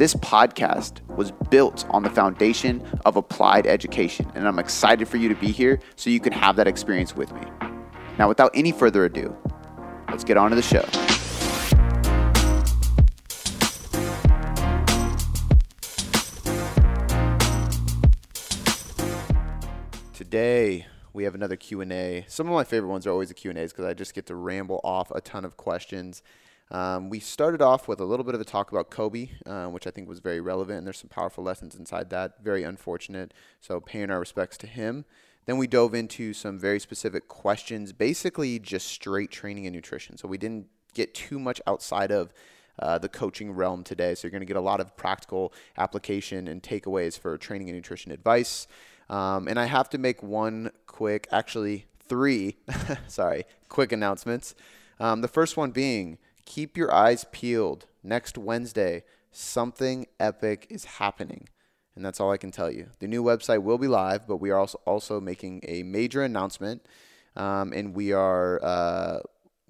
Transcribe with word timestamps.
This 0.00 0.14
podcast 0.14 1.06
was 1.14 1.30
built 1.50 1.84
on 1.90 2.02
the 2.02 2.08
foundation 2.08 2.82
of 3.04 3.16
applied 3.16 3.66
education, 3.66 4.32
and 4.34 4.48
I'm 4.48 4.58
excited 4.58 5.06
for 5.06 5.18
you 5.18 5.28
to 5.28 5.34
be 5.34 5.48
here 5.48 5.78
so 5.94 6.08
you 6.08 6.20
can 6.20 6.32
have 6.32 6.56
that 6.56 6.66
experience 6.66 7.14
with 7.14 7.30
me. 7.34 7.42
Now, 8.18 8.26
without 8.26 8.50
any 8.54 8.72
further 8.72 9.04
ado, 9.04 9.36
let's 10.08 10.24
get 10.24 10.38
on 10.38 10.48
to 10.52 10.56
the 10.56 10.62
show. 10.62 10.80
Today, 20.14 20.86
we 21.12 21.24
have 21.24 21.34
another 21.34 21.56
Q&A. 21.56 22.24
Some 22.26 22.46
of 22.46 22.54
my 22.54 22.64
favorite 22.64 22.88
ones 22.88 23.06
are 23.06 23.10
always 23.10 23.28
the 23.28 23.34
Q&As 23.34 23.70
because 23.70 23.84
I 23.84 23.92
just 23.92 24.14
get 24.14 24.24
to 24.28 24.34
ramble 24.34 24.80
off 24.82 25.10
a 25.10 25.20
ton 25.20 25.44
of 25.44 25.58
questions 25.58 26.22
um, 26.70 27.10
we 27.10 27.18
started 27.18 27.60
off 27.60 27.88
with 27.88 28.00
a 28.00 28.04
little 28.04 28.24
bit 28.24 28.34
of 28.34 28.40
a 28.40 28.44
talk 28.44 28.70
about 28.70 28.90
Kobe, 28.90 29.30
uh, 29.44 29.66
which 29.66 29.86
I 29.86 29.90
think 29.90 30.08
was 30.08 30.20
very 30.20 30.40
relevant, 30.40 30.78
and 30.78 30.86
there's 30.86 30.98
some 30.98 31.08
powerful 31.08 31.42
lessons 31.42 31.74
inside 31.74 32.10
that. 32.10 32.44
Very 32.44 32.62
unfortunate. 32.62 33.34
So, 33.60 33.80
paying 33.80 34.10
our 34.10 34.20
respects 34.20 34.56
to 34.58 34.66
him. 34.66 35.04
Then 35.46 35.58
we 35.58 35.66
dove 35.66 35.94
into 35.94 36.32
some 36.32 36.58
very 36.58 36.78
specific 36.78 37.26
questions, 37.26 37.92
basically 37.92 38.58
just 38.58 38.86
straight 38.86 39.30
training 39.30 39.66
and 39.66 39.74
nutrition. 39.74 40.16
So, 40.16 40.28
we 40.28 40.38
didn't 40.38 40.66
get 40.94 41.12
too 41.12 41.40
much 41.40 41.60
outside 41.66 42.12
of 42.12 42.32
uh, 42.78 42.98
the 42.98 43.08
coaching 43.08 43.50
realm 43.52 43.82
today. 43.82 44.14
So, 44.14 44.26
you're 44.26 44.32
going 44.32 44.42
to 44.42 44.46
get 44.46 44.56
a 44.56 44.60
lot 44.60 44.80
of 44.80 44.96
practical 44.96 45.52
application 45.76 46.46
and 46.46 46.62
takeaways 46.62 47.18
for 47.18 47.36
training 47.36 47.68
and 47.68 47.76
nutrition 47.76 48.12
advice. 48.12 48.68
Um, 49.08 49.48
and 49.48 49.58
I 49.58 49.64
have 49.64 49.90
to 49.90 49.98
make 49.98 50.22
one 50.22 50.70
quick, 50.86 51.26
actually, 51.32 51.86
three, 52.08 52.58
sorry, 53.08 53.44
quick 53.68 53.90
announcements. 53.90 54.54
Um, 55.00 55.20
the 55.20 55.28
first 55.28 55.56
one 55.56 55.72
being, 55.72 56.18
keep 56.50 56.76
your 56.76 56.92
eyes 56.92 57.24
peeled. 57.30 57.86
Next 58.02 58.36
Wednesday, 58.36 59.04
something 59.30 60.06
epic 60.18 60.66
is 60.68 60.84
happening. 60.84 61.48
And 61.94 62.04
that's 62.04 62.18
all 62.18 62.32
I 62.32 62.38
can 62.38 62.50
tell 62.50 62.72
you. 62.72 62.88
The 62.98 63.06
new 63.06 63.22
website 63.22 63.62
will 63.62 63.78
be 63.78 63.86
live, 63.86 64.26
but 64.26 64.38
we 64.38 64.50
are 64.50 64.58
also, 64.58 64.80
also 64.84 65.20
making 65.20 65.60
a 65.68 65.84
major 65.84 66.22
announcement. 66.24 66.84
Um, 67.36 67.72
and 67.72 67.94
we 67.94 68.12
are 68.12 68.60
uh, 68.64 69.20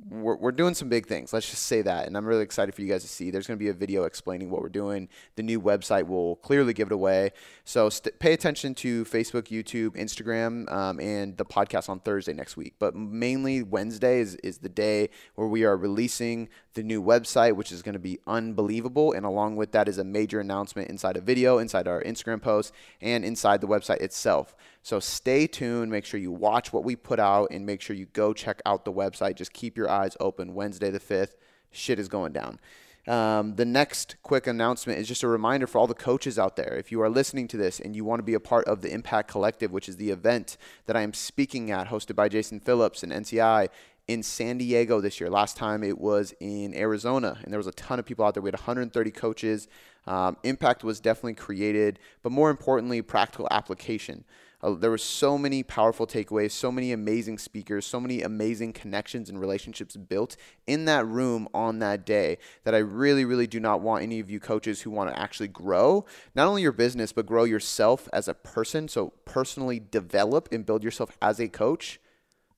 we're, 0.08 0.36
we're 0.36 0.52
doing 0.52 0.74
some 0.74 0.88
big 0.88 1.06
things. 1.06 1.32
Let's 1.32 1.48
just 1.50 1.66
say 1.66 1.82
that. 1.82 2.06
And 2.06 2.16
I'm 2.16 2.26
really 2.26 2.42
excited 2.42 2.74
for 2.74 2.82
you 2.82 2.88
guys 2.88 3.02
to 3.02 3.08
see. 3.08 3.30
There's 3.30 3.46
going 3.46 3.58
to 3.58 3.62
be 3.62 3.68
a 3.68 3.74
video 3.74 4.04
explaining 4.04 4.50
what 4.50 4.62
we're 4.62 4.68
doing. 4.68 5.08
The 5.36 5.42
new 5.42 5.60
website 5.60 6.06
will 6.06 6.36
clearly 6.36 6.72
give 6.72 6.88
it 6.88 6.92
away. 6.92 7.32
So 7.64 7.90
st- 7.90 8.18
pay 8.18 8.32
attention 8.32 8.74
to 8.76 9.04
Facebook, 9.04 9.48
YouTube, 9.48 9.90
Instagram, 9.96 10.70
um, 10.72 11.00
and 11.00 11.36
the 11.36 11.44
podcast 11.44 11.88
on 11.88 12.00
Thursday 12.00 12.32
next 12.32 12.56
week. 12.56 12.74
But 12.78 12.94
mainly 12.94 13.62
Wednesday 13.62 14.20
is, 14.20 14.36
is 14.36 14.58
the 14.58 14.68
day 14.68 15.10
where 15.34 15.48
we 15.48 15.64
are 15.64 15.76
releasing 15.76 16.48
the 16.74 16.82
new 16.82 17.02
website, 17.02 17.56
which 17.56 17.72
is 17.72 17.82
going 17.82 17.94
to 17.94 17.98
be 17.98 18.18
unbelievable. 18.26 19.12
And 19.12 19.26
along 19.26 19.56
with 19.56 19.72
that 19.72 19.88
is 19.88 19.98
a 19.98 20.04
major 20.04 20.40
announcement 20.40 20.88
inside 20.88 21.16
a 21.16 21.20
video, 21.20 21.58
inside 21.58 21.86
our 21.88 22.02
Instagram 22.02 22.40
post, 22.40 22.72
and 23.00 23.24
inside 23.24 23.60
the 23.60 23.68
website 23.68 24.00
itself. 24.00 24.54
So 24.82 24.98
stay 25.00 25.46
tuned. 25.46 25.90
Make 25.90 26.04
sure 26.04 26.18
you 26.18 26.32
watch 26.32 26.72
what 26.72 26.84
we 26.84 26.96
put 26.96 27.18
out 27.18 27.48
and 27.50 27.66
make 27.66 27.80
sure 27.80 27.94
you 27.94 28.06
go 28.06 28.32
check 28.32 28.62
out 28.64 28.84
the 28.84 28.92
website. 28.92 29.36
Just 29.36 29.52
keep 29.52 29.76
your 29.76 29.90
eyes 29.90 30.16
open. 30.20 30.54
Wednesday 30.54 30.90
the 30.90 31.00
5th, 31.00 31.34
shit 31.70 31.98
is 31.98 32.08
going 32.08 32.32
down. 32.32 32.58
Um, 33.06 33.56
the 33.56 33.64
next 33.64 34.16
quick 34.22 34.46
announcement 34.46 34.98
is 34.98 35.08
just 35.08 35.22
a 35.22 35.28
reminder 35.28 35.66
for 35.66 35.78
all 35.78 35.86
the 35.86 35.94
coaches 35.94 36.38
out 36.38 36.56
there. 36.56 36.76
If 36.76 36.92
you 36.92 37.00
are 37.02 37.08
listening 37.08 37.48
to 37.48 37.56
this 37.56 37.80
and 37.80 37.96
you 37.96 38.04
want 38.04 38.20
to 38.20 38.24
be 38.24 38.34
a 38.34 38.40
part 38.40 38.66
of 38.66 38.82
the 38.82 38.92
Impact 38.92 39.28
Collective, 39.30 39.72
which 39.72 39.88
is 39.88 39.96
the 39.96 40.10
event 40.10 40.56
that 40.86 40.96
I 40.96 41.02
am 41.02 41.14
speaking 41.14 41.70
at, 41.70 41.88
hosted 41.88 42.14
by 42.14 42.28
Jason 42.28 42.60
Phillips 42.60 43.02
and 43.02 43.10
NCI 43.10 43.68
in 44.06 44.22
San 44.22 44.58
Diego 44.58 45.00
this 45.00 45.20
year. 45.20 45.30
Last 45.30 45.56
time 45.56 45.82
it 45.82 45.98
was 45.98 46.34
in 46.40 46.74
Arizona, 46.74 47.38
and 47.42 47.52
there 47.52 47.58
was 47.58 47.66
a 47.66 47.72
ton 47.72 47.98
of 47.98 48.04
people 48.04 48.24
out 48.24 48.34
there. 48.34 48.42
We 48.42 48.48
had 48.48 48.54
130 48.54 49.10
coaches. 49.12 49.68
Um, 50.06 50.36
impact 50.42 50.84
was 50.84 51.00
definitely 51.00 51.34
created, 51.34 51.98
but 52.22 52.32
more 52.32 52.50
importantly, 52.50 53.02
practical 53.02 53.48
application. 53.50 54.24
Uh, 54.62 54.72
there 54.74 54.90
were 54.90 54.98
so 54.98 55.38
many 55.38 55.62
powerful 55.62 56.06
takeaways, 56.06 56.50
so 56.52 56.70
many 56.70 56.92
amazing 56.92 57.38
speakers, 57.38 57.86
so 57.86 57.98
many 57.98 58.22
amazing 58.22 58.72
connections 58.72 59.30
and 59.30 59.40
relationships 59.40 59.96
built 59.96 60.36
in 60.66 60.84
that 60.84 61.06
room 61.06 61.48
on 61.54 61.78
that 61.78 62.04
day 62.04 62.38
that 62.64 62.74
I 62.74 62.78
really, 62.78 63.24
really 63.24 63.46
do 63.46 63.60
not 63.60 63.80
want 63.80 64.02
any 64.02 64.20
of 64.20 64.30
you 64.30 64.40
coaches 64.40 64.82
who 64.82 64.90
want 64.90 65.10
to 65.10 65.18
actually 65.18 65.48
grow 65.48 66.04
not 66.34 66.46
only 66.46 66.62
your 66.62 66.72
business, 66.72 67.12
but 67.12 67.26
grow 67.26 67.44
yourself 67.44 68.08
as 68.12 68.28
a 68.28 68.34
person. 68.34 68.88
So, 68.88 69.12
personally 69.24 69.80
develop 69.80 70.48
and 70.52 70.66
build 70.66 70.84
yourself 70.84 71.16
as 71.22 71.40
a 71.40 71.48
coach. 71.48 72.00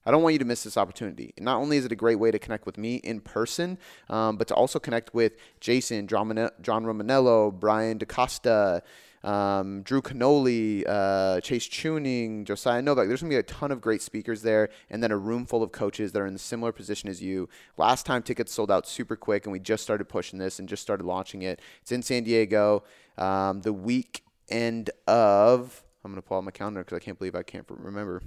I 0.05 0.11
don't 0.11 0.23
want 0.23 0.33
you 0.33 0.39
to 0.41 0.45
miss 0.45 0.65
this 0.65 0.77
opportunity. 0.77 1.33
Not 1.39 1.59
only 1.59 1.77
is 1.77 1.85
it 1.85 1.93
a 1.93 1.97
great 1.97 2.19
way 2.19 2.33
to 2.33 2.39
connect 2.39 2.67
with 2.67 2.77
me 2.77 2.97
in 2.97 3.21
person, 3.21 3.79
um, 4.09 4.37
but 4.37 4.49
to 4.49 4.55
also 4.55 4.81
connect 4.81 5.15
with 5.15 5.37
Jason, 5.61 6.09
John, 6.09 6.29
Romaniello, 6.35 7.53
Brian 7.53 7.99
DaCosta, 7.99 8.83
um, 9.25 9.83
Drew 9.83 10.03
Canole, 10.03 10.85
uh, 10.87 11.41
Chase 11.41 11.69
Tuning, 11.69 12.45
Josiah 12.45 12.83
Novak. 12.83 13.09
There's 13.09 13.21
going 13.21 13.31
to 13.31 13.37
be 13.37 13.41
a 13.41 13.43
ton 13.43 13.71
of 13.71 13.81
great 13.81 14.03
speakers 14.03 14.43
there, 14.43 14.69
and 14.91 15.03
then 15.03 15.11
a 15.11 15.17
room 15.17 15.47
full 15.47 15.63
of 15.63 15.73
coaches 15.73 16.13
that 16.13 16.21
are 16.21 16.27
in 16.27 16.35
a 16.35 16.39
similar 16.39 16.73
position 16.73 17.09
as 17.09 17.23
you. 17.23 17.49
Last 17.77 18.07
time 18.07 18.23
tickets 18.23 18.53
sold 18.53 18.71
out 18.71 18.87
super 18.87 19.17
quick, 19.17 19.47
and 19.47 19.53
we 19.53 19.59
just 19.59 19.83
started 19.83 20.07
pushing 20.09 20.39
this 20.39 20.59
and 20.59 20.69
just 20.69 20.83
started 20.83 21.05
launching 21.05 21.43
it. 21.43 21.61
It's 21.81 21.93
in 21.93 22.03
San 22.03 22.25
Diego. 22.25 22.85
Um, 23.19 23.61
the 23.63 23.73
week 23.73 24.25
end 24.49 24.91
of, 25.07 25.83
I'm 26.05 26.13
going 26.13 26.21
to 26.21 26.27
pull 26.27 26.39
out 26.39 26.45
my 26.45 26.51
calendar 26.51 26.81
because 26.81 26.97
I 26.97 27.01
can't 27.01 27.19
believe 27.19 27.35
I 27.35 27.43
can't 27.43 27.67
remember. 27.69 28.23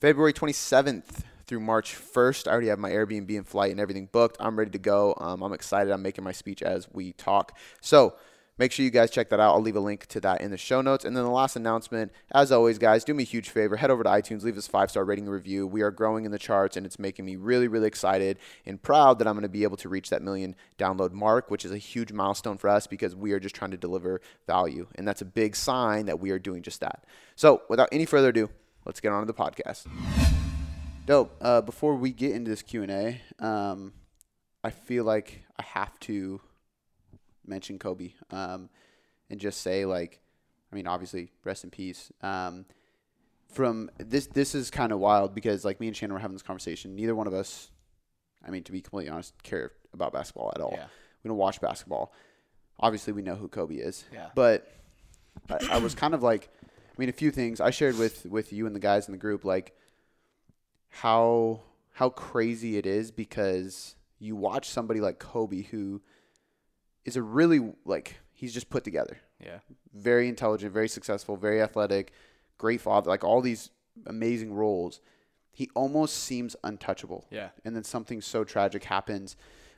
February 0.00 0.32
27th 0.32 1.22
through 1.46 1.60
March 1.60 1.94
1st. 1.94 2.48
I 2.48 2.52
already 2.52 2.68
have 2.68 2.78
my 2.78 2.90
Airbnb 2.90 3.34
and 3.36 3.46
flight 3.46 3.70
and 3.70 3.80
everything 3.80 4.08
booked. 4.10 4.36
I'm 4.40 4.58
ready 4.58 4.70
to 4.72 4.78
go. 4.78 5.14
Um, 5.18 5.42
I'm 5.42 5.52
excited. 5.52 5.92
I'm 5.92 6.02
making 6.02 6.24
my 6.24 6.32
speech 6.32 6.62
as 6.62 6.88
we 6.92 7.12
talk. 7.12 7.56
So, 7.80 8.16
Make 8.58 8.72
sure 8.72 8.84
you 8.84 8.90
guys 8.90 9.10
check 9.10 9.28
that 9.28 9.40
out. 9.40 9.54
I'll 9.54 9.60
leave 9.60 9.76
a 9.76 9.80
link 9.80 10.06
to 10.06 10.20
that 10.20 10.40
in 10.40 10.50
the 10.50 10.56
show 10.56 10.80
notes. 10.80 11.04
And 11.04 11.14
then 11.14 11.24
the 11.24 11.30
last 11.30 11.56
announcement, 11.56 12.10
as 12.32 12.50
always, 12.50 12.78
guys, 12.78 13.04
do 13.04 13.12
me 13.12 13.22
a 13.22 13.26
huge 13.26 13.50
favor. 13.50 13.76
Head 13.76 13.90
over 13.90 14.02
to 14.02 14.08
iTunes, 14.08 14.44
leave 14.44 14.56
us 14.56 14.66
five 14.66 14.90
star 14.90 15.04
rating 15.04 15.28
review. 15.28 15.66
We 15.66 15.82
are 15.82 15.90
growing 15.90 16.24
in 16.24 16.30
the 16.30 16.38
charts, 16.38 16.74
and 16.76 16.86
it's 16.86 16.98
making 16.98 17.26
me 17.26 17.36
really, 17.36 17.68
really 17.68 17.86
excited 17.86 18.38
and 18.64 18.80
proud 18.80 19.18
that 19.18 19.28
I'm 19.28 19.34
going 19.34 19.42
to 19.42 19.50
be 19.50 19.62
able 19.62 19.76
to 19.78 19.90
reach 19.90 20.08
that 20.08 20.22
million 20.22 20.56
download 20.78 21.12
mark, 21.12 21.50
which 21.50 21.66
is 21.66 21.70
a 21.70 21.76
huge 21.76 22.12
milestone 22.12 22.56
for 22.56 22.68
us 22.68 22.86
because 22.86 23.14
we 23.14 23.32
are 23.32 23.40
just 23.40 23.54
trying 23.54 23.72
to 23.72 23.76
deliver 23.76 24.22
value. 24.46 24.86
And 24.94 25.06
that's 25.06 25.20
a 25.20 25.26
big 25.26 25.54
sign 25.54 26.06
that 26.06 26.18
we 26.18 26.30
are 26.30 26.38
doing 26.38 26.62
just 26.62 26.80
that. 26.80 27.04
So, 27.34 27.62
without 27.68 27.90
any 27.92 28.06
further 28.06 28.28
ado, 28.30 28.48
let's 28.86 29.00
get 29.00 29.12
on 29.12 29.20
to 29.20 29.26
the 29.26 29.34
podcast. 29.34 29.86
Dope. 31.04 31.36
Uh, 31.42 31.60
before 31.60 31.94
we 31.94 32.10
get 32.10 32.32
into 32.32 32.50
this 32.50 32.62
Q 32.62 32.82
and 32.82 32.90
A, 32.90 33.20
um, 33.38 33.92
I 34.64 34.70
feel 34.70 35.04
like 35.04 35.44
I 35.58 35.62
have 35.62 36.00
to 36.00 36.40
mention 37.46 37.78
Kobe 37.78 38.12
um, 38.30 38.68
and 39.30 39.40
just 39.40 39.60
say 39.60 39.84
like, 39.84 40.20
I 40.70 40.74
mean, 40.74 40.86
obviously, 40.86 41.32
rest 41.44 41.64
in 41.64 41.70
peace. 41.70 42.12
Um, 42.22 42.66
from 43.52 43.90
this, 43.98 44.26
this 44.26 44.54
is 44.54 44.70
kind 44.70 44.92
of 44.92 44.98
wild 44.98 45.34
because 45.34 45.64
like 45.64 45.80
me 45.80 45.86
and 45.86 45.96
Shannon 45.96 46.14
were 46.14 46.20
having 46.20 46.34
this 46.34 46.42
conversation. 46.42 46.96
Neither 46.96 47.14
one 47.14 47.26
of 47.26 47.34
us, 47.34 47.70
I 48.46 48.50
mean, 48.50 48.62
to 48.64 48.72
be 48.72 48.80
completely 48.80 49.10
honest, 49.10 49.40
care 49.42 49.72
about 49.92 50.12
basketball 50.12 50.52
at 50.54 50.60
all. 50.60 50.74
Yeah. 50.76 50.86
We 51.22 51.28
don't 51.28 51.38
watch 51.38 51.60
basketball. 51.60 52.12
Obviously, 52.78 53.12
we 53.12 53.22
know 53.22 53.36
who 53.36 53.48
Kobe 53.48 53.76
is. 53.76 54.04
Yeah. 54.12 54.28
But 54.34 54.70
I, 55.48 55.58
I 55.72 55.78
was 55.78 55.94
kind 55.94 56.14
of 56.14 56.22
like, 56.22 56.50
I 56.62 56.94
mean, 56.98 57.08
a 57.08 57.12
few 57.12 57.30
things 57.30 57.60
I 57.60 57.70
shared 57.70 57.98
with 57.98 58.26
with 58.26 58.52
you 58.52 58.66
and 58.66 58.74
the 58.74 58.80
guys 58.80 59.08
in 59.08 59.12
the 59.12 59.18
group, 59.18 59.44
like 59.44 59.74
how 60.88 61.60
how 61.92 62.10
crazy 62.10 62.76
it 62.76 62.86
is 62.86 63.10
because 63.10 63.94
you 64.18 64.36
watch 64.36 64.68
somebody 64.68 65.00
like 65.00 65.18
Kobe 65.18 65.62
who 65.62 66.02
is 67.06 67.16
a 67.16 67.22
really 67.22 67.72
like 67.86 68.18
he's 68.34 68.52
just 68.52 68.68
put 68.68 68.84
together. 68.84 69.18
Yeah. 69.42 69.60
Very 69.94 70.28
intelligent, 70.28 70.72
very 70.74 70.88
successful, 70.88 71.36
very 71.36 71.62
athletic, 71.62 72.12
great 72.58 72.82
father, 72.82 73.08
like 73.08 73.24
all 73.24 73.40
these 73.40 73.70
amazing 74.06 74.52
roles. 74.52 75.00
He 75.52 75.70
almost 75.74 76.16
seems 76.16 76.54
untouchable. 76.62 77.26
Yeah. 77.30 77.48
And 77.64 77.74
then 77.74 77.84
something 77.84 78.20
so 78.20 78.44
tragic 78.44 78.84
happens. 78.84 79.36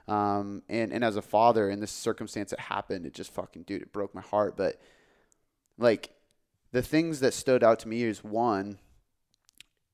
Um, 0.09 0.63
and, 0.69 0.93
and 0.93 1.05
as 1.05 1.17
a 1.17 1.23
father 1.23 1.71
in 1.71 1.81
this 1.81 1.93
circumstance 1.93 2.51
that 2.51 2.59
happened, 2.59 3.07
it 3.07 3.15
just 3.15 3.33
fucking 3.33 3.63
dude, 3.63 3.83
it 3.83 3.93
broke 3.93 4.15
my 4.15 4.23
heart. 4.23 4.57
But 4.57 4.81
like 5.77 6.11
the 6.73 6.83
things 6.83 7.21
that 7.21 7.35
stood 7.35 7.63
out 7.63 7.79
to 7.81 7.89
me 7.89 8.03
is 8.03 8.25
one, 8.25 8.79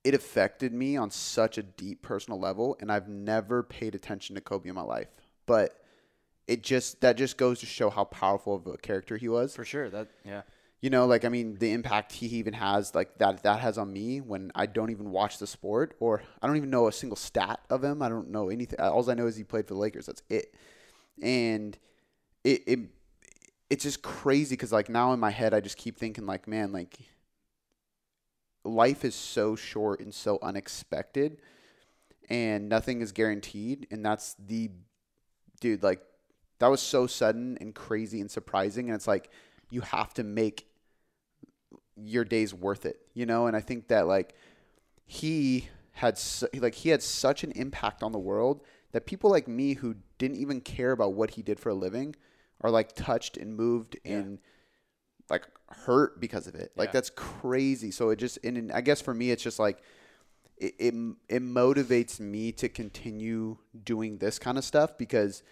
it 0.05 0.15
affected 0.15 0.73
me 0.73 0.97
on 0.97 1.11
such 1.11 1.59
a 1.59 1.63
deep 1.63 2.03
personal 2.03 2.39
level, 2.39 2.77
and 2.81 2.93
I've 2.93 3.09
never 3.09 3.63
paid 3.63 3.95
attention 3.95 4.35
to 4.35 4.41
Kobe 4.41 4.69
in 4.69 4.75
my 4.75 4.83
life. 4.83 5.09
But 5.47 5.84
it 6.47 6.63
just 6.63 7.01
that 7.01 7.17
just 7.17 7.37
goes 7.37 7.61
to 7.61 7.67
show 7.67 7.91
how 7.91 8.05
powerful 8.05 8.57
of 8.57 8.67
a 8.67 8.77
character 8.77 9.17
he 9.17 9.29
was. 9.29 9.55
For 9.55 9.65
sure. 9.65 9.91
That 9.91 10.09
yeah. 10.25 10.43
You 10.81 10.91
know, 10.91 11.07
like 11.07 11.25
I 11.25 11.31
mean, 11.31 11.57
the 11.59 11.73
impact 11.73 12.13
he 12.13 12.27
even 12.27 12.53
has, 12.53 12.95
like 12.95 13.17
that 13.17 13.43
that 13.45 13.61
has 13.61 13.79
on 13.79 13.91
me 13.91 14.21
when 14.21 14.53
I 14.55 14.67
don't 14.67 14.91
even 14.91 15.11
watch 15.11 15.39
the 15.39 15.47
sport, 15.47 15.95
or 15.99 16.23
I 16.43 16.47
don't 16.47 16.57
even 16.57 16.69
know 16.69 16.89
a 16.89 16.93
single 16.93 17.17
stat 17.17 17.61
of 17.71 17.83
him. 17.83 18.03
I 18.03 18.11
don't 18.11 18.31
know 18.31 18.51
anything. 18.51 18.79
All 18.79 19.09
I 19.11 19.15
know 19.15 19.27
is 19.27 19.37
he 19.37 19.45
played 19.45 19.67
for 19.67 19.73
the 19.75 19.81
Lakers. 19.81 20.07
That's 20.07 20.23
it. 20.29 20.55
And 21.23 21.79
it 22.43 22.63
it 22.67 22.81
it's 23.71 23.85
just 23.85 24.03
crazy 24.03 24.57
because 24.57 24.73
like 24.73 24.91
now 24.91 25.15
in 25.15 25.21
my 25.21 25.31
head, 25.31 25.55
I 25.55 25.61
just 25.61 25.79
keep 25.79 25.99
thinking 25.99 26.27
like, 26.27 26.47
man, 26.47 26.71
like 26.71 26.99
life 28.63 29.07
is 29.07 29.15
so 29.15 29.57
short 29.57 30.01
and 30.01 30.13
so 30.13 30.39
unexpected, 30.43 31.41
and 32.29 32.69
nothing 32.69 33.01
is 33.01 33.13
guaranteed, 33.13 33.87
and 33.91 34.05
that's 34.05 34.37
the 34.39 34.71
dude 35.61 35.83
like 35.83 36.03
that 36.59 36.69
was 36.69 36.81
so 36.81 37.07
sudden 37.07 37.59
and 37.61 37.75
crazy 37.75 38.21
and 38.21 38.31
surprising, 38.31 38.87
and 38.89 38.95
it's 38.95 39.07
like 39.09 39.31
you 39.71 39.81
have 39.83 40.15
to 40.15 40.23
make 40.25 40.67
your 41.97 42.25
days 42.25 42.53
worth 42.53 42.87
it, 42.87 43.01
you 43.15 43.27
know? 43.27 43.47
And 43.47 43.57
I 43.57 43.61
think 43.61 43.89
that 43.89 44.07
like 44.07 44.35
he 45.07 45.69
had 45.93 46.19
su- 46.19 46.49
like 46.55 46.75
he 46.75 46.89
had 46.89 47.03
such 47.03 47.45
an 47.45 47.53
impact 47.53 48.03
on 48.03 48.13
the 48.13 48.19
world 48.19 48.63
that 48.93 49.07
people 49.07 49.31
like 49.31 49.47
me 49.49 49.75
who 49.75 49.97
didn't 50.19 50.39
even 50.39 50.61
care 50.61 50.93
about 50.93 51.15
what 51.15 51.31
he 51.31 51.43
did 51.43 51.59
for 51.61 51.69
a 51.71 51.75
living 51.75 52.15
are 52.61 52.71
like 52.71 52.95
touched 52.95 53.37
and 53.37 53.57
moved 53.57 53.97
Yeah. 54.05 54.17
and 54.19 54.39
like 55.31 55.47
hurt 55.69 56.21
because 56.21 56.47
of 56.47 56.55
it. 56.55 56.73
Like 56.77 56.89
Yeah. 56.89 56.93
that's 56.95 57.11
crazy. 57.11 57.91
So 57.91 58.11
it 58.11 58.17
just 58.17 58.39
and, 58.45 58.57
and 58.57 58.73
I 58.73 58.81
guess 58.81 59.01
for 59.01 59.15
me 59.15 59.31
it's 59.31 59.43
just 59.43 59.59
like 59.59 59.83
it, 60.57 60.75
it 60.79 60.95
it 61.29 61.43
motivates 61.43 62.21
me 62.21 62.53
to 62.53 62.69
continue 62.69 63.59
doing 63.85 64.19
this 64.19 64.39
kind 64.39 64.59
of 64.59 64.65
stuff 64.65 64.97
because 64.99 65.43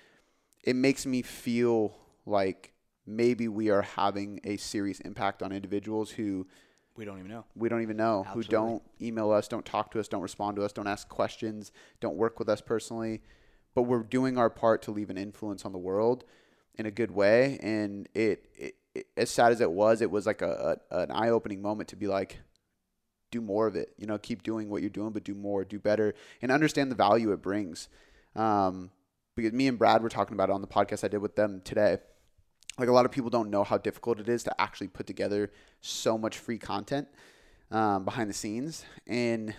it 0.63 0.77
makes 0.77 1.07
me 1.07 1.23
feel 1.23 1.95
like 2.27 2.73
maybe 3.07 3.49
we 3.49 3.71
are 3.71 3.83
having 3.83 4.41
a 4.45 4.57
serious 4.57 5.01
impact 5.01 5.43
on 5.43 5.53
individuals 5.53 6.11
who 6.11 6.47
We 6.97 7.05
don't 7.05 7.19
even 7.19 7.31
know. 7.31 7.45
we 7.57 7.69
don't 7.69 7.83
even 7.83 7.97
know, 7.97 8.25
who 8.33 8.43
don't 8.43 8.83
email 9.01 9.31
us, 9.33 9.49
don't 9.49 9.65
talk 9.65 9.91
to 9.93 10.01
us, 10.01 10.09
don't 10.09 10.23
respond 10.23 10.57
to 10.57 10.65
us, 10.65 10.73
don't 10.73 10.87
ask 10.87 11.09
questions, 11.09 11.73
don't 12.01 12.17
work 12.17 12.39
with 12.39 12.49
us 12.49 12.61
personally, 12.61 13.23
but 13.75 13.83
we're 13.83 14.03
doing 14.03 14.39
our 14.39 14.51
part 14.51 14.83
to 14.83 14.91
leave 14.91 15.11
an 15.11 15.19
influence 15.19 15.65
on 15.65 15.73
the 15.73 15.79
world 15.79 16.25
in 16.77 16.87
a 16.87 16.91
good 16.91 17.11
way. 17.11 17.59
And 17.63 18.09
it, 18.15 18.47
it, 18.55 18.75
it 18.95 19.07
as 19.17 19.31
sad 19.31 19.53
as 19.53 19.61
it 19.61 19.71
was, 19.73 20.01
it 20.03 20.11
was 20.11 20.27
like 20.27 20.43
a, 20.43 20.79
a 20.91 20.99
an 20.99 21.11
eye 21.11 21.31
opening 21.31 21.61
moment 21.63 21.89
to 21.89 21.97
be 21.97 22.07
like, 22.07 22.39
do 23.31 23.41
more 23.41 23.67
of 23.67 23.75
it. 23.75 23.95
You 23.97 24.07
know, 24.07 24.19
keep 24.19 24.43
doing 24.43 24.69
what 24.69 24.83
you're 24.83 24.91
doing, 24.91 25.11
but 25.11 25.25
do 25.25 25.35
more, 25.35 25.65
do 25.65 25.79
better, 25.79 26.15
and 26.43 26.53
understand 26.53 26.91
the 26.91 26.95
value 26.95 27.33
it 27.33 27.41
brings. 27.43 27.89
Um, 28.37 28.91
because 29.37 29.53
me 29.53 29.69
and 29.69 29.79
Brad 29.79 30.03
were 30.03 30.09
talking 30.09 30.35
about 30.35 30.51
it 30.51 30.53
on 30.53 30.61
the 30.61 30.67
podcast 30.67 31.05
I 31.05 31.09
did 31.09 31.19
with 31.19 31.37
them 31.37 31.61
today. 31.65 31.99
Like 32.79 32.89
a 32.89 32.93
lot 32.93 33.05
of 33.05 33.13
people 33.13 33.31
don't 33.31 33.51
know 33.51 33.65
how 33.65 33.79
difficult 33.79 34.19
it 34.19 34.29
is 34.29 34.43
to 34.45 34.61
actually 34.61 34.89
put 34.89 35.07
together 35.07 35.53
so 35.81 36.17
much 36.17 36.39
free 36.39 36.59
content 36.59 37.09
um, 37.71 38.05
behind 38.05 38.31
the 38.31 38.35
scenes, 38.35 38.85
and 39.07 39.55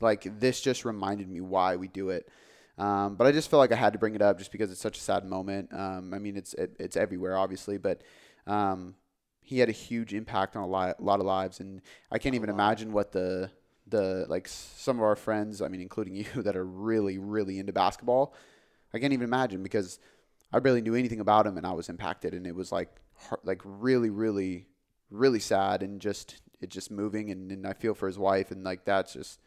like 0.00 0.40
this 0.40 0.60
just 0.60 0.84
reminded 0.84 1.28
me 1.28 1.40
why 1.40 1.76
we 1.76 1.88
do 1.88 2.10
it. 2.10 2.28
Um, 2.78 3.14
but 3.16 3.26
I 3.26 3.32
just 3.32 3.48
felt 3.48 3.60
like 3.60 3.72
I 3.72 3.76
had 3.76 3.92
to 3.94 3.98
bring 3.98 4.14
it 4.14 4.22
up 4.22 4.38
just 4.38 4.52
because 4.52 4.70
it's 4.70 4.80
such 4.80 4.98
a 4.98 5.00
sad 5.00 5.24
moment. 5.24 5.72
Um, 5.72 6.12
I 6.12 6.18
mean, 6.18 6.36
it's 6.36 6.54
it, 6.54 6.76
it's 6.78 6.96
everywhere, 6.96 7.36
obviously, 7.36 7.78
but 7.78 8.02
um, 8.46 8.94
he 9.42 9.58
had 9.58 9.68
a 9.68 9.72
huge 9.72 10.12
impact 10.12 10.56
on 10.56 10.62
a 10.62 10.66
lot, 10.66 10.96
a 10.98 11.02
lot 11.02 11.20
of 11.20 11.26
lives, 11.26 11.60
and 11.60 11.80
I 12.10 12.18
can't 12.18 12.34
even 12.34 12.50
imagine 12.50 12.92
what 12.92 13.12
the 13.12 13.50
the 13.86 14.26
like 14.28 14.48
some 14.48 14.96
of 14.96 15.04
our 15.04 15.16
friends, 15.16 15.62
I 15.62 15.68
mean, 15.68 15.80
including 15.80 16.14
you, 16.34 16.42
that 16.42 16.56
are 16.56 16.66
really 16.66 17.18
really 17.18 17.58
into 17.58 17.72
basketball. 17.72 18.34
I 18.94 18.98
can't 18.98 19.12
even 19.12 19.24
imagine 19.24 19.62
because 19.62 19.98
I 20.52 20.58
barely 20.60 20.80
knew 20.80 20.94
anything 20.94 21.20
about 21.20 21.46
him, 21.46 21.56
and 21.56 21.66
I 21.66 21.72
was 21.72 21.88
impacted, 21.88 22.34
and 22.34 22.46
it 22.46 22.54
was 22.54 22.72
like 22.72 22.88
like 23.44 23.60
really 23.64 24.10
really 24.10 24.66
really 25.10 25.40
sad, 25.40 25.82
and 25.82 26.00
just 26.00 26.40
it 26.60 26.70
just 26.70 26.90
moving, 26.90 27.30
and, 27.30 27.50
and 27.52 27.66
I 27.66 27.72
feel 27.74 27.94
for 27.94 28.06
his 28.06 28.18
wife, 28.18 28.50
and 28.50 28.64
like 28.64 28.84
that's 28.84 29.12
just 29.12 29.40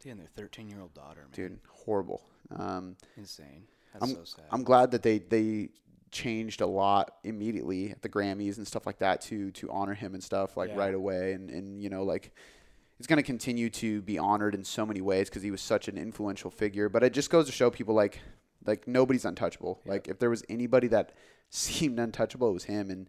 Dude, 0.00 0.12
and 0.12 0.20
their 0.20 0.28
13 0.36 0.68
year 0.68 0.80
old 0.80 0.94
daughter, 0.94 1.22
man. 1.22 1.30
dude 1.32 1.58
horrible. 1.68 2.22
Um, 2.54 2.96
Insane. 3.16 3.64
That's 3.92 4.04
I'm 4.04 4.14
so 4.16 4.24
sad. 4.24 4.44
I'm 4.50 4.62
glad 4.62 4.90
that 4.92 5.02
they 5.02 5.18
they 5.18 5.70
changed 6.12 6.60
a 6.60 6.66
lot 6.66 7.16
immediately 7.24 7.90
at 7.90 8.00
the 8.02 8.08
Grammys 8.08 8.58
and 8.58 8.66
stuff 8.66 8.86
like 8.86 8.98
that 8.98 9.20
to 9.22 9.50
to 9.52 9.70
honor 9.70 9.94
him 9.94 10.14
and 10.14 10.22
stuff 10.22 10.56
like 10.56 10.68
Yeah. 10.70 10.76
right 10.78 10.94
away 10.94 11.32
and 11.32 11.50
and 11.50 11.82
you 11.82 11.88
know 11.90 12.04
like 12.04 12.32
he's 12.96 13.06
going 13.06 13.16
to 13.18 13.22
continue 13.24 13.68
to 13.70 14.00
be 14.02 14.16
honored 14.18 14.54
in 14.54 14.62
so 14.64 14.86
many 14.86 15.00
ways 15.00 15.28
because 15.28 15.42
he 15.42 15.50
was 15.50 15.60
such 15.60 15.88
an 15.88 15.98
influential 15.98 16.50
figure 16.50 16.88
but 16.88 17.02
it 17.02 17.12
just 17.12 17.28
goes 17.28 17.46
to 17.46 17.52
show 17.52 17.70
people 17.70 17.94
like 17.94 18.20
like 18.66 18.86
nobody's 18.88 19.24
untouchable 19.24 19.80
Yeah. 19.84 19.92
like 19.92 20.08
if 20.08 20.18
there 20.18 20.30
was 20.30 20.42
anybody 20.48 20.88
that 20.88 21.12
seemed 21.50 21.98
untouchable 22.00 22.50
it 22.50 22.54
was 22.54 22.64
him 22.64 22.90
and 22.90 23.08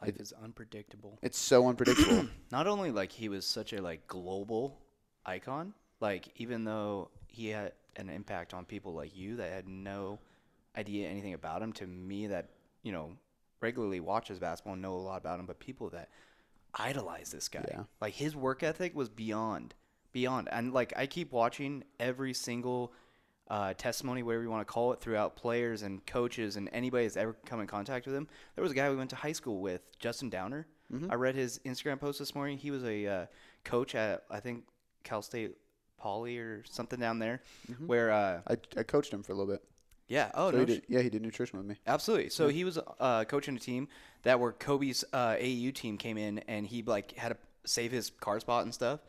Life 0.00 0.16
is 0.20 0.32
unpredictable. 0.40 1.18
it's 1.22 1.38
so 1.38 1.66
unpredictable 1.68 2.28
Not 2.52 2.66
only 2.68 2.92
like 2.92 3.10
he 3.10 3.28
was 3.28 3.44
such 3.44 3.72
a 3.72 3.82
like 3.82 4.06
global 4.06 4.78
icon, 5.26 5.74
like 6.00 6.28
even 6.36 6.62
though 6.64 7.10
he 7.26 7.48
had 7.48 7.72
an 7.96 8.08
impact 8.08 8.54
on 8.54 8.64
people 8.64 8.94
like 8.94 9.16
you 9.16 9.34
that 9.36 9.50
had 9.52 9.66
no 9.66 10.20
idea 10.76 11.08
anything 11.08 11.34
about 11.34 11.60
him, 11.62 11.72
to 11.72 11.86
me 11.88 12.28
that 12.28 12.50
you 12.84 12.92
know 12.92 13.10
regularly 13.60 13.98
watches 13.98 14.38
basketball 14.38 14.74
and 14.74 14.82
know 14.82 14.94
a 14.94 14.96
lot 14.96 15.16
about 15.20 15.40
him, 15.40 15.46
but 15.46 15.58
people 15.58 15.90
that 15.90 16.10
idolize 16.74 17.32
this 17.32 17.48
guy, 17.48 17.64
Yeah. 17.68 17.82
like 18.00 18.14
his 18.14 18.36
work 18.36 18.62
ethic 18.62 18.94
was 18.94 19.08
beyond, 19.08 19.74
beyond, 20.12 20.48
and 20.52 20.72
like 20.72 20.92
I 20.96 21.06
keep 21.06 21.32
watching 21.32 21.82
every 21.98 22.34
single. 22.34 22.92
Uh, 23.48 23.72
testimony, 23.74 24.22
whatever 24.22 24.42
you 24.42 24.50
want 24.50 24.66
to 24.66 24.70
call 24.70 24.92
it, 24.92 25.00
throughout 25.00 25.34
players 25.34 25.82
and 25.82 26.04
coaches 26.04 26.56
and 26.56 26.68
anybody 26.72 27.04
that's 27.04 27.16
ever 27.16 27.34
come 27.46 27.60
in 27.60 27.66
contact 27.66 28.04
with 28.04 28.14
him. 28.14 28.28
There 28.54 28.62
was 28.62 28.72
a 28.72 28.74
guy 28.74 28.90
we 28.90 28.96
went 28.96 29.10
to 29.10 29.16
high 29.16 29.32
school 29.32 29.60
with, 29.60 29.80
Justin 29.98 30.28
Downer. 30.28 30.66
I 31.10 31.14
read 31.14 31.34
his 31.34 31.58
Instagram 31.64 31.98
post 31.98 32.18
this 32.18 32.34
morning. 32.34 32.58
He 32.58 32.70
was 32.70 32.84
a 32.84 33.06
uh, 33.06 33.26
coach 33.64 33.94
at 33.94 34.24
I 34.30 34.40
think 34.40 34.64
Cal 35.02 35.22
State 35.22 35.56
Poly 35.98 36.38
or 36.38 36.62
something 36.68 37.00
down 37.00 37.18
there, 37.18 37.42
where 37.86 38.10
uh, 38.10 38.40
I, 38.46 38.56
I 38.76 38.82
coached 38.82 39.12
him 39.12 39.22
for 39.22 39.32
a 39.32 39.34
little 39.34 39.52
bit 39.52 39.62
yeah, 40.08 40.30
oh 40.34 40.50
so 40.50 40.56
no, 40.56 40.60
he 40.60 40.66
did, 40.66 40.82
yeah 40.88 41.00
he 41.00 41.10
did 41.10 41.22
nutrition 41.22 41.58
with 41.58 41.68
me 41.68 41.76
absolutely. 41.86 42.30
So 42.30 42.48
he 42.48 42.64
was 42.64 42.78
uh, 42.98 43.24
coaching 43.24 43.56
a 43.56 43.58
team 43.58 43.88
that 44.22 44.40
where 44.40 44.52
Kobe's 44.52 45.04
uh, 45.12 45.36
AU 45.38 45.70
team 45.72 45.98
came 45.98 46.16
in 46.16 46.38
and 46.48 46.66
he 46.66 46.82
like 46.82 47.16
had 47.16 47.28
to 47.28 47.36
save 47.64 47.92
his 47.92 48.10
car 48.10 48.40
spot 48.40 48.64
and 48.64 48.72
stuff, 48.72 49.00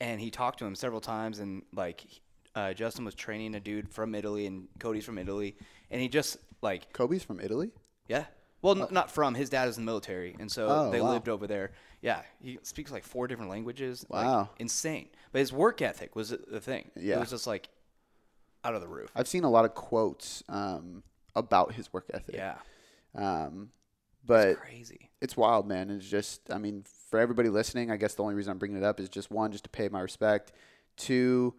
and 0.00 0.20
he 0.20 0.30
talked 0.30 0.60
to 0.60 0.64
him 0.64 0.76
several 0.76 1.00
times 1.00 1.40
and 1.40 1.62
like 1.74 2.04
uh, 2.54 2.72
Justin 2.72 3.04
was 3.04 3.14
training 3.14 3.54
a 3.54 3.60
dude 3.60 3.88
from 3.88 4.14
Italy 4.14 4.46
and 4.46 4.68
Kobe's 4.78 5.04
from 5.04 5.18
Italy, 5.18 5.56
and 5.90 6.00
he 6.00 6.08
just 6.08 6.36
like 6.62 6.92
Kobe's 6.92 7.22
from 7.24 7.40
Italy 7.40 7.70
Yeah. 8.08 8.24
Well, 8.62 8.80
n- 8.82 8.88
not 8.92 9.10
from. 9.10 9.34
His 9.34 9.50
dad 9.50 9.68
is 9.68 9.76
in 9.76 9.84
the 9.84 9.90
military, 9.90 10.34
and 10.40 10.50
so 10.50 10.68
Oh, 10.68 10.90
they 10.90 11.00
wow. 11.02 11.10
lived 11.10 11.28
over 11.28 11.46
there. 11.46 11.72
Yeah, 12.00 12.22
he 12.40 12.58
speaks 12.62 12.90
like 12.90 13.02
four 13.04 13.26
different 13.26 13.50
languages. 13.50 14.06
like, 14.08 14.24
Wow. 14.26 14.48
insane. 14.58 15.08
But 15.32 15.40
his 15.40 15.52
work 15.52 15.82
ethic 15.82 16.16
was 16.16 16.30
the- 16.30 16.38
the 16.38 16.60
thing. 16.60 16.90
Yeah. 16.96 17.16
It 17.16 17.20
was 17.20 17.30
just 17.30 17.46
like 17.46 17.68
out 18.62 18.74
of 18.74 18.80
the 18.80 18.88
roof. 18.88 19.10
I've 19.14 19.28
seen 19.28 19.44
a 19.44 19.50
lot 19.50 19.64
of 19.66 19.74
quotes 19.74 20.42
um, 20.48 21.02
about 21.36 21.72
his 21.72 21.92
work 21.92 22.06
ethic 22.14 22.34
Yeah. 22.36 22.56
um, 23.14 23.70
but 24.24 24.56
Crazy. 24.56 25.10
it's 25.20 25.36
wild, 25.36 25.66
man. 25.68 25.90
It's 25.90 26.08
just, 26.08 26.50
I 26.50 26.56
mean, 26.56 26.84
for 27.10 27.18
everybody 27.20 27.50
listening, 27.50 27.90
I 27.90 27.98
guess 27.98 28.14
the 28.14 28.22
only 28.22 28.34
reason 28.34 28.50
I'm 28.52 28.58
bringing 28.58 28.78
it 28.78 28.84
up 28.84 28.98
is 29.00 29.10
just 29.10 29.30
one, 29.30 29.52
just 29.52 29.64
to 29.64 29.70
pay 29.70 29.88
my 29.90 30.00
respect, 30.00 30.52
two, 30.96 31.54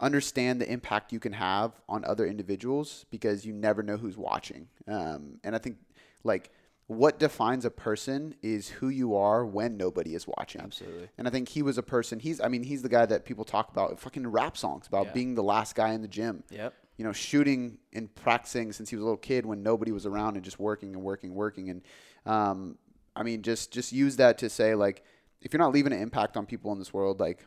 understand 0.00 0.60
the 0.60 0.70
impact 0.70 1.12
you 1.12 1.20
can 1.20 1.32
have 1.32 1.72
on 1.88 2.04
other 2.04 2.26
individuals 2.26 3.06
because 3.10 3.44
you 3.46 3.52
never 3.52 3.82
know 3.82 3.96
who's 3.96 4.16
watching. 4.18 4.68
Um, 4.86 5.38
and 5.42 5.54
I 5.54 5.58
think, 5.58 5.78
like, 6.22 6.50
what 6.86 7.18
defines 7.18 7.64
a 7.64 7.70
person 7.70 8.34
is 8.42 8.68
who 8.68 8.88
you 8.88 9.16
are 9.16 9.44
when 9.44 9.76
nobody 9.76 10.14
is 10.14 10.26
watching. 10.26 10.60
Absolutely. 10.60 11.08
And 11.18 11.26
I 11.26 11.30
think 11.30 11.48
he 11.48 11.62
was 11.62 11.78
a 11.78 11.82
person. 11.82 12.20
He's, 12.20 12.40
I 12.40 12.48
mean, 12.48 12.62
he's 12.62 12.82
the 12.82 12.88
guy 12.88 13.06
that 13.06 13.24
people 13.24 13.44
talk 13.44 13.70
about, 13.72 13.98
fucking 13.98 14.26
rap 14.26 14.56
songs 14.56 14.86
about 14.86 15.06
Yeah. 15.06 15.12
being 15.12 15.34
the 15.34 15.42
last 15.42 15.74
guy 15.74 15.92
in 15.94 16.02
the 16.02 16.08
gym 16.08 16.44
Yep. 16.50 16.74
you 16.96 17.04
know, 17.04 17.12
shooting 17.12 17.78
and 17.92 18.14
practicing 18.14 18.72
since 18.72 18.88
he 18.90 18.96
was 18.96 19.02
a 19.02 19.04
little 19.04 19.16
kid 19.16 19.44
when 19.46 19.62
nobody 19.62 19.90
was 19.92 20.06
around 20.06 20.36
and 20.36 20.44
just 20.44 20.60
working 20.60 20.94
and 20.94 21.02
working, 21.02 21.34
working. 21.34 21.70
And 21.70 21.82
um, 22.24 22.78
I 23.16 23.22
mean, 23.22 23.42
just 23.42 23.72
just 23.72 23.92
use 23.92 24.16
that 24.16 24.38
to 24.38 24.48
say 24.48 24.74
like, 24.74 25.02
if 25.40 25.52
you're 25.52 25.58
not 25.60 25.72
leaving 25.72 25.92
an 25.92 26.00
impact 26.00 26.36
on 26.36 26.46
people 26.46 26.70
in 26.72 26.78
this 26.78 26.92
world, 26.94 27.18
like, 27.20 27.44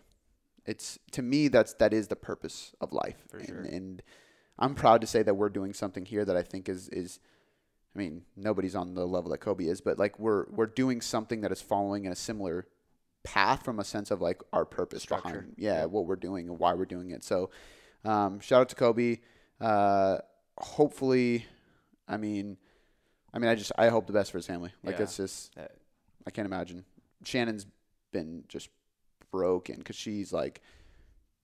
it's 0.65 0.99
to 1.11 1.21
me 1.21 1.47
that's 1.47 1.73
that 1.75 1.93
is 1.93 2.07
the 2.07 2.15
purpose 2.15 2.73
of 2.81 2.93
life. 2.93 3.17
And, 3.33 3.45
sure. 3.45 3.61
and 3.61 4.01
I'm 4.57 4.75
proud 4.75 5.01
to 5.01 5.07
say 5.07 5.23
that 5.23 5.35
we're 5.35 5.49
doing 5.49 5.73
something 5.73 6.05
here 6.05 6.25
that 6.25 6.35
I 6.35 6.43
think 6.43 6.69
is 6.69 6.89
is. 6.89 7.19
I 7.95 7.97
mean, 7.97 8.21
nobody's 8.37 8.75
on 8.75 8.93
the 8.93 9.07
level 9.07 9.31
that 9.31 9.39
Kobe 9.39 9.65
is, 9.65 9.81
but 9.81 9.97
like 9.97 10.19
we're 10.19 10.45
we're 10.51 10.67
doing 10.67 11.01
something 11.01 11.41
that 11.41 11.51
is 11.51 11.61
following 11.61 12.05
in 12.05 12.11
a 12.11 12.15
similar 12.15 12.67
path 13.23 13.63
from 13.65 13.79
a 13.79 13.83
sense 13.83 14.11
of 14.11 14.21
like 14.21 14.41
our 14.53 14.63
purpose 14.63 15.01
Structure. 15.01 15.29
behind 15.29 15.55
yeah, 15.57 15.85
what 15.85 16.05
we're 16.05 16.15
doing 16.15 16.47
and 16.47 16.59
why 16.59 16.73
we're 16.73 16.85
doing 16.85 17.09
it. 17.11 17.23
So 17.23 17.49
um, 18.05 18.39
shout 18.39 18.61
out 18.61 18.69
to 18.69 18.75
Kobe. 18.75 19.17
Uh, 19.59 20.19
hopefully, 20.57 21.45
I 22.07 22.17
mean, 22.17 22.57
I 23.33 23.39
mean, 23.39 23.49
I 23.49 23.55
just 23.55 23.71
I 23.77 23.89
hope 23.89 24.05
the 24.07 24.13
best 24.13 24.31
for 24.31 24.37
his 24.37 24.45
family. 24.47 24.71
Like 24.83 24.97
Yeah. 24.97 25.03
it's 25.03 25.17
just 25.17 25.55
I 26.27 26.31
can't 26.31 26.45
imagine. 26.45 26.85
Shannon's 27.23 27.65
been 28.11 28.43
just 28.47 28.69
broken 29.31 29.77
because 29.77 29.95
she's 29.95 30.31
like 30.33 30.61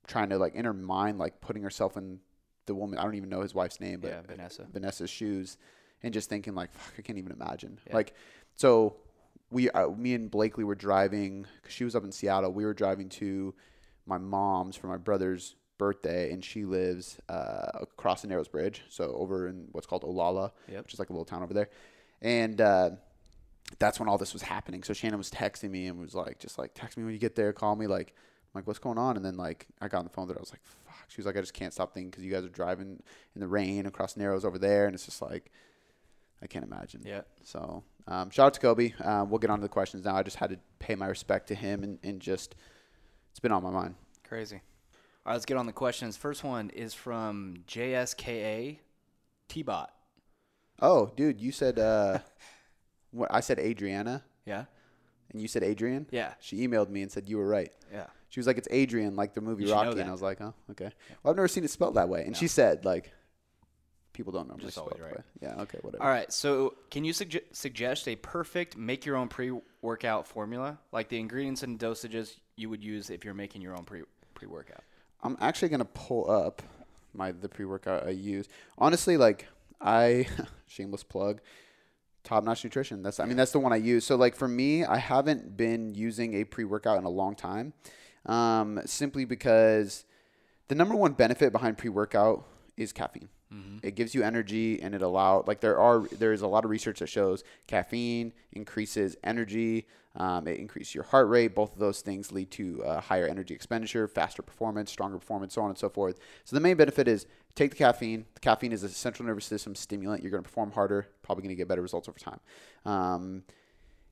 trying 0.08 0.30
to 0.30 0.38
like 0.38 0.56
in 0.56 0.66
her 0.66 0.74
mind 0.74 1.18
like 1.18 1.42
putting 1.42 1.64
herself 1.64 1.98
in 1.98 2.20
the 2.66 2.76
woman. 2.76 2.98
I 3.00 3.04
don't 3.04 3.16
even 3.16 3.30
know 3.30 3.42
his 3.42 3.54
wife's 3.56 3.80
name, 3.80 4.00
but 4.00 4.12
Yeah, 4.12 4.22
Vanessa. 4.28 4.66
Vanessa's 4.72 5.10
shoes, 5.10 5.58
and 6.04 6.14
just 6.14 6.30
thinking 6.30 6.56
like, 6.56 6.74
fuck, 6.74 6.94
I 6.98 7.02
can't 7.02 7.18
even 7.20 7.32
imagine. 7.32 7.80
Yeah. 7.88 7.94
Like, 7.96 8.14
so 8.56 8.96
we, 9.52 9.70
uh, 9.72 9.90
me 9.90 10.14
and 10.16 10.30
Blakely 10.32 10.64
were 10.64 10.76
driving 10.76 11.46
because 11.62 11.74
she 11.74 11.84
was 11.84 11.96
up 11.96 12.04
in 12.04 12.12
Seattle. 12.12 12.52
We 12.52 12.66
were 12.66 12.74
driving 12.74 13.10
to 13.10 13.54
my 14.06 14.18
mom's 14.18 14.76
for 14.76 14.88
my 14.88 14.98
brother's 14.98 15.56
birthday, 15.78 16.32
and 16.32 16.44
she 16.44 16.66
lives 16.66 17.18
uh, 17.30 17.70
across 17.82 18.22
the 18.22 18.28
Narrows 18.28 18.48
Bridge, 18.48 18.84
so 18.90 19.14
over 19.16 19.48
in 19.48 19.68
what's 19.72 19.86
called 19.88 20.04
Olalla, 20.04 20.52
Yep. 20.72 20.84
which 20.86 20.94
is 20.94 21.00
like 21.00 21.10
a 21.10 21.14
little 21.14 21.26
town 21.26 21.44
over 21.44 21.54
there. 21.54 21.70
And 22.22 22.60
uh, 22.62 22.92
that's 23.80 24.00
when 24.00 24.08
all 24.08 24.18
this 24.18 24.34
was 24.34 24.42
happening. 24.42 24.84
So 24.84 24.94
Shannon 24.94 25.18
was 25.18 25.30
texting 25.30 25.72
me 25.72 25.88
and 25.88 26.00
was 26.00 26.16
like, 26.16 26.40
just 26.40 26.58
like, 26.58 26.72
text 26.74 26.98
me 26.98 27.04
when 27.04 27.14
you 27.14 27.20
get 27.20 27.36
there, 27.36 27.52
call 27.54 27.76
me. 27.76 27.88
Like, 27.88 28.14
I'm 28.16 28.60
like, 28.60 28.68
what's 28.68 28.80
going 28.80 28.98
on? 28.98 29.18
And 29.18 29.26
then 29.26 29.38
like, 29.38 29.68
I 29.82 29.88
got 29.88 30.00
on 30.00 30.04
the 30.06 30.12
phone 30.12 30.28
her. 30.28 30.36
I 30.36 30.40
was 30.40 30.52
like, 30.52 30.64
fuck. 30.64 31.06
She 31.08 31.18
was 31.18 31.26
like, 31.26 31.38
I 31.38 31.42
just 31.42 31.54
can't 31.54 31.74
stop 31.74 31.94
thinking 31.94 32.10
because 32.10 32.24
you 32.24 32.32
guys 32.32 32.44
are 32.44 32.50
driving 32.50 33.02
in 33.36 33.42
the 33.42 33.48
rain 33.48 33.86
across 33.86 34.16
Narrows 34.16 34.46
over 34.46 34.58
there, 34.58 34.86
and 34.86 34.96
it's 34.96 35.06
just 35.06 35.22
like, 35.22 35.52
I 36.42 36.48
can't 36.48 36.66
imagine. 36.66 37.02
Yeah. 37.06 37.22
So 37.44 37.84
um, 38.08 38.30
shout 38.30 38.48
out 38.48 38.54
to 38.56 38.60
Kobe. 38.60 38.94
Um, 39.04 39.30
we'll 39.30 39.40
get 39.40 39.50
on 39.50 39.60
to 39.60 39.64
the 39.64 39.70
questions 39.70 40.06
now. 40.06 40.16
I 40.16 40.24
just 40.24 40.38
had 40.38 40.52
to 40.52 40.60
pay 40.80 40.96
my 40.96 41.08
respect 41.08 41.48
to 41.48 41.56
him 41.56 41.84
and, 41.84 41.98
and 42.04 42.20
just, 42.20 42.56
it's 43.32 43.40
been 43.40 43.52
on 43.52 43.64
my 43.64 43.72
mind. 43.72 43.96
Crazy. 44.28 44.62
All 45.26 45.32
right, 45.32 45.34
let's 45.34 45.46
get 45.46 45.58
on 45.58 45.66
the 45.66 45.74
questions. 45.74 46.18
First 46.18 46.44
one 46.44 46.70
is 46.70 46.94
from 46.94 47.64
JSKA 47.68 48.78
T-Bot. 49.48 49.92
Oh, 50.82 51.12
dude, 51.16 51.42
you 51.42 51.52
said, 51.52 51.80
uh, 51.80 52.20
what 53.16 53.34
I 53.34 53.40
said 53.40 53.60
Adriana, 53.60 54.24
Yeah? 54.46 54.66
and 55.32 55.42
you 55.42 55.48
said 55.48 55.64
Adrian. 55.64 56.08
Yeah. 56.12 56.34
She 56.40 56.68
emailed 56.68 56.90
me 56.90 57.02
and 57.02 57.12
said 57.12 57.28
you 57.30 57.38
were 57.38 57.48
right. 57.48 57.72
Yeah. 57.92 58.08
She 58.30 58.40
was 58.40 58.48
like, 58.48 58.58
"It's 58.58 58.68
Adrian, 58.70 59.16
like 59.16 59.34
the 59.34 59.42
movie 59.42 59.64
You 59.64 59.70
should 59.70 59.76
know 59.76 59.84
Rocky," 59.84 60.00
and 60.02 60.10
I 60.10 60.12
was 60.12 60.22
like, 60.22 60.42
"Oh, 60.42 60.54
okay." 60.72 60.92
Well, 61.24 61.32
I've 61.32 61.38
never 61.38 61.48
seen 61.48 61.64
it 61.64 61.70
spelled 61.72 61.96
that 61.96 62.10
way, 62.10 62.24
and 62.26 62.36
she 62.36 62.48
said 62.48 62.84
like, 62.84 63.12
people 64.14 64.32
don't 64.32 64.48
normally 64.48 64.66
Just 64.68 64.76
spell 64.76 64.86
always 64.86 65.00
it 65.02 65.04
right. 65.04 65.18
way. 65.18 65.24
Yeah, 65.42 65.62
okay, 65.64 65.78
whatever. 65.82 66.04
All 66.04 66.10
right, 66.10 66.32
so 66.32 66.76
can 66.90 67.04
you 67.04 67.12
sugge- 67.14 67.44
suggest 67.54 68.08
a 68.08 68.16
perfect 68.16 68.78
make 68.78 69.06
your 69.06 69.16
own 69.18 69.28
pre-workout 69.28 70.26
formula, 70.28 70.80
like 70.94 71.10
the 71.10 71.20
ingredients 71.20 71.64
and 71.64 71.78
dosages 71.80 72.38
you 72.56 72.70
would 72.70 72.84
use 72.84 73.10
if 73.10 73.26
you're 73.26 73.34
making 73.34 73.62
your 73.62 73.74
own 73.78 73.84
pre 73.84 74.04
pre-workout? 74.34 74.84
I'm 75.24 75.38
actually 75.42 75.70
gonna 75.70 75.86
pull 75.86 76.30
up 76.30 76.62
my 77.14 77.32
the 77.32 77.50
pre 77.50 77.66
workout 77.66 78.06
I 78.06 78.12
use. 78.12 78.48
Honestly, 78.78 79.18
like 79.18 79.48
I 79.82 80.28
shameless 80.68 81.04
plug, 81.04 81.42
top 82.26 82.44
notch 82.44 82.64
nutrition. 82.64 83.02
That's 83.02 83.20
I 83.20 83.26
mean 83.26 83.38
that's 83.38 83.52
the 83.52 83.60
one 83.60 83.72
I 83.72 83.78
use. 83.78 84.06
So 84.06 84.16
like 84.16 84.36
for 84.36 84.48
me, 84.48 84.84
I 84.84 84.98
haven't 84.98 85.56
been 85.56 85.96
using 85.96 86.36
a 86.36 86.44
pre 86.44 86.66
workout 86.66 86.98
in 86.98 87.06
a 87.06 87.10
long 87.10 87.36
time, 87.36 87.74
um, 88.26 88.82
simply 88.86 89.26
because 89.26 90.06
the 90.68 90.76
number 90.76 90.96
one 90.96 91.14
benefit 91.14 91.52
behind 91.52 91.78
pre 91.78 91.90
workout 91.90 92.46
is 92.76 92.92
caffeine. 92.92 93.30
It 93.84 93.96
gives 93.96 94.14
you 94.14 94.24
energy 94.24 94.82
and 94.82 94.94
it 94.94 95.02
allow 95.02 95.44
like 95.48 95.62
there 95.62 95.80
are 95.80 96.02
there 96.12 96.34
is 96.34 96.42
a 96.42 96.48
lot 96.48 96.66
of 96.66 96.72
research 96.72 97.00
that 97.00 97.08
shows 97.08 97.44
caffeine 97.68 98.34
increases 98.52 99.16
energy, 99.24 99.88
um, 100.18 100.48
it 100.48 100.60
increases 100.60 100.96
your 100.96 101.04
heart 101.04 101.28
rate. 101.30 101.56
Both 101.56 101.74
of 101.74 101.80
those 101.80 102.02
things 102.02 102.32
lead 102.32 102.52
to 102.52 102.84
uh, 102.84 103.02
higher 103.02 103.28
energy 103.28 103.54
expenditure, 103.54 104.08
faster 104.08 104.42
performance, 104.42 104.92
stronger 104.92 105.18
performance, 105.18 105.54
so 105.54 105.62
on 105.62 105.70
and 105.70 105.78
so 105.78 105.90
forth. 105.90 106.20
So 106.46 106.56
the 106.56 106.62
main 106.62 106.78
benefit 106.78 107.08
is 107.08 107.26
take 107.54 107.72
the 107.72 107.78
caffeine. 107.78 108.26
The 108.34 108.40
caffeine 108.40 108.72
is 108.72 108.84
a 108.84 108.90
central 108.90 109.28
nervous 109.28 109.46
system 109.46 109.76
stimulant. 109.76 110.24
You're 110.24 110.32
going 110.32 110.44
to 110.44 110.50
perform 110.50 110.72
harder, 110.72 111.08
probably 111.26 111.42
going 111.42 111.56
to 111.56 111.56
get 111.56 111.68
better 111.68 111.82
results 111.82 112.08
over 112.08 112.20
time. 112.20 112.40
Um, 112.86 113.44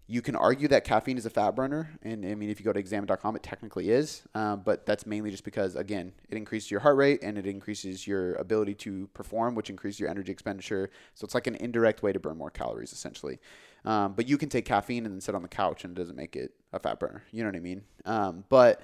you 0.08 0.22
can 0.22 0.36
argue 0.36 0.67
that 0.67 0.84
caffeine 0.84 1.17
is 1.17 1.25
a 1.25 1.29
fat 1.29 1.55
burner, 1.55 1.98
and 2.01 2.25
I 2.25 2.36
mean, 2.36 2.50
if 2.50 2.60
you 2.60 2.65
go 2.65 2.74
to 2.74 2.79
examine.com, 2.79 3.38
it 3.38 3.43
technically 3.43 3.89
is, 3.89 4.24
um, 4.36 4.62
but 4.65 4.86
that's 4.86 5.05
mainly 5.05 5.32
just 5.32 5.46
because, 5.46 5.77
again, 5.77 6.12
it 6.29 6.36
increases 6.36 6.70
your 6.70 6.82
heart 6.82 6.98
rate 6.98 7.24
and 7.24 7.38
it 7.38 7.46
increases 7.46 8.05
your 8.05 8.36
ability 8.36 8.74
to 8.75 9.08
perform, 9.13 9.55
which 9.55 9.70
increases 9.70 10.01
your 10.01 10.10
energy 10.10 10.32
expenditure. 10.32 10.89
So 11.13 11.24
it's 11.24 11.34
like 11.34 11.48
an 11.48 11.55
indirect 11.55 12.03
way 12.03 12.12
to 12.12 12.20
burn 12.20 12.38
more 12.38 12.50
calories, 12.50 12.91
essentially. 12.91 13.39
Um, 13.86 14.13
but 14.13 14.27
you 14.27 14.38
can 14.38 14.50
take 14.50 14.65
caffeine 14.65 15.05
and 15.05 15.15
then 15.15 15.22
sit 15.22 15.36
on 15.36 15.41
the 15.41 15.48
couch, 15.48 15.86
and 15.86 15.98
it 15.98 16.01
doesn't 16.01 16.17
make 16.17 16.36
it 16.36 16.53
a 16.74 16.79
fat 16.79 17.00
burner. 17.00 17.24
You 17.32 17.43
know 17.43 17.50
what 17.50 17.55
I 17.55 17.62
mean? 17.62 17.84
Um, 18.03 18.43
but 18.50 18.82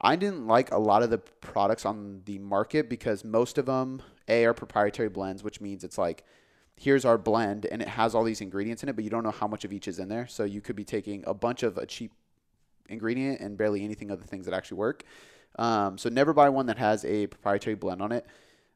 I 0.00 0.16
didn't 0.16 0.46
like 0.46 0.72
a 0.72 0.78
lot 0.78 1.02
of 1.02 1.08
the 1.08 1.18
products 1.18 1.86
on 1.86 2.20
the 2.26 2.38
market 2.38 2.90
because 2.90 3.24
most 3.24 3.56
of 3.56 3.64
them, 3.64 4.02
A, 4.28 4.44
are 4.44 4.54
proprietary 4.54 5.08
blends, 5.08 5.42
which 5.42 5.60
means 5.60 5.84
it's 5.84 5.98
like, 5.98 6.24
here's 6.80 7.04
our 7.04 7.18
blend 7.18 7.66
and 7.66 7.82
it 7.82 7.88
has 7.88 8.14
all 8.14 8.24
these 8.24 8.40
ingredients 8.40 8.82
in 8.82 8.88
it, 8.88 8.96
but 8.96 9.04
you 9.04 9.10
don't 9.10 9.22
know 9.22 9.30
how 9.30 9.46
much 9.46 9.66
of 9.66 9.72
each 9.72 9.86
is 9.86 9.98
in 9.98 10.08
there. 10.08 10.26
So 10.26 10.44
you 10.44 10.62
could 10.62 10.76
be 10.76 10.84
taking 10.84 11.22
a 11.26 11.34
bunch 11.34 11.62
of 11.62 11.76
a 11.76 11.84
cheap 11.84 12.10
ingredient 12.88 13.40
and 13.40 13.58
barely 13.58 13.84
anything 13.84 14.10
of 14.10 14.18
the 14.18 14.26
things 14.26 14.46
that 14.46 14.54
actually 14.54 14.78
work. 14.78 15.04
Um, 15.58 15.98
so 15.98 16.08
never 16.08 16.32
buy 16.32 16.48
one 16.48 16.64
that 16.66 16.78
has 16.78 17.04
a 17.04 17.26
proprietary 17.26 17.76
blend 17.76 18.00
on 18.00 18.12
it. 18.12 18.26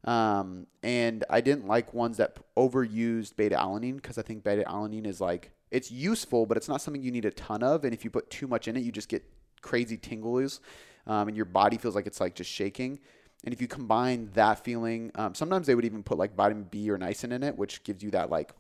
Um, 0.05 0.67
and 0.83 1.25
I 1.31 1.41
didn't 1.41 1.67
like 1.67 1.95
ones 1.95 2.19
that 2.19 2.37
overused 2.59 3.37
beta 3.37 3.57
alanine 3.57 3.97
because 3.97 4.19
I 4.19 4.23
think 4.23 4.45
beta 4.45 4.65
alanine 4.65 5.07
is 5.07 5.19
like 5.19 5.53
it's 5.71 5.91
useful, 5.91 6.45
but 6.45 6.59
it's 6.59 6.69
not 6.69 6.83
something 6.83 7.03
you 7.03 7.11
need 7.11 7.25
a 7.25 7.31
ton 7.31 7.63
of. 7.63 7.85
And 7.85 7.95
if 7.95 8.05
you 8.05 8.11
put 8.11 8.29
too 8.29 8.47
much 8.47 8.69
in 8.69 8.77
it, 8.77 8.81
you 8.81 8.93
just 8.93 9.09
get 9.09 9.25
crazy 9.63 9.97
tingles, 9.97 10.61
um, 11.07 11.29
and 11.29 11.37
your 11.37 11.47
body 11.47 11.79
feels 11.79 11.95
like 11.95 12.07
it's 12.07 12.21
like 12.21 12.35
just 12.35 12.51
shaking. 12.51 13.01
And 13.45 13.53
if 13.53 13.61
you 13.61 13.69
combine 13.69 14.31
that 14.35 14.65
feeling, 14.65 15.13
um, 15.15 15.35
sometimes 15.35 15.67
they 15.67 15.75
would 15.75 15.85
even 15.85 16.03
put 16.03 16.19
like 16.19 16.35
vitamin 16.35 16.65
B 16.65 16.91
or 16.91 16.99
niacin 16.99 17.33
in 17.33 17.43
it, 17.43 17.57
which 17.57 17.85
gives 17.85 18.03
you 18.03 18.11
that 18.13 18.31
like 18.31 18.53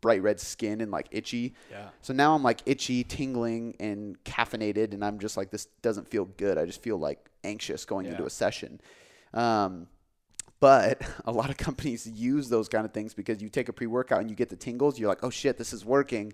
bright 0.00 0.22
red 0.22 0.38
skin 0.38 0.80
and 0.80 0.90
like 0.90 1.06
itchy. 1.12 1.54
Yeah. 1.70 1.88
So 2.02 2.12
now 2.12 2.34
I'm 2.34 2.42
like 2.42 2.60
itchy, 2.66 3.04
tingling, 3.04 3.76
and 3.80 4.22
caffeinated, 4.24 4.92
and 4.92 5.04
I'm 5.04 5.18
just 5.18 5.36
like 5.36 5.50
this 5.50 5.66
doesn't 5.82 6.08
feel 6.08 6.26
good. 6.36 6.58
I 6.58 6.66
just 6.66 6.82
feel 6.82 6.98
like 6.98 7.30
anxious 7.44 7.84
going 7.84 8.06
into 8.06 8.26
a 8.26 8.30
session. 8.30 8.80
Um, 9.32 9.86
but 10.60 11.02
a 11.24 11.32
lot 11.32 11.48
of 11.48 11.56
companies 11.56 12.06
use 12.06 12.48
those 12.48 12.68
kind 12.68 12.84
of 12.84 12.92
things 12.92 13.14
because 13.14 13.40
you 13.40 13.48
take 13.48 13.68
a 13.68 13.72
pre 13.72 13.86
workout 13.86 14.20
and 14.20 14.28
you 14.28 14.36
get 14.36 14.48
the 14.48 14.56
tingles. 14.56 14.98
You're 14.98 15.08
like, 15.08 15.22
oh 15.22 15.30
shit, 15.30 15.58
this 15.58 15.72
is 15.72 15.84
working. 15.84 16.32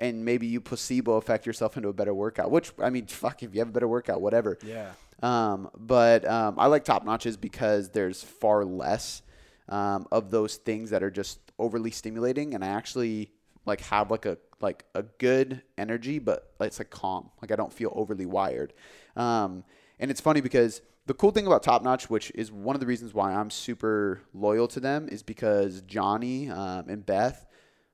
And 0.00 0.24
maybe 0.24 0.46
you 0.46 0.60
placebo 0.60 1.14
affect 1.14 1.46
yourself 1.46 1.76
into 1.76 1.88
a 1.88 1.92
better 1.92 2.12
workout, 2.12 2.50
which 2.50 2.72
I 2.82 2.90
mean, 2.90 3.06
fuck, 3.06 3.42
if 3.42 3.54
you 3.54 3.60
have 3.60 3.68
a 3.68 3.72
better 3.72 3.88
workout, 3.88 4.20
whatever. 4.20 4.58
Yeah. 4.64 4.90
Um, 5.22 5.70
but 5.76 6.26
um, 6.28 6.56
I 6.58 6.66
like 6.66 6.84
top 6.84 7.04
notches 7.04 7.36
because 7.36 7.90
there's 7.90 8.22
far 8.22 8.64
less 8.64 9.22
um, 9.68 10.06
of 10.10 10.30
those 10.30 10.56
things 10.56 10.90
that 10.90 11.02
are 11.02 11.10
just 11.10 11.38
overly 11.58 11.90
stimulating, 11.90 12.54
and 12.54 12.64
I 12.64 12.68
actually 12.68 13.30
like 13.66 13.80
have 13.82 14.10
like 14.10 14.26
a 14.26 14.36
like 14.60 14.84
a 14.94 15.02
good 15.02 15.62
energy, 15.78 16.18
but 16.18 16.52
it's 16.60 16.78
like 16.78 16.90
calm. 16.90 17.30
Like 17.40 17.52
I 17.52 17.56
don't 17.56 17.72
feel 17.72 17.92
overly 17.94 18.26
wired. 18.26 18.72
Um, 19.16 19.64
and 19.98 20.10
it's 20.10 20.20
funny 20.20 20.40
because 20.40 20.82
the 21.06 21.14
cool 21.14 21.30
thing 21.30 21.46
about 21.46 21.62
Top 21.62 21.82
Notch, 21.82 22.10
which 22.10 22.32
is 22.34 22.50
one 22.50 22.74
of 22.74 22.80
the 22.80 22.86
reasons 22.86 23.14
why 23.14 23.32
I'm 23.32 23.50
super 23.50 24.22
loyal 24.32 24.66
to 24.68 24.80
them, 24.80 25.08
is 25.08 25.22
because 25.22 25.82
Johnny 25.82 26.50
um, 26.50 26.88
and 26.88 27.04
Beth 27.04 27.46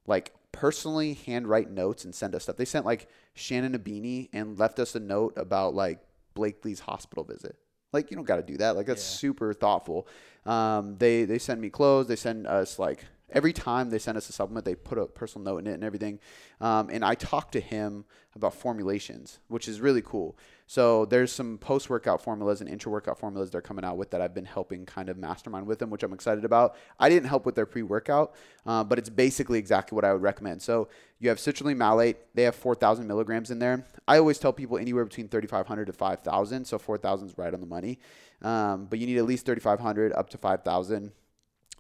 like 0.07 0.33
personally 0.53 1.15
handwrite 1.15 1.71
notes 1.71 2.05
and 2.05 2.15
send 2.15 2.35
us 2.35 2.45
stuff. 2.45 2.57
They 2.57 2.65
sent 2.65 2.87
like 2.87 3.09
Shannon 3.35 3.75
a 3.75 3.79
beanie 3.79 4.29
and 4.33 4.59
left 4.59 4.79
us 4.79 4.95
a 4.95 5.01
note 5.01 5.35
about 5.37 5.75
like 5.75 6.01
Blakely's 6.35 6.81
hospital 6.81 7.25
visit. 7.25 7.57
Like 7.93 8.11
you 8.11 8.17
don't 8.17 8.25
got 8.27 8.37
to 8.37 8.43
do 8.43 8.57
that. 8.59 8.77
Like 8.77 8.87
that's 8.87 9.03
Yeah. 9.03 9.17
super 9.19 9.53
thoughtful. 9.53 10.07
Um, 10.47 10.97
they 10.99 11.25
they 11.25 11.39
send 11.39 11.61
me 11.61 11.71
clothes. 11.71 12.07
They 12.07 12.17
send 12.17 12.47
us 12.47 12.79
like 12.79 13.05
every 13.31 13.53
time 13.53 13.91
they 13.91 13.99
send 13.99 14.17
us 14.19 14.29
a 14.29 14.33
supplement, 14.33 14.65
they 14.65 14.75
put 14.75 14.99
a 14.99 15.07
personal 15.07 15.45
note 15.45 15.59
in 15.59 15.67
it 15.69 15.75
and 15.75 15.85
everything. 15.85 16.19
Um, 16.61 16.89
and 16.91 17.05
I 17.05 17.15
talked 17.15 17.53
to 17.53 17.61
him 17.61 18.05
about 18.35 18.55
formulations, 18.55 19.39
which 19.49 19.69
is 19.69 19.81
really 19.81 20.03
cool. 20.03 20.37
So 20.71 21.05
there's 21.05 21.33
some 21.33 21.59
post 21.59 21.91
workout 21.91 22.23
formulas 22.23 22.61
and 22.61 22.71
intra 22.71 22.93
workout 22.93 23.19
formulas 23.19 23.51
they're 23.51 23.61
coming 23.61 23.85
out 23.85 23.97
with 23.97 24.11
that 24.11 24.21
I've 24.21 24.33
been 24.33 24.45
helping 24.45 24.87
kind 24.87 25.09
of 25.09 25.19
mastermind 25.19 25.67
with 25.67 25.81
them, 25.81 25.91
which 25.91 26.05
I'm 26.05 26.13
excited 26.13 26.45
about. 26.45 26.77
I 26.97 27.09
didn't 27.09 27.29
help 27.29 27.45
with 27.45 27.57
their 27.57 27.67
pre 27.67 27.83
workout, 27.83 28.37
uh, 28.65 28.85
but 28.85 28.97
it's 28.97 29.09
basically 29.09 29.59
exactly 29.59 29.97
what 29.97 30.05
I 30.05 30.13
would 30.13 30.23
recommend. 30.23 30.63
So 30.63 30.87
you 31.19 31.29
have 31.29 31.39
citrulline 31.39 31.77
malate. 31.77 32.19
They 32.35 32.45
have 32.45 32.55
4,000 32.55 33.05
milligrams 33.09 33.51
in 33.51 33.59
there. 33.59 33.85
I 34.07 34.19
always 34.19 34.39
tell 34.39 34.53
people 34.53 34.79
anywhere 34.79 35.05
between 35.05 35.27
3,500 35.27 35.87
to 35.87 35.93
5,000. 35.93 36.65
So 36.65 36.79
4,000 36.79 37.27
is 37.27 37.37
right 37.37 37.53
on 37.53 37.59
the 37.59 37.67
money. 37.67 37.99
Um, 38.41 38.87
but 38.89 39.01
you 39.01 39.09
need 39.09 39.19
at 39.19 39.25
least 39.25 39.47
3,500 39.47 40.13
up 40.13 40.31
to 40.31 40.39
5,000. 40.39 41.11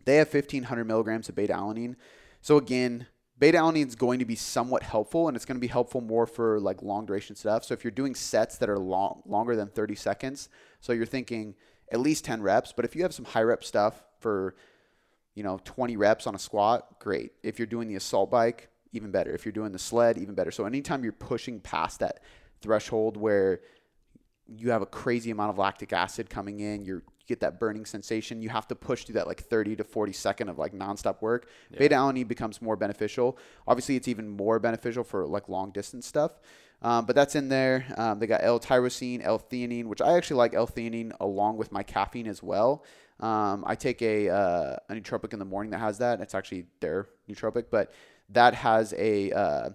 They 0.04 0.16
have 0.16 0.34
1,500 0.34 0.84
milligrams 0.84 1.28
of 1.28 1.36
beta 1.36 1.52
alanine. 1.52 1.94
So 2.42 2.56
again, 2.56 3.06
beta 3.40 3.58
alanine 3.58 3.88
is 3.88 3.96
going 3.96 4.20
to 4.20 4.24
be 4.24 4.36
somewhat 4.36 4.82
helpful, 4.82 5.26
and 5.26 5.36
it's 5.36 5.46
going 5.46 5.56
to 5.56 5.60
be 5.60 5.66
helpful 5.66 6.00
more 6.00 6.26
for 6.26 6.60
like 6.60 6.82
long 6.82 7.06
duration 7.06 7.34
stuff. 7.34 7.64
So 7.64 7.74
if 7.74 7.82
you're 7.82 7.90
doing 7.90 8.14
sets 8.14 8.58
that 8.58 8.68
are 8.68 8.78
long, 8.78 9.22
longer 9.26 9.56
than 9.56 9.68
30 9.68 9.96
seconds, 9.96 10.48
so 10.80 10.92
you're 10.92 11.06
thinking 11.06 11.54
at 11.90 11.98
least 11.98 12.24
10 12.24 12.42
reps. 12.42 12.72
But 12.72 12.84
if 12.84 12.94
you 12.94 13.02
have 13.02 13.14
some 13.14 13.24
high 13.24 13.42
rep 13.42 13.64
stuff 13.64 14.04
for 14.20 14.54
you 15.34 15.42
know 15.42 15.58
20 15.64 15.96
reps 15.96 16.26
on 16.26 16.34
a 16.34 16.38
squat, 16.38 17.00
great. 17.00 17.32
If 17.42 17.58
you're 17.58 17.66
doing 17.66 17.88
the 17.88 17.96
assault 17.96 18.30
bike, 18.30 18.68
even 18.92 19.10
better. 19.10 19.32
If 19.32 19.44
you're 19.44 19.52
doing 19.52 19.72
the 19.72 19.78
sled, 19.78 20.18
even 20.18 20.34
better. 20.34 20.50
So 20.50 20.66
anytime 20.66 21.02
you're 21.02 21.12
pushing 21.12 21.60
past 21.60 22.00
that 22.00 22.20
threshold 22.60 23.16
where 23.16 23.60
you 24.46 24.70
have 24.70 24.82
a 24.82 24.86
crazy 24.86 25.30
amount 25.30 25.50
of 25.50 25.58
lactic 25.58 25.92
acid 25.92 26.28
coming 26.28 26.60
in, 26.60 26.84
you're, 26.84 26.98
you 26.98 27.19
get 27.30 27.40
that 27.40 27.58
burning 27.58 27.86
sensation. 27.86 28.42
You 28.42 28.50
have 28.50 28.68
to 28.68 28.74
push 28.74 29.04
through 29.04 29.14
that 29.14 29.26
like 29.26 29.40
30 29.40 29.76
to 29.76 29.84
40 29.84 30.12
second 30.12 30.48
of 30.48 30.58
like 30.58 30.72
nonstop 30.72 31.22
work. 31.22 31.48
Beta 31.76 31.94
alanine 31.94 32.28
becomes 32.28 32.60
more 32.60 32.76
beneficial. 32.76 33.38
Obviously, 33.66 33.96
it's 33.96 34.08
even 34.08 34.28
more 34.28 34.58
beneficial 34.58 35.04
for 35.04 35.26
like 35.26 35.48
long 35.48 35.70
distance 35.70 36.06
stuff. 36.06 36.32
Um, 36.82 37.06
but 37.06 37.14
that's 37.14 37.34
in 37.34 37.48
there. 37.48 37.86
Um, 37.96 38.18
they 38.18 38.26
got 38.26 38.42
L-tyrosine, 38.42 39.20
L-theanine, 39.22 39.84
which 39.84 40.00
I 40.00 40.16
actually 40.16 40.38
like 40.38 40.54
L-theanine 40.54 41.12
along 41.20 41.56
with 41.56 41.72
my 41.72 41.82
caffeine 41.82 42.26
as 42.26 42.42
well. 42.42 42.84
Um, 43.20 43.64
I 43.66 43.74
take 43.74 44.00
a 44.02 44.30
uh, 44.30 44.76
a 44.88 44.94
nootropic 44.94 45.32
in 45.32 45.38
the 45.38 45.44
morning 45.44 45.70
that 45.72 45.78
has 45.78 45.98
that. 45.98 46.20
It's 46.20 46.34
actually 46.34 46.66
their 46.80 47.06
nootropic, 47.28 47.66
but 47.70 47.92
that 48.30 48.54
has 48.54 48.94
a 48.96 49.30
uh, 49.32 49.70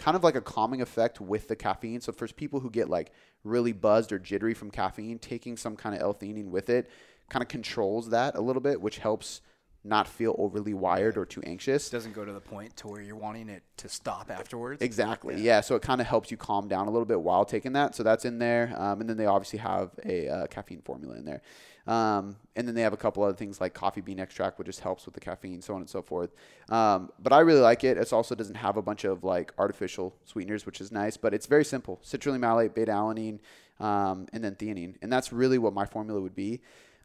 kind 0.00 0.16
of 0.16 0.24
like 0.24 0.34
a 0.34 0.40
calming 0.40 0.80
effect 0.80 1.20
with 1.20 1.46
the 1.46 1.54
caffeine. 1.54 2.00
So 2.00 2.10
for 2.10 2.26
people 2.26 2.60
who 2.60 2.70
get 2.70 2.88
like 2.88 3.12
really 3.44 3.72
buzzed 3.72 4.12
or 4.12 4.18
jittery 4.18 4.54
from 4.54 4.70
caffeine, 4.70 5.18
taking 5.18 5.58
some 5.58 5.76
kind 5.76 5.94
of 5.94 6.00
L-theanine 6.00 6.48
with 6.48 6.70
it 6.70 6.90
kind 7.28 7.42
of 7.42 7.48
controls 7.48 8.08
that 8.08 8.34
a 8.34 8.40
little 8.40 8.62
bit, 8.62 8.80
which 8.80 8.98
helps 8.98 9.42
not 9.82 10.06
feel 10.06 10.34
overly 10.38 10.74
wired 10.74 11.16
or 11.16 11.24
too 11.24 11.42
anxious. 11.44 11.88
Doesn't 11.88 12.14
go 12.14 12.24
to 12.24 12.32
the 12.32 12.40
point 12.40 12.76
to 12.78 12.88
where 12.88 13.00
you're 13.00 13.16
wanting 13.16 13.48
it 13.48 13.62
to 13.78 13.88
stop 13.88 14.30
afterwards. 14.30 14.82
Exactly. 14.82 15.40
Yeah. 15.40 15.62
So 15.62 15.74
it 15.74 15.82
kind 15.82 16.00
of 16.00 16.06
helps 16.06 16.30
you 16.30 16.36
calm 16.36 16.68
down 16.68 16.86
a 16.86 16.90
little 16.90 17.06
bit 17.06 17.20
while 17.20 17.44
taking 17.44 17.72
that. 17.72 17.94
So 17.94 18.02
that's 18.02 18.24
in 18.24 18.38
there. 18.38 18.74
Um, 18.76 19.00
and 19.00 19.08
then 19.08 19.16
they 19.16 19.26
obviously 19.26 19.58
have 19.60 19.90
a 20.04 20.28
uh, 20.28 20.46
caffeine 20.48 20.82
formula 20.82 21.16
in 21.16 21.24
there. 21.24 21.40
Um, 21.86 22.36
and 22.56 22.68
then 22.68 22.74
they 22.74 22.82
have 22.82 22.92
a 22.92 22.96
couple 22.98 23.22
other 23.22 23.34
things 23.34 23.60
like 23.60 23.72
coffee 23.72 24.02
bean 24.02 24.20
extract, 24.20 24.58
which 24.58 24.66
just 24.66 24.80
helps 24.80 25.06
with 25.06 25.14
the 25.14 25.20
caffeine, 25.20 25.62
so 25.62 25.74
on 25.74 25.80
and 25.80 25.88
so 25.88 26.02
forth. 26.02 26.30
Um, 26.68 27.10
but 27.18 27.32
I 27.32 27.40
really 27.40 27.60
like 27.60 27.82
it. 27.84 27.96
It 27.96 28.12
also 28.12 28.34
doesn't 28.34 28.56
have 28.56 28.76
a 28.76 28.82
bunch 28.82 29.04
of 29.04 29.24
like 29.24 29.52
artificial 29.58 30.14
sweeteners, 30.24 30.66
which 30.66 30.80
is 30.80 30.92
nice. 30.92 31.16
But 31.16 31.32
it's 31.32 31.46
very 31.46 31.64
simple: 31.64 32.00
citrulline 32.04 32.40
malate, 32.40 32.74
beta 32.74 32.92
alanine, 32.92 33.38
um, 33.80 34.26
and 34.32 34.44
then 34.44 34.56
theanine. 34.56 34.96
And 35.00 35.10
that's 35.10 35.32
really 35.32 35.58
what 35.58 35.72
my 35.72 35.86
formula 35.86 36.20
would 36.20 36.36
be. 36.36 36.60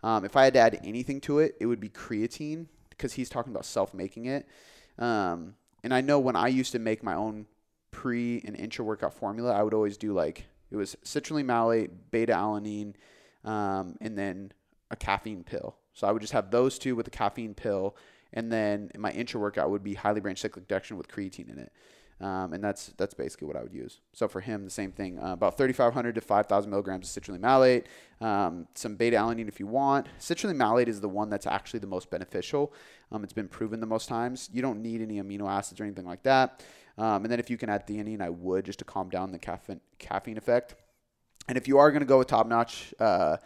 Um, 0.05 0.23
if 0.23 0.35
I 0.35 0.43
had 0.43 0.53
to 0.53 0.59
add 0.59 0.79
anything 0.83 1.19
to 1.21 1.39
it, 1.39 1.55
it 1.59 1.65
would 1.65 1.79
be 1.79 1.89
creatine 1.89 2.67
because 2.91 3.13
he's 3.13 3.27
talking 3.27 3.51
about 3.51 3.65
self 3.65 3.91
making 3.91 4.27
it. 4.27 4.47
Um, 4.99 5.55
and 5.83 5.91
I 5.91 6.01
know 6.01 6.19
when 6.19 6.35
I 6.35 6.47
used 6.47 6.71
to 6.73 6.79
make 6.79 7.01
my 7.01 7.15
own 7.15 7.47
pre 7.89 8.39
and 8.45 8.55
intra 8.55 8.85
workout 8.85 9.15
formula, 9.15 9.51
I 9.51 9.63
would 9.63 9.73
always 9.73 9.97
do 9.97 10.13
like 10.13 10.45
it 10.69 10.75
was 10.75 10.95
citrulline 11.03 11.45
malate, 11.45 11.89
beta 12.11 12.33
alanine, 12.33 12.93
um, 13.43 13.95
and 13.99 14.15
then 14.15 14.51
a 14.91 14.95
caffeine 14.95 15.43
pill. 15.43 15.75
So 15.93 16.05
I 16.05 16.11
would 16.11 16.21
just 16.21 16.33
have 16.33 16.51
those 16.51 16.77
two 16.77 16.95
with 16.95 17.07
a 17.07 17.11
caffeine 17.11 17.55
pill, 17.55 17.95
and 18.31 18.51
then 18.51 18.91
my 18.95 19.09
intra 19.09 19.39
workout 19.39 19.71
would 19.71 19.83
be 19.83 19.95
highly 19.95 20.21
branched 20.21 20.43
cyclic 20.43 20.67
dextrin 20.67 20.97
with 20.97 21.07
creatine 21.07 21.51
in 21.51 21.57
it. 21.57 21.73
Um, 22.21 22.53
and 22.53 22.63
that's 22.63 22.93
that's 22.97 23.13
basically 23.13 23.47
what 23.47 23.57
I 23.57 23.61
would 23.61 23.73
use. 23.73 23.99
So 24.13 24.29
for 24.29 24.39
him, 24.39 24.63
the 24.63 24.69
same 24.69 24.93
thing, 24.93 25.19
uh, 25.19 25.33
about 25.33 25.57
3,500 25.57 26.15
to 26.15 26.21
5,000 26.21 26.69
milligrams 26.69 27.15
of 27.15 27.23
citrulline 27.23 27.41
malate, 27.41 27.87
um, 28.21 28.67
some 28.73 28.95
beta 28.95 29.17
alanine 29.17 29.49
if 29.49 29.59
you 29.59 29.67
want. 29.67 30.07
Citrulline 30.19 30.55
malate 30.55 30.87
is 30.87 31.01
the 31.01 31.09
one 31.09 31.29
that's 31.29 31.45
actually 31.45 31.79
the 31.79 31.87
most 31.87 32.09
beneficial. 32.09 32.73
Um, 33.11 33.25
it's 33.25 33.33
been 33.33 33.49
proven 33.49 33.81
the 33.81 33.85
most 33.85 34.07
times. 34.07 34.49
You 34.53 34.61
don't 34.61 34.81
need 34.81 35.01
any 35.01 35.21
amino 35.21 35.49
acids 35.49 35.81
or 35.81 35.83
anything 35.83 36.05
like 36.05 36.23
that. 36.23 36.63
Um, 36.97 37.25
and 37.25 37.31
then 37.31 37.39
if 37.39 37.49
you 37.49 37.57
can 37.57 37.69
add 37.69 37.85
theanine, 37.85 38.21
I 38.21 38.29
would 38.29 38.63
just 38.65 38.79
to 38.79 38.85
calm 38.85 39.09
down 39.09 39.33
the 39.33 39.39
caffeine 39.39 39.81
caffeine 39.99 40.37
effect. 40.37 40.75
And 41.49 41.57
if 41.57 41.67
you 41.67 41.77
are 41.77 41.91
going 41.91 41.99
to 41.99 42.07
go 42.07 42.19
with 42.19 42.27
top 42.27 42.47
notch, 42.47 42.93
uh, 42.99 43.37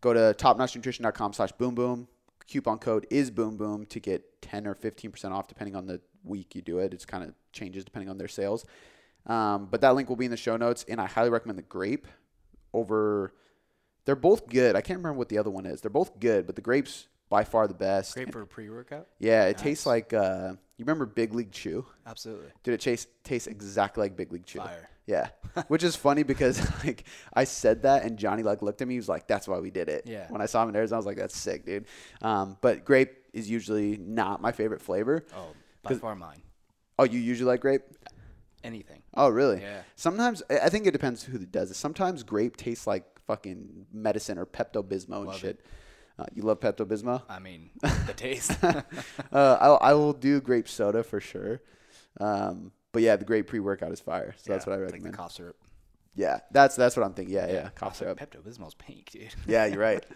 go 0.00 0.12
to 0.12 0.34
topnotchnutrition.com 0.36 1.32
slash 1.32 1.52
boom 1.52 1.74
boom. 1.76 2.08
Coupon 2.48 2.78
code 2.78 3.06
is 3.10 3.30
boom 3.30 3.56
boom 3.56 3.86
to 3.86 4.00
get 4.00 4.42
10 4.42 4.66
or 4.66 4.74
15% 4.74 5.32
off 5.32 5.48
depending 5.48 5.74
on 5.74 5.86
the 5.86 6.00
week 6.26 6.54
you 6.54 6.62
do 6.62 6.78
it. 6.78 6.92
It's 6.92 7.04
kind 7.04 7.24
of 7.24 7.34
changes 7.52 7.84
depending 7.84 8.08
on 8.10 8.18
their 8.18 8.28
sales. 8.28 8.64
Um, 9.26 9.66
but 9.70 9.80
that 9.80 9.94
link 9.94 10.08
will 10.08 10.16
be 10.16 10.24
in 10.26 10.30
the 10.30 10.36
show 10.36 10.56
notes, 10.56 10.84
and 10.88 11.00
I 11.00 11.06
highly 11.06 11.30
recommend 11.30 11.58
the 11.58 11.62
grape 11.62 12.06
over. 12.72 13.34
They're 14.04 14.14
both 14.16 14.46
good. 14.48 14.76
I 14.76 14.80
can't 14.80 14.98
remember 14.98 15.18
what 15.18 15.28
the 15.28 15.38
other 15.38 15.50
one 15.50 15.66
is. 15.66 15.80
They're 15.80 15.90
both 15.90 16.20
good, 16.20 16.46
but 16.46 16.54
the 16.54 16.62
grape's 16.62 17.08
by 17.28 17.42
far 17.42 17.66
the 17.66 17.74
best. 17.74 18.16
And- 18.16 18.32
for 18.32 18.42
a 18.42 18.46
pre-workout. 18.46 19.08
yeah, 19.18 19.46
it 19.46 19.56
Nice. 19.56 19.62
tastes 19.62 19.86
like 19.86 20.12
uh, 20.12 20.52
you 20.76 20.84
remember 20.84 21.06
Big 21.06 21.34
League 21.34 21.50
Chew? 21.50 21.84
Absolutely. 22.06 22.50
Dude, 22.62 22.74
it 22.74 22.80
tastes 22.80 23.10
tastes 23.24 23.48
exactly 23.48 24.02
like 24.02 24.16
Big 24.16 24.32
League 24.32 24.46
Chew. 24.46 24.60
Fire. 24.60 24.88
Yeah, 25.06 25.28
which 25.68 25.82
is 25.84 25.94
funny 25.96 26.22
because 26.24 26.60
like 26.84 27.04
I 27.34 27.44
said 27.44 27.82
that 27.82 28.04
and 28.04 28.16
Johnny 28.16 28.42
like 28.44 28.62
looked 28.62 28.80
at 28.82 28.86
me. 28.88 28.94
He 28.94 28.98
was 28.98 29.08
like, 29.08 29.26
"That's 29.26 29.46
why 29.48 29.58
we 29.58 29.70
did 29.70 29.88
it." 29.88 30.04
Yeah. 30.06 30.26
When 30.30 30.40
I 30.40 30.46
saw 30.46 30.62
him 30.62 30.68
in 30.68 30.76
Arizona, 30.76 30.96
I 30.96 31.00
was 31.00 31.06
like, 31.06 31.16
"That's 31.16 31.36
sick, 31.36 31.64
dude." 31.66 31.86
Um, 32.22 32.56
but 32.60 32.84
grape 32.84 33.12
is 33.32 33.48
usually 33.50 33.96
not 33.98 34.40
my 34.40 34.50
favorite 34.52 34.80
flavor. 34.82 35.24
Oh, 35.36 35.48
by 35.88 35.94
far 35.96 36.14
mine. 36.14 36.42
Oh, 36.98 37.04
you 37.04 37.20
usually 37.20 37.48
like 37.50 37.60
grape? 37.60 37.82
Anything. 38.64 39.02
Oh, 39.14 39.28
really? 39.28 39.60
Yeah. 39.60 39.82
Sometimes 39.94 40.42
I 40.50 40.68
think 40.68 40.86
it 40.86 40.90
depends 40.92 41.22
who 41.22 41.38
does 41.38 41.70
it. 41.70 41.74
Sometimes 41.74 42.22
grape 42.22 42.56
tastes 42.56 42.86
like 42.86 43.04
fucking 43.26 43.86
medicine 43.92 44.38
or 44.38 44.46
Pepto 44.46 44.82
Bismol 44.82 45.18
and 45.18 45.26
Love 45.26 45.38
shit. 45.38 45.60
Uh, 46.18 46.24
you 46.34 46.42
love 46.42 46.58
Pepto 46.60 46.86
Bismol? 46.86 47.22
I 47.28 47.38
mean, 47.38 47.70
the 47.82 48.14
taste. 48.16 48.56
uh, 48.64 48.82
I, 49.32 49.90
I 49.90 49.94
will 49.94 50.14
do 50.14 50.40
grape 50.40 50.66
soda 50.68 51.02
for 51.02 51.20
sure. 51.20 51.60
Um, 52.18 52.72
but 52.92 53.02
yeah, 53.02 53.16
the 53.16 53.26
grape 53.26 53.46
pre 53.46 53.60
workout 53.60 53.92
is 53.92 54.00
fire. 54.00 54.34
So 54.38 54.52
that's 54.52 54.66
what 54.66 54.72
I 54.72 54.76
recommend. 54.78 55.04
Like 55.04 55.12
the 55.12 55.16
cough 55.18 55.32
syrup. 55.32 55.56
yeah, 56.14 56.38
that's 56.50 56.74
that's 56.74 56.96
what 56.96 57.04
I'm 57.04 57.12
thinking. 57.12 57.34
Yeah, 57.34 57.52
yeah, 57.52 57.68
cough 57.74 57.90
Also, 57.90 58.04
syrup. 58.06 58.18
Pepto 58.18 58.40
Bismol's 58.42 58.74
pink, 58.74 59.10
dude. 59.10 59.34
Yeah, 59.46 59.66
you're 59.66 59.78
right. 59.78 60.04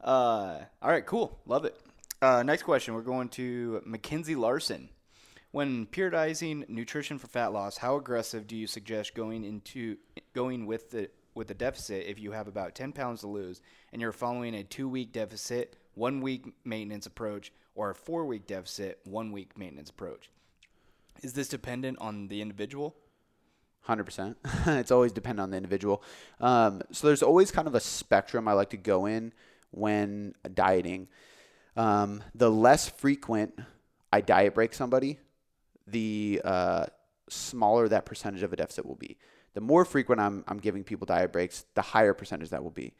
Uh, 0.00 0.60
all 0.82 0.90
right, 0.90 1.06
cool. 1.06 1.38
Love 1.46 1.64
it. 1.64 1.80
Uh, 2.24 2.42
next 2.42 2.62
question. 2.62 2.94
We're 2.94 3.02
going 3.02 3.28
to 3.30 3.82
Mackenzie 3.84 4.34
Larson. 4.34 4.88
When 5.50 5.84
periodizing 5.84 6.66
nutrition 6.70 7.18
for 7.18 7.26
fat 7.26 7.52
loss, 7.52 7.76
how 7.76 7.96
aggressive 7.96 8.46
do 8.46 8.56
you 8.56 8.66
suggest 8.66 9.14
going 9.14 9.44
into 9.44 9.98
going 10.32 10.64
with 10.64 10.90
the 10.90 11.10
with 11.34 11.48
the 11.48 11.54
deficit 11.54 12.06
if 12.06 12.18
you 12.18 12.32
have 12.32 12.48
about 12.48 12.74
10 12.74 12.92
pounds 12.92 13.20
to 13.20 13.26
lose 13.26 13.60
and 13.92 14.00
you're 14.00 14.10
following 14.10 14.54
a 14.54 14.64
two 14.64 14.88
week 14.88 15.12
deficit, 15.12 15.76
one 15.96 16.22
week 16.22 16.46
maintenance 16.64 17.04
approach, 17.04 17.52
or 17.74 17.90
a 17.90 17.94
four 17.94 18.24
week 18.24 18.46
deficit, 18.46 19.00
one 19.04 19.30
week 19.30 19.58
maintenance 19.58 19.90
approach? 19.90 20.30
Is 21.22 21.34
this 21.34 21.48
dependent 21.48 21.98
on 22.00 22.28
the 22.28 22.40
individual? 22.40 22.96
Hundred 23.82 24.04
percent. 24.04 24.38
It's 24.66 24.90
always 24.90 25.12
dependent 25.12 25.42
on 25.42 25.50
the 25.50 25.58
individual. 25.58 26.02
Um, 26.40 26.80
so 26.90 27.06
there's 27.06 27.22
always 27.22 27.50
kind 27.50 27.68
of 27.68 27.74
a 27.74 27.80
spectrum 27.80 28.48
I 28.48 28.54
like 28.54 28.70
to 28.70 28.78
go 28.78 29.04
in 29.04 29.34
when 29.72 30.34
dieting. 30.54 31.08
Um, 31.76 32.22
the 32.34 32.50
less 32.50 32.88
frequent 32.88 33.58
I 34.12 34.20
diet 34.20 34.54
break 34.54 34.74
somebody, 34.74 35.18
the 35.86 36.40
uh, 36.44 36.86
smaller 37.28 37.88
that 37.88 38.06
percentage 38.06 38.42
of 38.42 38.52
a 38.52 38.56
deficit 38.56 38.86
will 38.86 38.94
be. 38.94 39.18
The 39.54 39.60
more 39.60 39.84
frequent 39.84 40.20
I'm, 40.20 40.44
I'm 40.48 40.58
giving 40.58 40.84
people 40.84 41.06
diet 41.06 41.32
breaks, 41.32 41.64
the 41.74 41.82
higher 41.82 42.14
percentage 42.14 42.50
that 42.50 42.62
will 42.62 42.70
be. 42.70 42.94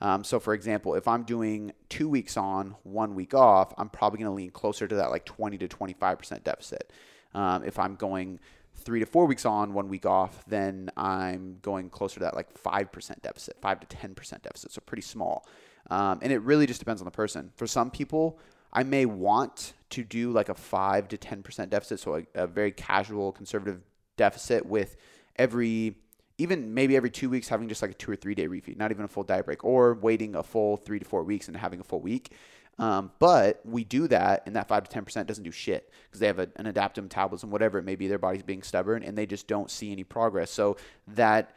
Um, 0.00 0.24
so, 0.24 0.40
for 0.40 0.54
example, 0.54 0.94
if 0.94 1.06
I'm 1.06 1.24
doing 1.24 1.72
two 1.88 2.08
weeks 2.08 2.36
on, 2.36 2.74
one 2.84 3.14
week 3.14 3.34
off, 3.34 3.74
I'm 3.76 3.90
probably 3.90 4.18
going 4.18 4.30
to 4.30 4.34
lean 4.34 4.50
closer 4.50 4.88
to 4.88 4.94
that 4.96 5.10
like 5.10 5.24
20 5.24 5.58
to 5.58 5.68
25% 5.68 6.42
deficit. 6.42 6.92
Um, 7.34 7.64
if 7.64 7.78
I'm 7.78 7.96
going 7.96 8.40
three 8.76 9.00
to 9.00 9.06
four 9.06 9.26
weeks 9.26 9.44
on, 9.44 9.74
one 9.74 9.88
week 9.88 10.06
off, 10.06 10.42
then 10.46 10.90
I'm 10.96 11.58
going 11.60 11.90
closer 11.90 12.14
to 12.14 12.20
that 12.20 12.34
like 12.34 12.54
5% 12.54 13.22
deficit, 13.22 13.56
5 13.60 13.80
to 13.80 13.96
10% 13.96 14.42
deficit. 14.42 14.72
So, 14.72 14.80
pretty 14.80 15.02
small. 15.02 15.46
Um, 15.90 16.20
and 16.22 16.32
it 16.32 16.38
really 16.42 16.66
just 16.66 16.78
depends 16.78 17.00
on 17.00 17.04
the 17.04 17.10
person. 17.10 17.50
For 17.56 17.66
some 17.66 17.90
people, 17.90 18.38
I 18.72 18.84
may 18.84 19.06
want 19.06 19.74
to 19.90 20.04
do 20.04 20.30
like 20.30 20.48
a 20.48 20.54
5 20.54 21.08
to 21.08 21.18
10% 21.18 21.68
deficit, 21.68 22.00
so 22.00 22.16
a, 22.16 22.42
a 22.42 22.46
very 22.46 22.70
casual, 22.70 23.32
conservative 23.32 23.80
deficit 24.16 24.66
with 24.66 24.96
every 25.36 25.96
even 26.38 26.72
maybe 26.72 26.96
every 26.96 27.10
two 27.10 27.28
weeks 27.28 27.48
having 27.48 27.68
just 27.68 27.82
like 27.82 27.90
a 27.90 27.94
two 27.94 28.10
or 28.10 28.16
three 28.16 28.34
day 28.34 28.48
refeed, 28.48 28.78
not 28.78 28.90
even 28.90 29.04
a 29.04 29.08
full 29.08 29.22
diet 29.22 29.44
break, 29.44 29.62
or 29.62 29.94
waiting 29.94 30.34
a 30.34 30.42
full 30.42 30.76
three 30.78 30.98
to 30.98 31.04
four 31.04 31.22
weeks 31.22 31.48
and 31.48 31.56
having 31.56 31.80
a 31.80 31.84
full 31.84 32.00
week. 32.00 32.32
Um, 32.78 33.10
but 33.18 33.60
we 33.64 33.84
do 33.84 34.08
that, 34.08 34.44
and 34.46 34.56
that 34.56 34.66
five 34.66 34.84
to 34.84 34.90
ten 34.90 35.04
percent 35.04 35.28
doesn't 35.28 35.44
do 35.44 35.50
shit 35.50 35.92
because 36.04 36.20
they 36.20 36.26
have 36.26 36.38
a, 36.38 36.48
an 36.56 36.66
adaptive 36.66 37.04
metabolism, 37.04 37.50
whatever 37.50 37.78
it 37.78 37.84
may 37.84 37.94
be. 37.94 38.08
Their 38.08 38.18
body's 38.18 38.42
being 38.42 38.62
stubborn, 38.62 39.02
and 39.02 39.18
they 39.18 39.26
just 39.26 39.46
don't 39.48 39.70
see 39.70 39.92
any 39.92 40.02
progress. 40.02 40.50
So 40.50 40.78
that 41.08 41.54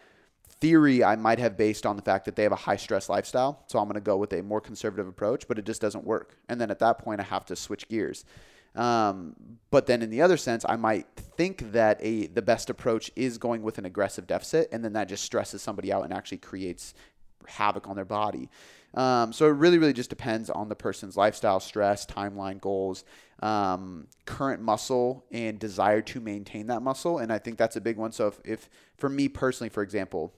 theory 0.62 1.04
I 1.04 1.16
might 1.16 1.40
have 1.40 1.58
based 1.58 1.86
on 1.86 1.96
the 1.96 2.02
fact 2.02 2.26
that 2.26 2.36
they 2.36 2.44
have 2.44 2.52
a 2.52 2.58
high 2.58 2.76
stress 2.76 3.10
lifestyle. 3.10 3.64
So 3.68 3.80
I'm 3.80 3.86
going 3.86 3.96
to 3.96 4.02
go 4.02 4.18
with 4.18 4.34
a 4.34 4.42
more 4.42 4.62
conservative 4.62 5.08
approach, 5.08 5.48
but 5.48 5.60
it 5.60 5.66
just 5.66 5.82
doesn't 5.82 6.06
work. 6.06 6.38
And 6.50 6.60
then 6.60 6.72
at 6.72 6.80
that 6.80 7.00
point, 7.00 7.20
I 7.20 7.24
have 7.24 7.46
to 7.46 7.56
switch 7.56 7.88
gears. 7.88 8.26
Um, 8.76 9.36
but 9.70 9.86
then 9.86 10.02
in 10.02 10.10
the 10.10 10.22
other 10.22 10.38
sense, 10.38 10.66
I 10.68 10.76
might 10.76 11.08
think 11.38 11.74
that 11.74 12.00
a 12.02 12.28
the 12.28 12.42
best 12.42 12.70
approach 12.70 13.12
is 13.16 13.38
going 13.38 13.62
with 13.62 13.78
an 13.78 13.86
aggressive 13.86 14.26
deficit, 14.26 14.70
and 14.72 14.84
then 14.84 14.94
that 14.94 15.08
just 15.08 15.24
stresses 15.24 15.62
somebody 15.62 15.94
out 15.94 16.04
and 16.04 16.14
actually 16.14 16.40
creates 16.40 16.94
havoc 17.48 17.88
on 17.88 17.96
their 17.96 18.06
body. 18.06 18.50
Um, 18.96 19.34
so 19.34 19.48
it 19.48 19.52
really, 19.52 19.80
really 19.80 19.94
just 19.94 20.10
depends 20.10 20.50
on 20.50 20.70
the 20.70 20.76
person's 20.76 21.18
lifestyle, 21.18 21.60
stress, 21.60 22.06
timeline, 22.06 22.62
goals, 22.62 23.04
um, 23.42 24.08
current 24.26 24.62
muscle, 24.62 25.26
and 25.32 25.58
desire 25.60 26.02
to 26.02 26.20
maintain 26.20 26.68
that 26.68 26.82
muscle. 26.82 27.18
And 27.18 27.34
I 27.34 27.40
think 27.40 27.58
that's 27.58 27.76
a 27.76 27.82
big 27.82 27.98
one. 27.98 28.12
So 28.12 28.28
if, 28.28 28.40
if 28.46 28.70
for 28.98 29.10
me 29.10 29.28
personally, 29.28 29.70
for 29.70 29.82
example, 29.82 30.34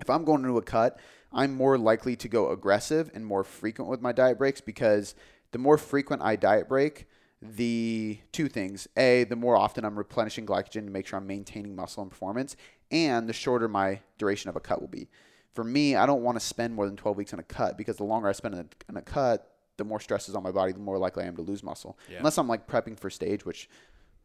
if 0.00 0.10
I'm 0.10 0.24
going 0.24 0.42
into 0.42 0.58
a 0.58 0.62
cut, 0.62 0.98
I'm 1.32 1.54
more 1.54 1.78
likely 1.78 2.16
to 2.16 2.28
go 2.28 2.50
aggressive 2.50 3.10
and 3.14 3.24
more 3.24 3.44
frequent 3.44 3.90
with 3.90 4.00
my 4.00 4.12
diet 4.12 4.38
breaks 4.38 4.60
because 4.60 5.14
the 5.52 5.58
more 5.58 5.78
frequent 5.78 6.22
I 6.22 6.36
diet 6.36 6.68
break, 6.68 7.06
the 7.40 8.18
two 8.32 8.48
things. 8.48 8.88
A, 8.96 9.24
the 9.24 9.36
more 9.36 9.56
often 9.56 9.84
I'm 9.84 9.96
replenishing 9.96 10.46
glycogen 10.46 10.84
to 10.86 10.90
make 10.90 11.06
sure 11.06 11.18
I'm 11.18 11.26
maintaining 11.26 11.74
muscle 11.74 12.02
and 12.02 12.10
performance, 12.10 12.56
and 12.90 13.28
the 13.28 13.32
shorter 13.32 13.68
my 13.68 14.00
duration 14.18 14.50
of 14.50 14.56
a 14.56 14.60
cut 14.60 14.80
will 14.80 14.88
be. 14.88 15.08
For 15.52 15.64
me, 15.64 15.96
I 15.96 16.06
don't 16.06 16.22
want 16.22 16.38
to 16.38 16.44
spend 16.44 16.74
more 16.74 16.86
than 16.86 16.96
12 16.96 17.16
weeks 17.16 17.32
in 17.32 17.38
a 17.38 17.44
cut 17.44 17.76
because 17.76 17.96
the 17.96 18.04
longer 18.04 18.28
I 18.28 18.32
spend 18.32 18.54
in 18.54 18.60
a, 18.60 18.66
in 18.88 18.96
a 18.96 19.02
cut, 19.02 19.50
the 19.78 19.84
more 19.84 19.98
stress 19.98 20.28
is 20.28 20.34
on 20.34 20.42
my 20.42 20.52
body, 20.52 20.72
the 20.72 20.78
more 20.78 20.98
likely 20.98 21.24
I 21.24 21.26
am 21.26 21.36
to 21.36 21.42
lose 21.42 21.62
muscle. 21.62 21.98
Yeah. 22.08 22.18
Unless 22.18 22.38
I'm 22.38 22.46
like 22.46 22.68
prepping 22.68 22.98
for 22.98 23.10
stage, 23.10 23.44
which 23.44 23.68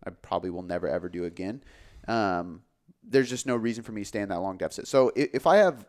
I 0.04 0.10
probably 0.10 0.50
will 0.50 0.62
never 0.62 0.88
ever 0.88 1.10
do 1.10 1.26
again. 1.26 1.64
Um, 2.08 2.62
there's 3.08 3.30
just 3.30 3.46
no 3.46 3.56
reason 3.56 3.84
for 3.84 3.92
me 3.92 4.02
to 4.02 4.06
stay 4.06 4.22
in 4.22 4.30
that 4.30 4.40
long 4.40 4.58
deficit. 4.58 4.88
So 4.88 5.12
if, 5.16 5.46
I 5.48 5.58
have, 5.58 5.86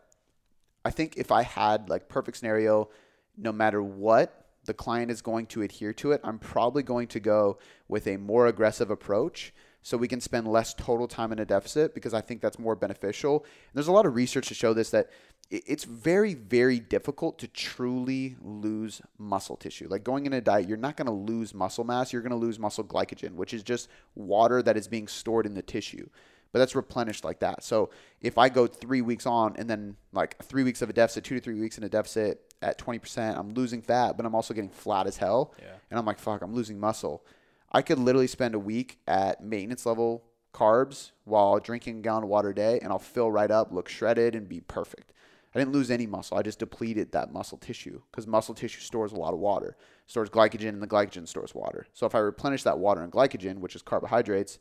I 0.85 0.91
think 0.91 1.17
if 1.17 1.31
I 1.31 1.43
had 1.43 1.89
like 1.89 2.09
perfect 2.09 2.37
scenario, 2.37 2.89
no 3.37 3.51
matter 3.51 3.81
what, 3.81 4.45
the 4.65 4.73
client 4.73 5.09
is 5.09 5.21
going 5.21 5.45
to 5.47 5.61
adhere 5.61 5.93
to 5.93 6.11
it, 6.11 6.21
I'm 6.23 6.39
probably 6.39 6.83
going 6.83 7.07
to 7.07 7.19
go 7.19 7.57
with 7.87 8.05
a 8.07 8.17
more 8.17 8.47
aggressive 8.47 8.91
approach 8.91 9.53
so 9.81 9.95
we 9.95 10.09
can 10.09 10.19
spend 10.19 10.45
less 10.45 10.73
total 10.73 11.07
time 11.07 11.31
in 11.31 11.39
a 11.39 11.45
deficit 11.45 11.93
because 11.93 12.13
I 12.13 12.19
think 12.19 12.41
that's 12.41 12.59
more 12.59 12.75
beneficial. 12.75 13.37
And 13.37 13.73
there's 13.73 13.87
a 13.87 13.93
lot 13.93 14.05
of 14.05 14.15
research 14.15 14.49
to 14.49 14.53
show 14.53 14.73
this 14.73 14.89
that 14.89 15.09
it's 15.49 15.85
very, 15.85 16.33
very 16.33 16.79
difficult 16.79 17.39
to 17.39 17.47
truly 17.47 18.35
lose 18.41 19.01
muscle 19.17 19.55
tissue. 19.55 19.87
Like 19.89 20.03
going 20.03 20.25
in 20.25 20.33
a 20.33 20.41
diet, 20.41 20.67
you're 20.67 20.77
not 20.77 20.97
going 20.97 21.05
to 21.05 21.13
lose 21.13 21.53
muscle 21.53 21.85
mass, 21.85 22.11
you're 22.11 22.21
going 22.21 22.31
to 22.31 22.35
lose 22.35 22.59
muscle 22.59 22.83
glycogen, 22.83 23.35
which 23.35 23.53
is 23.53 23.63
just 23.63 23.87
water 24.13 24.61
that 24.61 24.75
is 24.75 24.89
being 24.89 25.07
stored 25.07 25.45
in 25.45 25.53
the 25.53 25.61
tissue. 25.61 26.09
But 26.51 26.59
that's 26.59 26.75
replenished 26.75 27.23
like 27.23 27.39
that. 27.39 27.63
So 27.63 27.89
if 28.21 28.37
I 28.37 28.49
go 28.49 28.67
three 28.67 29.01
weeks 29.01 29.25
on 29.25 29.55
and 29.57 29.69
then 29.69 29.97
like 30.13 30.41
three 30.43 30.63
weeks 30.63 30.81
of 30.81 30.89
a 30.89 30.93
deficit, 30.93 31.23
two 31.23 31.35
to 31.35 31.41
three 31.41 31.59
weeks 31.59 31.77
in 31.77 31.83
a 31.83 31.89
deficit 31.89 32.53
at 32.61 32.77
20%, 32.77 33.37
I'm 33.37 33.53
losing 33.53 33.81
fat, 33.81 34.17
but 34.17 34.25
I'm 34.25 34.35
also 34.35 34.53
getting 34.53 34.69
flat 34.69 35.07
as 35.07 35.17
hell. 35.17 35.53
Yeah. 35.59 35.73
And 35.89 35.99
I'm 35.99 36.05
like, 36.05 36.19
fuck, 36.19 36.41
I'm 36.41 36.53
losing 36.53 36.79
muscle. 36.79 37.25
I 37.71 37.81
could 37.81 37.99
literally 37.99 38.27
spend 38.27 38.55
a 38.55 38.59
week 38.59 38.99
at 39.07 39.43
maintenance 39.43 39.85
level 39.85 40.23
carbs 40.53 41.11
while 41.25 41.59
drinking 41.59 41.99
a 41.99 42.01
gallon 42.01 42.23
of 42.23 42.29
water 42.29 42.49
a 42.49 42.55
day, 42.55 42.79
and 42.81 42.91
I'll 42.91 42.99
fill 42.99 43.29
right 43.29 43.51
up, 43.51 43.71
look 43.71 43.89
shredded, 43.89 44.33
and 44.35 44.47
be 44.47 44.61
perfect. 44.61 45.13
I 45.53 45.59
didn't 45.59 45.73
lose 45.73 45.91
any 45.91 46.07
muscle. 46.07 46.37
I 46.37 46.41
just 46.41 46.59
depleted 46.59 47.11
that 47.11 47.31
muscle 47.31 47.57
tissue 47.57 48.01
because 48.11 48.27
muscle 48.27 48.53
tissue 48.53 48.81
stores 48.81 49.11
a 49.11 49.15
lot 49.15 49.33
of 49.33 49.39
water, 49.39 49.75
stores 50.05 50.29
glycogen, 50.29 50.69
and 50.69 50.81
the 50.81 50.87
glycogen 50.87 51.27
stores 51.27 51.55
water. 51.55 51.87
So 51.93 52.05
if 52.05 52.15
I 52.15 52.19
replenish 52.19 52.63
that 52.63 52.79
water 52.79 53.01
and 53.01 53.11
glycogen, 53.11 53.57
which 53.59 53.75
is 53.75 53.81
carbohydrates, 53.81 54.59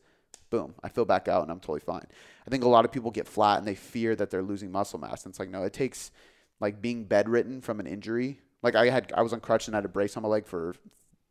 boom, 0.51 0.75
I 0.83 0.89
fill 0.89 1.05
back 1.05 1.29
out 1.29 1.43
and 1.43 1.51
I'm 1.51 1.61
totally 1.61 1.81
fine. 1.81 2.07
I 2.47 2.51
think 2.51 2.65
a 2.65 2.69
lot 2.69 2.85
of 2.85 2.93
people 2.93 3.11
get 3.11 3.27
flat 3.27 3.59
and 3.59 3.67
they 3.67 3.75
fear 3.75 4.15
that 4.17 4.31
they're 4.31 4.43
losing 4.43 4.71
muscle 4.71 4.99
mass. 4.99 5.25
And 5.25 5.33
it's 5.33 5.41
like, 5.41 5.51
no, 5.51 5.65
it 5.65 5.73
takes 5.73 6.11
like 6.61 6.81
being 6.81 7.05
bedridden 7.05 7.61
from 7.61 7.81
an 7.81 7.87
injury. 7.87 8.41
Like 8.63 8.75
I 8.75 8.89
had, 8.91 9.13
I 9.17 9.23
was 9.23 9.33
on 9.33 9.41
crutch 9.41 9.67
and 9.67 9.75
I 9.75 9.79
had 9.79 9.85
a 9.85 9.89
brace 9.89 10.17
on 10.17 10.23
my 10.23 10.29
leg 10.29 10.47
for 10.47 10.75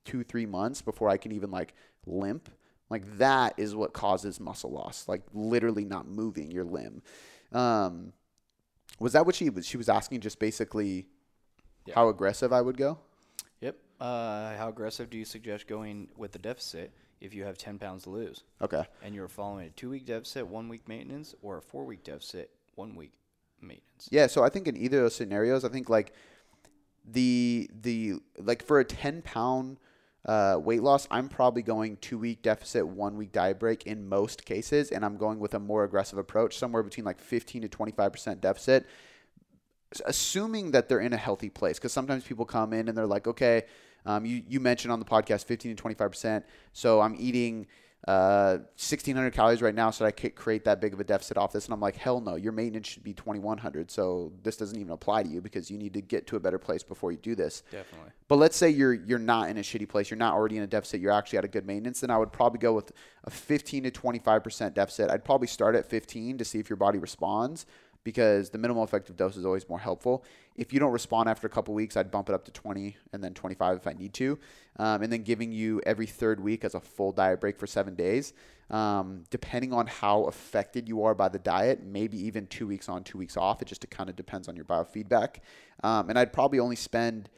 two, 0.04 0.24
three 0.24 0.46
months 0.46 0.82
before 0.82 1.10
I 1.10 1.18
can 1.18 1.32
even 1.32 1.50
like 1.52 1.74
limp. 2.06 2.50
Like 2.90 3.18
that 3.18 3.54
is 3.58 3.76
what 3.76 3.94
causes 3.94 4.40
muscle 4.40 4.72
loss. 4.72 5.08
Like 5.08 5.24
literally 5.34 5.86
not 5.86 6.08
moving 6.08 6.52
your 6.52 6.66
limb. 6.66 7.02
Um, 7.52 8.14
was 9.00 9.14
that 9.14 9.26
what 9.26 9.36
she 9.36 9.50
was? 9.50 9.66
She 9.66 9.78
was 9.78 9.90
asking 9.90 10.22
just 10.22 10.40
basically 10.40 11.08
Yeah. 11.86 11.96
how 11.96 12.10
aggressive 12.10 12.54
I 12.54 12.62
would 12.62 12.78
go. 12.78 13.00
Yep. 13.62 13.78
Uh, 14.00 14.56
how 14.58 14.70
aggressive 14.70 15.10
do 15.10 15.18
you 15.18 15.26
suggest 15.26 15.68
going 15.68 16.10
with 16.18 16.32
the 16.34 16.40
deficit 16.40 16.92
if 17.22 17.34
you 17.34 17.44
have 17.46 17.58
10 17.58 17.80
pounds 17.80 18.04
to 18.04 18.10
lose 18.10 18.44
Okay. 18.62 18.84
and 19.04 19.16
you're 19.16 19.28
following 19.28 19.68
a 19.68 19.70
two 19.70 19.90
week 19.90 20.06
deficit, 20.06 20.48
one 20.48 20.68
week 20.70 20.88
maintenance, 20.88 21.34
or 21.42 21.58
a 21.58 21.62
four 21.62 21.86
week 21.86 22.04
deficit, 22.04 22.52
one 22.76 22.96
week 22.96 23.14
maintenance? 23.62 24.08
Yeah, 24.12 24.28
so 24.28 24.44
I 24.44 24.50
think 24.50 24.68
in 24.68 24.76
either 24.78 24.98
of 24.98 25.04
those 25.06 25.16
scenarios, 25.16 25.64
I 25.66 25.70
think 25.70 25.90
like 25.90 26.14
the 27.08 27.70
the 27.82 28.16
like 28.40 28.64
for 28.64 28.80
a 28.80 28.86
ten 28.86 29.22
pound 29.22 29.78
uh, 30.26 30.60
weight 30.60 30.82
loss, 30.82 31.08
I'm 31.12 31.30
probably 31.30 31.62
going 31.62 31.98
two 31.98 32.18
week 32.18 32.42
deficit, 32.42 32.88
one 32.88 33.16
week 33.16 33.32
diet 33.32 33.60
break 33.60 33.86
in 33.86 34.10
most 34.10 34.44
cases, 34.44 34.90
and 34.92 35.06
I'm 35.06 35.18
going 35.18 35.40
with 35.40 35.54
a 35.54 35.60
more 35.60 35.84
aggressive 35.84 36.18
approach, 36.18 36.58
somewhere 36.58 36.82
between 36.82 37.06
like 37.06 37.20
15 37.20 37.62
to 37.62 37.68
25 37.70 38.12
percent 38.12 38.42
deficit, 38.42 38.88
assuming 40.06 40.72
that 40.72 40.90
they're 40.90 41.00
in 41.00 41.14
a 41.14 41.18
healthy 41.18 41.50
place. 41.50 41.78
Because 41.78 41.94
sometimes 41.94 42.24
people 42.24 42.46
come 42.46 42.74
in 42.74 42.88
and 42.88 42.98
they're 42.98 43.06
like, 43.06 43.28
okay, 43.28 43.64
um, 44.06 44.26
you 44.26 44.44
you 44.48 44.60
mentioned 44.60 44.92
on 44.92 45.00
the 45.00 45.06
podcast 45.06 45.46
15 45.46 45.76
to 45.76 45.82
25 45.82 46.12
percent, 46.12 46.46
so 46.74 47.02
I'm 47.02 47.16
eating 47.18 47.68
uh, 48.08 48.58
1600 48.76 49.34
calories 49.34 49.64
right 49.64 49.74
now, 49.74 49.90
so 49.90 50.06
I 50.06 50.12
could 50.12 50.36
create 50.36 50.64
that 50.66 50.80
big 50.80 50.94
of 50.94 51.00
a 51.00 51.04
deficit 51.04 51.38
off 51.38 51.52
this. 51.52 51.66
And 51.66 51.74
I'm 51.74 51.80
like, 51.80 51.96
hell 51.96 52.22
no, 52.22 52.36
your 52.36 52.52
maintenance 52.52 52.88
should 52.88 53.04
be 53.04 53.14
2100. 53.14 53.90
So 53.90 54.32
this 54.44 54.58
doesn't 54.58 54.78
even 54.78 54.92
apply 54.92 55.24
to 55.24 55.30
you 55.30 55.42
because 55.42 55.72
you 55.72 55.80
need 55.80 55.94
to 55.96 56.02
get 56.02 56.28
to 56.28 56.36
a 56.36 56.40
better 56.40 56.60
place 56.60 56.84
before 56.84 57.12
you 57.12 57.18
do 57.18 57.34
this. 57.34 57.64
Definitely. 57.72 58.12
But 58.28 58.36
let's 58.36 58.56
say 58.56 58.70
you're 58.70 58.94
you're 58.94 59.18
not 59.18 59.50
in 59.50 59.58
a 59.58 59.62
shitty 59.62 59.90
place, 59.90 60.12
you're 60.12 60.20
not 60.20 60.36
already 60.36 60.58
in 60.58 60.64
a 60.64 60.68
deficit, 60.68 61.02
you're 61.02 61.12
actually 61.12 61.40
at 61.40 61.46
a 61.46 61.48
good 61.48 61.66
maintenance, 61.66 62.02
then 62.02 62.12
I 62.12 62.18
would 62.18 62.32
probably 62.32 62.60
go 62.60 62.74
with 62.74 62.92
a 63.24 63.32
15 63.32 63.84
to 63.84 63.92
25% 63.92 64.74
deficit. 64.76 65.10
I'd 65.10 65.26
probably 65.26 65.48
start 65.48 65.76
at 65.76 65.90
15 65.90 66.38
to 66.38 66.46
see 66.46 66.60
if 66.60 66.70
your 66.70 66.78
body 66.78 67.00
responds 67.00 67.66
because 68.06 68.52
the 68.52 68.58
minimal 68.58 68.84
effective 68.84 69.18
dose 69.18 69.36
is 69.36 69.46
always 69.46 69.68
more 69.68 69.80
helpful. 69.80 70.24
If 70.56 70.72
you 70.72 70.80
don't 70.80 70.94
respond 70.94 71.28
after 71.28 71.48
a 71.48 71.50
couple 71.50 71.74
weeks, 71.74 71.98
I'd 71.98 72.12
bump 72.12 72.30
it 72.30 72.36
up 72.36 72.46
to 72.46 72.52
20 72.52 72.96
and 73.12 73.22
then 73.22 73.34
25 73.34 73.78
if 73.78 73.88
I 73.88 73.94
need 73.94 74.14
to. 74.14 74.40
Um, 74.78 75.02
and 75.02 75.12
then 75.12 75.24
giving 75.24 75.52
you 75.52 75.82
every 75.86 76.06
third 76.06 76.40
week 76.40 76.64
as 76.64 76.76
a 76.76 76.80
full 76.80 77.12
diet 77.12 77.42
break 77.42 77.60
for 77.60 77.68
seven 77.68 77.96
days. 77.96 78.34
Um, 78.70 79.24
depending 79.32 79.74
on 79.74 79.88
how 79.88 80.26
affected 80.26 80.88
you 80.88 81.04
are 81.04 81.16
by 81.16 81.30
the 81.30 81.40
diet, 81.40 81.84
maybe 81.84 82.18
even 82.26 82.46
two 82.48 82.68
weeks 82.68 82.88
on, 82.88 83.04
two 83.04 83.18
weeks 83.18 83.38
off. 83.38 83.62
It 83.62 83.68
just 83.68 83.90
kind 83.90 84.10
of 84.10 84.16
depends 84.16 84.48
on 84.48 84.56
your 84.56 84.66
biofeedback. 84.66 85.38
Um, 85.84 86.10
and 86.10 86.18
I'd 86.18 86.32
probably 86.32 86.60
only 86.60 86.76
spend 86.76 87.30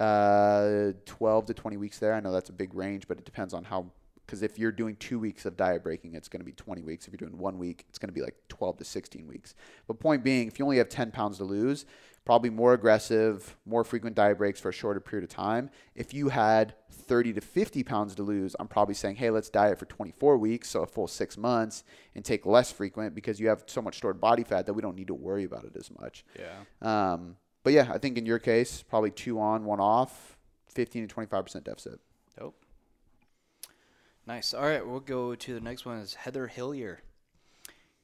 uh, 0.00 0.92
12 1.04 1.46
to 1.46 1.54
20 1.54 1.76
weeks 1.76 1.98
there. 1.98 2.14
I 2.14 2.20
know 2.20 2.32
that's 2.32 2.48
a 2.48 2.54
big 2.54 2.74
range, 2.74 3.08
but 3.08 3.18
it 3.18 3.24
depends 3.24 3.52
on 3.52 3.64
how. 3.64 3.90
Because 4.32 4.42
if 4.42 4.58
you're 4.58 4.72
doing 4.72 4.96
two 4.96 5.18
weeks 5.18 5.44
of 5.44 5.58
diet 5.58 5.82
breaking, 5.82 6.14
it's 6.14 6.26
going 6.26 6.40
to 6.40 6.44
be 6.46 6.52
20 6.52 6.80
weeks. 6.80 7.06
If 7.06 7.12
you're 7.12 7.28
doing 7.28 7.38
one 7.38 7.58
week, 7.58 7.84
it's 7.90 7.98
going 7.98 8.08
to 8.08 8.14
be 8.14 8.22
like 8.22 8.34
12 8.48 8.78
to 8.78 8.84
16 8.86 9.28
weeks. 9.28 9.54
But 9.86 10.00
point 10.00 10.24
being, 10.24 10.48
if 10.48 10.58
you 10.58 10.64
only 10.64 10.78
have 10.78 10.88
10 10.88 11.10
pounds 11.10 11.36
to 11.36 11.44
lose, 11.44 11.84
probably 12.24 12.48
more 12.48 12.72
aggressive, 12.72 13.54
more 13.66 13.84
frequent 13.84 14.16
diet 14.16 14.38
breaks 14.38 14.58
for 14.58 14.70
a 14.70 14.72
shorter 14.72 15.00
period 15.00 15.24
of 15.24 15.28
time. 15.28 15.68
If 15.94 16.14
you 16.14 16.30
had 16.30 16.72
30 16.90 17.34
to 17.34 17.40
50 17.42 17.82
pounds 17.82 18.14
to 18.14 18.22
lose, 18.22 18.56
I'm 18.58 18.68
probably 18.68 18.94
saying, 18.94 19.16
hey, 19.16 19.28
let's 19.28 19.50
diet 19.50 19.78
for 19.78 19.84
24 19.84 20.38
weeks, 20.38 20.70
so 20.70 20.80
a 20.80 20.86
full 20.86 21.08
six 21.08 21.36
months, 21.36 21.84
and 22.14 22.24
take 22.24 22.46
less 22.46 22.72
frequent 22.72 23.14
because 23.14 23.38
you 23.38 23.48
have 23.48 23.64
so 23.66 23.82
much 23.82 23.98
stored 23.98 24.18
body 24.18 24.44
fat 24.44 24.64
that 24.64 24.72
we 24.72 24.80
don't 24.80 24.96
need 24.96 25.08
to 25.08 25.14
worry 25.14 25.44
about 25.44 25.66
it 25.66 25.76
as 25.76 25.90
much. 26.00 26.24
Yeah. 26.40 27.12
Um, 27.12 27.36
but 27.64 27.74
yeah, 27.74 27.90
I 27.92 27.98
think 27.98 28.16
in 28.16 28.24
your 28.24 28.38
case, 28.38 28.82
probably 28.82 29.10
two 29.10 29.38
on, 29.38 29.66
one 29.66 29.78
off, 29.78 30.38
15 30.70 31.06
to 31.06 31.14
25% 31.14 31.64
deficit. 31.64 32.00
Dope. 32.38 32.61
Nice. 34.26 34.54
All 34.54 34.62
right, 34.62 34.86
we'll 34.86 35.00
go 35.00 35.34
to 35.34 35.54
the 35.54 35.60
next 35.60 35.84
one. 35.84 35.98
Is 35.98 36.14
Heather 36.14 36.46
Hillier. 36.46 37.00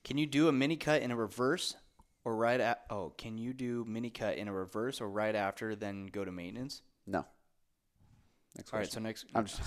Can 0.04 0.18
you 0.18 0.26
do 0.26 0.48
a 0.48 0.52
mini 0.52 0.76
cut 0.76 1.02
in 1.02 1.10
a 1.10 1.16
reverse 1.16 1.76
or 2.24 2.34
right 2.34 2.60
at? 2.60 2.82
Oh, 2.90 3.12
can 3.16 3.38
you 3.38 3.52
do 3.52 3.84
mini 3.86 4.10
cut 4.10 4.36
in 4.36 4.48
a 4.48 4.52
reverse 4.52 5.00
or 5.00 5.08
right 5.08 5.34
after, 5.34 5.76
then 5.76 6.06
go 6.06 6.24
to 6.24 6.32
maintenance? 6.32 6.82
No. 7.06 7.24
Next 8.56 8.72
All 8.72 8.80
right. 8.80 8.90
So 8.90 9.00
next, 9.00 9.26
I'm 9.34 9.46
just. 9.46 9.60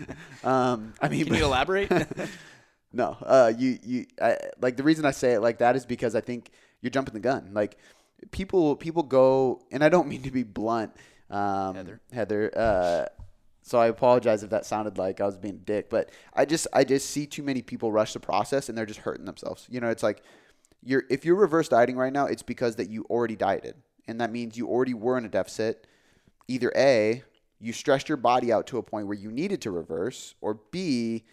um, 0.44 0.94
I 1.00 1.08
mean, 1.08 1.24
can 1.24 1.34
you 1.34 1.44
elaborate? 1.46 1.90
no. 2.92 3.16
Uh, 3.20 3.52
you 3.56 3.78
you 3.82 4.06
I, 4.20 4.36
like 4.60 4.76
the 4.76 4.82
reason 4.84 5.04
I 5.04 5.10
say 5.10 5.32
it 5.32 5.40
like 5.40 5.58
that 5.58 5.74
is 5.74 5.84
because 5.84 6.14
I 6.14 6.20
think 6.20 6.50
you're 6.80 6.90
jumping 6.90 7.14
the 7.14 7.20
gun. 7.20 7.50
Like 7.52 7.78
people 8.30 8.76
people 8.76 9.02
go, 9.02 9.62
and 9.72 9.82
I 9.82 9.88
don't 9.88 10.08
mean 10.08 10.22
to 10.22 10.30
be 10.30 10.44
blunt. 10.44 10.92
Um, 11.30 11.74
Heather. 11.74 12.00
Heather. 12.12 12.52
Uh, 12.56 13.15
so 13.66 13.80
I 13.80 13.88
apologize 13.88 14.44
if 14.44 14.50
that 14.50 14.64
sounded 14.64 14.96
like 14.96 15.20
I 15.20 15.26
was 15.26 15.36
being 15.36 15.56
a 15.56 15.58
dick, 15.58 15.90
but 15.90 16.10
I 16.32 16.44
just 16.44 16.68
I 16.72 16.84
just 16.84 17.10
see 17.10 17.26
too 17.26 17.42
many 17.42 17.62
people 17.62 17.90
rush 17.90 18.12
the 18.12 18.20
process 18.20 18.68
and 18.68 18.78
they're 18.78 18.86
just 18.86 19.00
hurting 19.00 19.24
themselves. 19.24 19.66
You 19.68 19.80
know, 19.80 19.88
it's 19.88 20.04
like 20.04 20.22
you're 20.84 21.02
if 21.10 21.24
you're 21.24 21.34
reverse 21.34 21.68
dieting 21.68 21.96
right 21.96 22.12
now, 22.12 22.26
it's 22.26 22.44
because 22.44 22.76
that 22.76 22.90
you 22.90 23.04
already 23.10 23.34
dieted, 23.34 23.74
and 24.06 24.20
that 24.20 24.30
means 24.30 24.56
you 24.56 24.68
already 24.68 24.94
were 24.94 25.18
in 25.18 25.24
a 25.24 25.28
deficit. 25.28 25.88
Either 26.46 26.72
a 26.76 27.24
you 27.58 27.72
stressed 27.72 28.08
your 28.08 28.18
body 28.18 28.52
out 28.52 28.68
to 28.68 28.78
a 28.78 28.82
point 28.84 29.08
where 29.08 29.16
you 29.16 29.32
needed 29.32 29.60
to 29.62 29.72
reverse, 29.72 30.36
or 30.40 30.60
b 30.70 31.24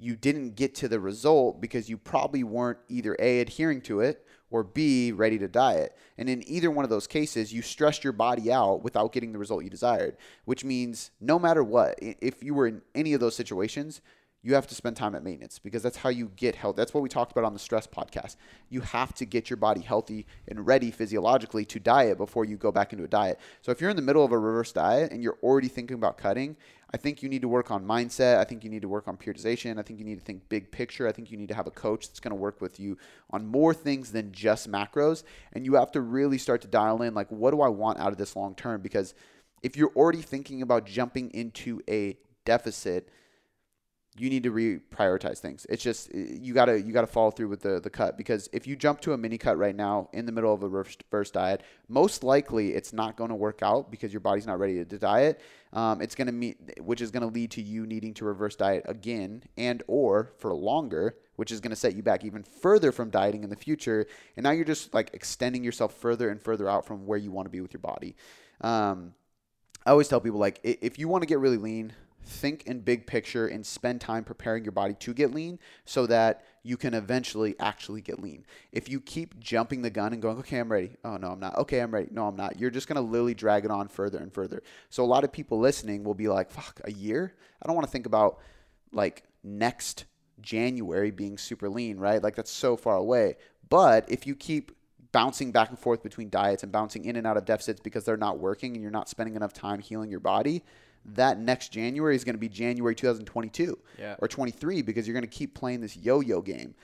you 0.00 0.16
didn't 0.16 0.56
get 0.56 0.74
to 0.76 0.88
the 0.88 0.98
result 0.98 1.60
because 1.60 1.88
you 1.88 1.98
probably 1.98 2.42
weren't 2.42 2.78
either 2.88 3.16
a 3.18 3.40
adhering 3.40 3.80
to 3.82 4.00
it 4.00 4.26
or 4.50 4.64
b 4.64 5.12
ready 5.12 5.38
to 5.38 5.46
diet. 5.46 5.96
And 6.18 6.28
in 6.28 6.46
either 6.48 6.70
one 6.70 6.84
of 6.84 6.90
those 6.90 7.06
cases 7.06 7.52
you 7.52 7.62
stressed 7.62 8.02
your 8.02 8.12
body 8.12 8.50
out 8.52 8.82
without 8.82 9.12
getting 9.12 9.32
the 9.32 9.38
result 9.38 9.64
you 9.64 9.70
desired 9.70 10.16
which 10.44 10.64
means 10.64 11.10
no 11.20 11.38
matter 11.38 11.62
what 11.62 11.98
if 12.00 12.42
you 12.42 12.54
were 12.54 12.66
in 12.66 12.82
any 12.94 13.12
of 13.12 13.20
those 13.20 13.36
situations 13.36 14.00
you 14.42 14.54
have 14.54 14.66
to 14.66 14.74
spend 14.74 14.96
time 14.96 15.14
at 15.14 15.22
maintenance 15.22 15.58
because 15.58 15.82
that's 15.82 15.98
how 15.98 16.08
you 16.08 16.30
get 16.36 16.54
health. 16.54 16.74
That's 16.74 16.94
what 16.94 17.02
we 17.02 17.10
talked 17.10 17.32
about 17.32 17.44
on 17.44 17.52
the 17.52 17.58
stress 17.58 17.86
podcast. 17.86 18.36
You 18.70 18.80
have 18.80 19.12
to 19.14 19.26
get 19.26 19.50
your 19.50 19.58
body 19.58 19.82
healthy 19.82 20.26
and 20.48 20.66
ready 20.66 20.90
physiologically 20.90 21.66
to 21.66 21.78
diet 21.78 22.16
before 22.16 22.46
you 22.46 22.56
go 22.56 22.72
back 22.72 22.92
into 22.92 23.04
a 23.04 23.08
diet. 23.08 23.38
So 23.60 23.70
if 23.70 23.80
you're 23.80 23.90
in 23.90 23.96
the 23.96 24.02
middle 24.02 24.24
of 24.24 24.32
a 24.32 24.38
reverse 24.38 24.72
diet 24.72 25.12
and 25.12 25.22
you're 25.22 25.38
already 25.42 25.68
thinking 25.68 25.94
about 25.94 26.16
cutting, 26.16 26.56
I 26.92 26.96
think 26.96 27.22
you 27.22 27.28
need 27.28 27.42
to 27.42 27.48
work 27.48 27.70
on 27.70 27.84
mindset. 27.84 28.38
I 28.38 28.44
think 28.44 28.64
you 28.64 28.70
need 28.70 28.82
to 28.82 28.88
work 28.88 29.08
on 29.08 29.16
periodization. 29.16 29.78
I 29.78 29.82
think 29.82 29.98
you 29.98 30.04
need 30.06 30.18
to 30.18 30.24
think 30.24 30.48
big 30.48 30.70
picture. 30.70 31.06
I 31.06 31.12
think 31.12 31.30
you 31.30 31.36
need 31.36 31.48
to 31.48 31.54
have 31.54 31.66
a 31.66 31.70
coach 31.70 32.08
that's 32.08 32.18
going 32.18 32.30
to 32.30 32.36
work 32.36 32.62
with 32.62 32.80
you 32.80 32.96
on 33.30 33.46
more 33.46 33.74
things 33.74 34.10
than 34.10 34.32
just 34.32 34.70
macros. 34.70 35.22
And 35.52 35.66
you 35.66 35.74
have 35.74 35.92
to 35.92 36.00
really 36.00 36.38
start 36.38 36.62
to 36.62 36.68
dial 36.68 37.02
in 37.02 37.14
like, 37.14 37.30
what 37.30 37.50
do 37.50 37.60
I 37.60 37.68
want 37.68 37.98
out 37.98 38.10
of 38.10 38.18
this 38.18 38.34
long 38.34 38.54
term? 38.54 38.80
Because 38.80 39.14
if 39.62 39.76
you're 39.76 39.92
already 39.94 40.22
thinking 40.22 40.62
about 40.62 40.86
jumping 40.86 41.30
into 41.30 41.82
a 41.88 42.16
deficit, 42.44 43.10
you 44.20 44.28
need 44.28 44.42
to 44.42 44.52
reprioritize 44.52 45.38
things. 45.38 45.66
It's 45.70 45.82
just 45.82 46.14
you 46.14 46.52
gotta 46.52 46.78
you 46.78 46.92
gotta 46.92 47.06
follow 47.06 47.30
through 47.30 47.48
with 47.48 47.62
the 47.62 47.80
the 47.80 47.88
cut 47.88 48.18
because 48.18 48.50
if 48.52 48.66
you 48.66 48.76
jump 48.76 49.00
to 49.00 49.14
a 49.14 49.18
mini 49.18 49.38
cut 49.38 49.56
right 49.56 49.74
now 49.74 50.10
in 50.12 50.26
the 50.26 50.32
middle 50.32 50.52
of 50.52 50.62
a 50.62 50.68
reverse, 50.68 51.30
diet, 51.30 51.62
most 51.88 52.22
likely 52.22 52.74
it's 52.74 52.92
not 52.92 53.16
going 53.16 53.30
to 53.30 53.34
work 53.34 53.60
out 53.62 53.90
because 53.90 54.12
your 54.12 54.20
body's 54.20 54.46
not 54.46 54.58
ready 54.58 54.84
to 54.84 54.98
diet. 54.98 55.40
Um, 55.72 56.02
it's 56.02 56.14
gonna 56.14 56.32
meet, 56.32 56.58
which 56.82 57.00
is 57.00 57.10
gonna 57.10 57.28
lead 57.28 57.50
to 57.52 57.62
you 57.62 57.86
needing 57.86 58.12
to 58.14 58.26
reverse 58.26 58.56
diet 58.56 58.84
again 58.86 59.42
and 59.56 59.82
or 59.86 60.32
for 60.36 60.52
longer, 60.52 61.16
which 61.36 61.50
is 61.50 61.60
gonna 61.60 61.76
set 61.76 61.96
you 61.96 62.02
back 62.02 62.22
even 62.22 62.42
further 62.42 62.92
from 62.92 63.08
dieting 63.08 63.42
in 63.42 63.48
the 63.48 63.56
future. 63.56 64.06
And 64.36 64.44
now 64.44 64.50
you're 64.50 64.66
just 64.66 64.92
like 64.92 65.10
extending 65.14 65.64
yourself 65.64 65.94
further 65.94 66.28
and 66.28 66.42
further 66.42 66.68
out 66.68 66.84
from 66.84 67.06
where 67.06 67.18
you 67.18 67.30
want 67.30 67.46
to 67.46 67.50
be 67.50 67.62
with 67.62 67.72
your 67.72 67.80
body. 67.80 68.16
Um, 68.60 69.14
I 69.86 69.92
always 69.92 70.08
tell 70.08 70.20
people 70.20 70.40
like 70.40 70.60
if 70.62 70.98
you 70.98 71.08
want 71.08 71.22
to 71.22 71.26
get 71.26 71.38
really 71.38 71.56
lean, 71.56 71.94
think 72.30 72.64
in 72.66 72.80
big 72.80 73.06
picture 73.06 73.46
and 73.46 73.64
spend 73.66 74.00
time 74.00 74.24
preparing 74.24 74.64
your 74.64 74.72
body 74.72 74.94
to 74.94 75.12
get 75.12 75.34
lean 75.34 75.58
so 75.84 76.06
that 76.06 76.44
you 76.62 76.76
can 76.76 76.94
eventually 76.94 77.54
actually 77.58 78.00
get 78.00 78.20
lean. 78.20 78.44
If 78.72 78.88
you 78.88 79.00
keep 79.00 79.38
jumping 79.40 79.82
the 79.82 79.90
gun 79.90 80.12
and 80.12 80.22
going, 80.22 80.38
okay, 80.38 80.58
I'm 80.58 80.70
ready. 80.70 80.96
Oh, 81.04 81.16
no, 81.16 81.32
I'm 81.32 81.40
not. 81.40 81.56
Okay, 81.58 81.80
I'm 81.80 81.92
ready. 81.92 82.08
No, 82.10 82.26
I'm 82.26 82.36
not. 82.36 82.58
You're 82.58 82.70
just 82.70 82.88
going 82.88 82.96
to 82.96 83.02
literally 83.02 83.34
drag 83.34 83.64
it 83.64 83.70
on 83.70 83.88
further 83.88 84.18
and 84.18 84.32
further. 84.32 84.62
So 84.88 85.04
a 85.04 85.06
lot 85.06 85.24
of 85.24 85.32
people 85.32 85.58
listening 85.58 86.04
will 86.04 86.14
be 86.14 86.28
like, 86.28 86.50
fuck, 86.50 86.80
a 86.84 86.92
year? 86.92 87.34
I 87.62 87.66
don't 87.66 87.76
want 87.76 87.86
to 87.86 87.92
think 87.92 88.06
about 88.06 88.38
like 88.92 89.24
next 89.42 90.04
January 90.40 91.10
being 91.10 91.38
super 91.38 91.68
lean, 91.68 91.98
right? 91.98 92.22
Like 92.22 92.36
that's 92.36 92.50
so 92.50 92.76
far 92.76 92.96
away. 92.96 93.36
But 93.68 94.10
if 94.10 94.26
you 94.26 94.34
keep 94.34 94.72
bouncing 95.12 95.50
back 95.50 95.70
and 95.70 95.78
forth 95.78 96.02
between 96.02 96.30
diets 96.30 96.62
and 96.62 96.70
bouncing 96.70 97.04
in 97.04 97.16
and 97.16 97.26
out 97.26 97.36
of 97.36 97.44
deficits 97.44 97.80
because 97.80 98.04
they're 98.04 98.16
not 98.16 98.38
working 98.38 98.74
and 98.74 98.82
you're 98.82 98.90
not 98.90 99.08
spending 99.08 99.34
enough 99.34 99.52
time 99.52 99.80
healing 99.80 100.10
your 100.10 100.20
body, 100.20 100.62
that 101.04 101.38
next 101.38 101.70
January 101.72 102.14
is 102.14 102.24
going 102.24 102.34
to 102.34 102.38
be 102.40 102.48
January 102.48 102.94
2022 102.94 103.78
Yeah. 103.98 104.16
or 104.18 104.28
23 104.28 104.82
because 104.82 105.06
you're 105.06 105.14
going 105.14 105.22
to 105.22 105.28
keep 105.28 105.54
playing 105.54 105.80
this 105.80 105.96
yo-yo 105.96 106.40
game. 106.42 106.74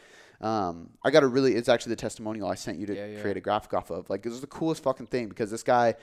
Um, 0.41 0.91
I 1.05 1.11
got 1.11 1.23
a 1.23 1.27
really, 1.27 1.55
it's 1.55 1.69
actually 1.69 1.91
the 1.91 1.97
testimonial 2.01 2.49
I 2.49 2.55
sent 2.57 2.79
you 2.79 2.87
to 2.87 2.95
Yeah, 2.95 3.07
yeah. 3.07 3.21
create 3.21 3.37
a 3.37 3.41
graphic 3.41 3.73
off 3.75 3.91
of. 3.91 4.09
Like, 4.11 4.23
this 4.23 4.33
is 4.33 4.41
the 4.41 4.47
coolest 4.47 4.83
fucking 4.83 5.07
thing 5.07 5.29
because 5.29 5.51
this 5.51 5.63
guy 5.63 5.95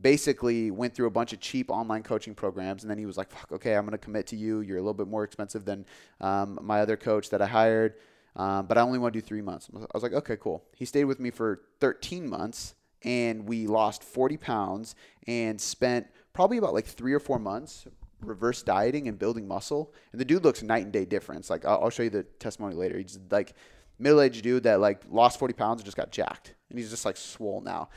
basically 0.00 0.70
went 0.70 0.94
through 0.94 1.06
a 1.06 1.10
bunch 1.10 1.32
of 1.32 1.40
cheap 1.40 1.70
online 1.70 2.02
coaching 2.02 2.34
programs 2.34 2.82
and 2.82 2.90
then 2.90 2.98
he 2.98 3.06
was 3.06 3.16
like, 3.16 3.30
fuck, 3.30 3.52
okay, 3.52 3.74
I'm 3.74 3.82
going 3.84 3.92
to 3.92 3.98
commit 3.98 4.26
to 4.28 4.36
you. 4.36 4.60
You're 4.60 4.78
a 4.78 4.80
little 4.80 4.94
bit 4.94 5.08
more 5.08 5.24
expensive 5.24 5.64
than 5.64 5.84
um, 6.20 6.58
my 6.62 6.80
other 6.80 6.96
coach 6.96 7.30
that 7.30 7.42
I 7.42 7.46
hired, 7.46 7.94
um, 8.36 8.66
but 8.66 8.78
I 8.78 8.80
only 8.80 8.98
want 8.98 9.12
to 9.12 9.20
do 9.20 9.26
three 9.26 9.42
months. 9.42 9.68
I 9.74 9.78
was 9.92 10.02
like, 10.02 10.12
okay, 10.14 10.36
cool. 10.36 10.64
He 10.74 10.84
stayed 10.84 11.04
with 11.04 11.20
me 11.20 11.30
for 11.30 11.60
13 11.80 12.28
months 12.28 12.74
and 13.02 13.46
we 13.48 13.66
lost 13.66 14.02
40 14.02 14.36
pounds 14.38 14.94
and 15.26 15.60
spent 15.60 16.06
probably 16.32 16.58
about 16.58 16.74
like 16.74 16.86
three 16.86 17.12
or 17.12 17.20
four 17.20 17.38
months 17.38 17.86
reverse 18.22 18.62
dieting 18.62 19.08
and 19.08 19.18
building 19.18 19.48
muscle. 19.48 19.92
And 20.12 20.20
the 20.20 20.24
dude 20.24 20.44
looks 20.44 20.62
night 20.62 20.84
and 20.84 20.92
day 20.92 21.04
difference. 21.04 21.50
Like 21.50 21.64
I'll, 21.64 21.84
I'll 21.84 21.90
show 21.90 22.02
you 22.02 22.10
the 22.10 22.24
testimony 22.38 22.74
later. 22.74 22.98
He's 22.98 23.18
like 23.30 23.54
middle 23.98 24.20
aged 24.20 24.42
dude 24.42 24.64
that 24.64 24.80
like 24.80 25.02
lost 25.10 25.38
40 25.38 25.54
pounds 25.54 25.80
and 25.80 25.84
just 25.84 25.96
got 25.96 26.10
jacked. 26.10 26.54
And 26.68 26.78
he's 26.78 26.90
just 26.90 27.04
like 27.04 27.16
swole 27.16 27.60
now. 27.60 27.88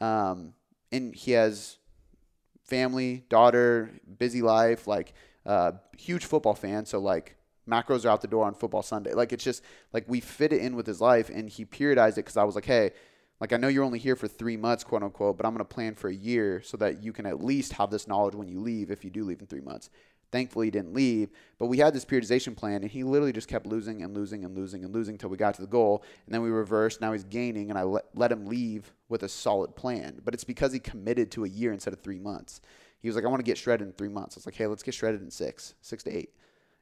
Um, 0.00 0.54
and 0.90 1.14
he 1.14 1.32
has 1.32 1.78
family, 2.64 3.24
daughter, 3.28 3.90
busy 4.18 4.42
life, 4.42 4.86
like 4.86 5.14
uh, 5.46 5.72
huge 5.96 6.24
football 6.24 6.54
fan. 6.54 6.86
So 6.86 6.98
like 6.98 7.36
macros 7.68 8.04
are 8.04 8.08
out 8.08 8.20
the 8.20 8.28
door 8.28 8.44
on 8.44 8.54
football 8.54 8.82
Sunday. 8.82 9.14
Like 9.14 9.32
it's 9.32 9.44
just 9.44 9.62
like 9.92 10.04
we 10.08 10.20
fit 10.20 10.52
it 10.52 10.60
in 10.60 10.76
with 10.76 10.86
his 10.86 11.00
life, 11.00 11.30
and 11.30 11.48
he 11.48 11.64
periodized 11.64 12.12
it 12.12 12.16
because 12.16 12.36
I 12.36 12.44
was 12.44 12.54
like, 12.54 12.64
hey, 12.64 12.90
like 13.42 13.52
I 13.52 13.56
know 13.56 13.66
you're 13.66 13.82
only 13.82 13.98
here 13.98 14.14
for 14.14 14.28
three 14.28 14.56
months, 14.56 14.84
quote 14.84 15.02
unquote, 15.02 15.36
but 15.36 15.44
I'm 15.44 15.52
gonna 15.52 15.64
plan 15.64 15.96
for 15.96 16.06
a 16.08 16.14
year 16.14 16.62
so 16.62 16.76
that 16.76 17.02
you 17.02 17.12
can 17.12 17.26
at 17.26 17.42
least 17.42 17.72
have 17.72 17.90
this 17.90 18.06
knowledge 18.06 18.36
when 18.36 18.46
you 18.46 18.60
leave, 18.60 18.88
if 18.92 19.02
you 19.02 19.10
do 19.10 19.24
leave 19.24 19.40
in 19.40 19.48
three 19.48 19.60
months. 19.60 19.90
Thankfully, 20.30 20.68
he 20.68 20.70
didn't 20.70 20.94
leave, 20.94 21.28
but 21.58 21.66
we 21.66 21.78
had 21.78 21.92
this 21.92 22.04
periodization 22.04 22.56
plan, 22.56 22.82
and 22.82 22.90
he 22.92 23.02
literally 23.02 23.32
just 23.32 23.48
kept 23.48 23.66
losing 23.66 24.00
and 24.00 24.14
losing 24.14 24.44
and 24.44 24.56
losing 24.56 24.84
and 24.84 24.94
losing 24.94 25.14
until 25.14 25.28
we 25.28 25.36
got 25.36 25.54
to 25.56 25.60
the 25.60 25.66
goal, 25.66 26.04
and 26.24 26.32
then 26.32 26.40
we 26.40 26.50
reversed. 26.50 27.00
Now 27.00 27.10
he's 27.10 27.24
gaining, 27.24 27.68
and 27.68 27.76
I 27.76 27.82
let, 27.82 28.04
let 28.14 28.30
him 28.30 28.46
leave 28.46 28.92
with 29.08 29.24
a 29.24 29.28
solid 29.28 29.74
plan. 29.74 30.20
But 30.24 30.34
it's 30.34 30.44
because 30.44 30.72
he 30.72 30.78
committed 30.78 31.32
to 31.32 31.44
a 31.44 31.48
year 31.48 31.72
instead 31.72 31.92
of 31.92 32.00
three 32.00 32.20
months. 32.20 32.60
He 33.00 33.08
was 33.08 33.16
like, 33.16 33.24
"I 33.24 33.28
want 33.28 33.40
to 33.40 33.50
get 33.50 33.58
shredded 33.58 33.88
in 33.88 33.92
three 33.92 34.08
months." 34.08 34.36
I 34.36 34.38
was 34.38 34.46
like, 34.46 34.54
"Hey, 34.54 34.68
let's 34.68 34.84
get 34.84 34.94
shredded 34.94 35.20
in 35.20 35.32
six, 35.32 35.74
six 35.80 36.04
to 36.04 36.16
eight, 36.16 36.32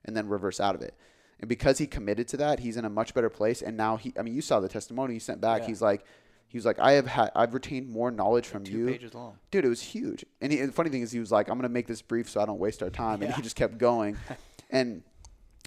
and 0.05 0.15
then 0.15 0.29
reverse 0.29 0.61
out 0.61 0.75
of 0.75 0.83
it." 0.83 0.95
And 1.39 1.49
because 1.49 1.79
he 1.79 1.87
committed 1.87 2.29
to 2.29 2.37
that, 2.37 2.61
he's 2.61 2.77
in 2.77 2.85
a 2.85 2.91
much 2.91 3.15
better 3.15 3.31
place. 3.31 3.63
And 3.63 3.79
now 3.79 3.97
he, 3.97 4.13
I 4.19 4.23
mean, 4.23 4.35
you 4.35 4.43
saw 4.43 4.61
the 4.61 4.69
testimony 4.69 5.15
he 5.15 5.19
sent 5.19 5.41
back. 5.41 5.63
Yeah. 5.63 5.69
He's 5.69 5.81
like, 5.81 6.05
he 6.51 6.59
was 6.59 6.67
like, 6.67 6.79
"I 6.79 6.93
have 6.93 7.07
had, 7.07 7.31
I've 7.35 7.55
retained 7.55 7.89
more 7.89 8.11
knowledge 8.11 8.47
from 8.47 8.65
Two 8.65 8.73
you." 8.73 8.87
pages 8.87 9.15
long. 9.15 9.39
dude, 9.51 9.65
it 9.65 9.69
was 9.69 9.81
huge. 9.81 10.25
And, 10.41 10.53
he, 10.53 10.59
and 10.59 10.69
the 10.69 10.73
funny 10.73 10.91
thing 10.91 11.03
is, 11.03 11.13
he 11.13 11.21
was 11.21 11.33
like, 11.33 11.49
"I'm 11.49 11.57
gonna 11.57 11.69
make 11.69 11.87
this 11.87 12.03
brief 12.03 12.29
so 12.29 12.41
I 12.41 12.47
don't 12.47 12.59
waste 12.59 12.83
our 12.83 12.91
time," 12.91 13.23
and 13.23 13.33
he 13.33 13.41
just 13.41 13.57
kept 13.57 13.79
going. 13.79 14.17
and 14.71 15.03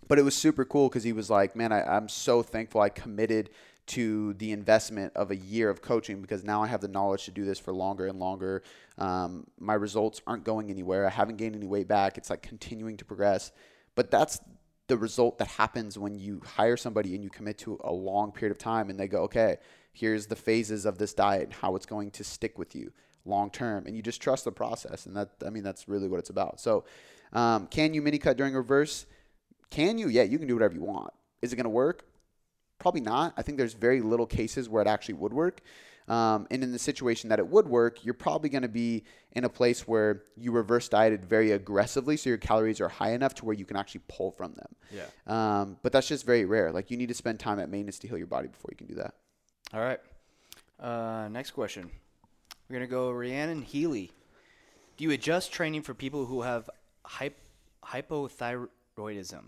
but 0.08 0.20
it 0.20 0.24
was 0.24 0.36
super 0.36 0.66
cool 0.66 0.90
because 0.90 1.04
he 1.04 1.14
was 1.14 1.30
like, 1.30 1.56
"Man, 1.56 1.72
I, 1.72 1.82
I'm 1.84 2.10
so 2.10 2.44
thankful 2.44 2.82
I 2.82 2.90
committed 2.90 3.50
to 3.86 4.34
the 4.36 4.52
investment 4.52 5.12
of 5.16 5.32
a 5.32 5.36
year 5.36 5.70
of 5.70 5.82
coaching 5.82 6.22
because 6.22 6.44
now 6.44 6.64
I 6.64 6.68
have 6.68 6.82
the 6.82 6.88
knowledge 6.88 7.26
to 7.26 7.32
do 7.32 7.44
this 7.46 7.60
for 7.60 7.74
longer 7.74 8.08
and 8.08 8.20
longer. 8.20 8.64
Um, 8.98 9.48
my 9.60 9.74
results 9.74 10.22
aren't 10.26 10.44
going 10.46 10.70
anywhere. 10.70 11.06
I 11.06 11.10
haven't 11.10 11.38
gained 11.38 11.56
any 11.56 11.68
weight 11.68 11.88
back. 11.88 12.18
It's 12.18 12.30
like 12.30 12.42
continuing 12.42 12.98
to 12.98 13.06
progress. 13.06 13.52
But 13.96 14.10
that's 14.10 14.40
the 14.88 14.98
result 14.98 15.38
that 15.40 15.48
happens 15.48 15.98
when 15.98 16.18
you 16.18 16.42
hire 16.46 16.78
somebody 16.78 17.16
and 17.16 17.24
you 17.24 17.30
commit 17.30 17.58
to 17.58 17.80
a 17.84 17.92
long 17.92 18.32
period 18.32 18.52
of 18.52 18.58
time 18.58 18.90
and 18.90 19.00
they 19.00 19.08
go, 19.08 19.24
okay, 19.24 19.58
here's 19.94 20.28
the 20.28 20.36
phases 20.36 20.86
of 20.86 20.98
this 20.98 21.14
diet 21.14 21.44
and 21.44 21.54
how 21.54 21.76
it's 21.76 21.86
going 21.86 22.12
to 22.12 22.24
stick 22.24 22.58
with 22.58 22.76
you 22.76 22.92
long 23.26 23.50
term. 23.50 23.86
And 23.86 23.96
you 23.96 24.02
just 24.02 24.22
trust 24.22 24.44
the 24.44 24.52
process. 24.52 25.06
And 25.06 25.16
that, 25.16 25.30
I 25.46 25.50
mean, 25.50 25.64
that's 25.64 25.88
really 25.88 26.08
what 26.08 26.20
it's 26.20 26.30
about. 26.30 26.60
So, 26.60 26.84
um, 27.32 27.68
can 27.68 27.94
you 27.94 28.02
mini 28.02 28.18
cut 28.18 28.38
during 28.38 28.54
reverse? 28.54 29.06
Can 29.70 29.98
you? 29.98 30.10
Yeah, 30.10 30.24
you 30.24 30.38
can 30.38 30.48
do 30.48 30.56
whatever 30.56 30.76
you 30.76 30.84
want. 30.84 31.14
Is 31.42 31.54
it 31.54 31.56
going 31.56 31.64
to 31.64 31.70
work? 31.70 32.06
Probably 32.80 33.02
not. 33.02 33.34
I 33.38 33.42
think 33.42 33.58
there's 33.58 33.74
very 33.74 34.02
little 34.02 34.26
cases 34.26 34.70
where 34.70 34.82
it 34.82 34.88
actually 34.88 35.16
would 35.16 35.34
work. 35.34 35.62
Um, 36.08 36.48
and 36.52 36.64
in 36.64 36.72
the 36.72 36.80
situation 36.80 37.30
that 37.30 37.40
it 37.40 37.48
would 37.48 37.68
work, 37.68 38.04
you're 38.04 38.14
probably 38.14 38.50
going 38.50 38.64
to 38.64 38.68
be 38.68 39.06
in 39.32 39.46
a 39.46 39.50
place 39.50 39.88
where 39.88 40.24
you 40.36 40.52
reverse 40.52 40.90
dieted 40.90 41.24
very 41.24 41.52
aggressively, 41.52 42.18
so 42.18 42.30
your 42.30 42.38
calories 42.38 42.82
are 42.82 42.90
high 42.90 43.14
enough 43.14 43.34
to 43.36 43.46
where 43.46 43.56
you 43.56 43.64
can 43.64 43.78
actually 43.78 44.02
pull 44.10 44.32
from 44.32 44.54
them. 44.54 44.76
Yeah. 44.92 45.06
Um, 45.62 45.78
but 45.82 45.94
that's 45.94 46.08
just 46.08 46.26
very 46.26 46.44
rare. 46.44 46.72
Like 46.72 46.92
you 46.92 46.98
need 46.98 47.08
to 47.08 47.14
spend 47.14 47.40
time 47.40 47.60
at 47.60 47.70
maintenance 47.70 48.00
to 48.00 48.08
heal 48.08 48.18
your 48.18 48.28
body 48.28 48.50
before 48.50 48.70
you 48.72 48.78
can 48.78 48.88
do 48.88 48.96
that. 48.96 49.16
All 49.74 49.82
right. 49.82 50.00
Uh, 50.80 51.28
next 51.30 51.52
question. 51.52 51.90
We're 52.70 52.76
gonna 52.76 52.88
go 52.88 53.10
Rhiannon 53.10 53.64
Healy. 53.64 54.12
Do 54.98 55.04
you 55.04 55.12
adjust 55.12 55.52
training 55.52 55.82
for 55.82 55.96
people 55.96 56.26
who 56.26 56.44
have 56.44 56.70
hyp- 57.06 57.34
hypothyroidism? 57.84 59.46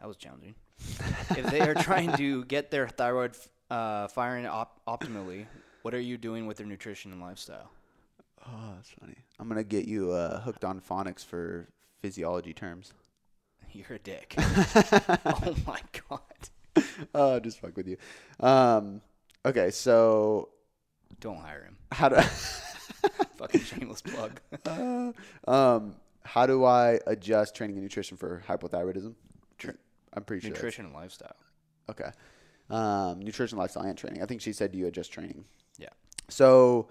That 0.00 0.06
was 0.06 0.16
challenging. 0.16 0.54
if 1.30 1.46
they 1.50 1.60
are 1.62 1.74
trying 1.74 2.12
to 2.16 2.44
get 2.44 2.70
their 2.70 2.86
thyroid 2.86 3.36
uh, 3.70 4.06
firing 4.08 4.46
op- 4.46 4.80
optimally, 4.86 5.46
what 5.82 5.94
are 5.94 6.00
you 6.00 6.16
doing 6.16 6.46
with 6.46 6.58
their 6.58 6.66
nutrition 6.66 7.10
and 7.10 7.20
lifestyle? 7.20 7.70
Oh, 8.46 8.74
that's 8.76 8.90
funny. 9.00 9.16
I'm 9.40 9.48
gonna 9.48 9.64
get 9.64 9.86
you 9.86 10.12
uh, 10.12 10.40
hooked 10.42 10.64
on 10.64 10.80
phonics 10.80 11.24
for 11.24 11.68
physiology 12.00 12.52
terms. 12.52 12.92
You're 13.72 13.96
a 13.96 13.98
dick. 13.98 14.34
oh 14.38 15.56
my 15.66 15.80
god. 16.08 16.84
oh, 17.12 17.40
just 17.40 17.58
fuck 17.58 17.76
with 17.76 17.88
you. 17.88 17.96
Um, 18.38 19.00
okay, 19.44 19.70
so 19.70 20.50
Don't 21.20 21.38
hire 21.38 21.64
him. 21.64 21.76
how 21.92 22.08
do 22.08 22.16
Fucking 23.36 23.60
shameless 23.60 24.00
plug. 24.02 24.40
Uh, 24.64 25.12
um, 25.50 25.96
how 26.22 26.46
do 26.46 26.64
I 26.64 27.00
adjust 27.06 27.54
training 27.54 27.76
and 27.76 27.82
nutrition 27.82 28.16
for 28.16 28.42
hypothyroidism? 28.48 29.14
I'm 30.14 30.24
pretty 30.24 30.42
sure. 30.42 30.54
nutrition 30.54 30.86
and 30.86 30.94
lifestyle. 30.94 31.36
Okay. 31.90 32.10
Um, 32.70 33.20
nutrition, 33.20 33.58
lifestyle, 33.58 33.82
and 33.82 33.98
training. 33.98 34.22
I 34.22 34.26
think 34.26 34.40
she 34.40 34.52
said, 34.52 34.72
"Do 34.72 34.78
you 34.78 34.86
adjust 34.86 35.12
training?" 35.12 35.44
Yeah. 35.78 35.90
So, 36.28 36.88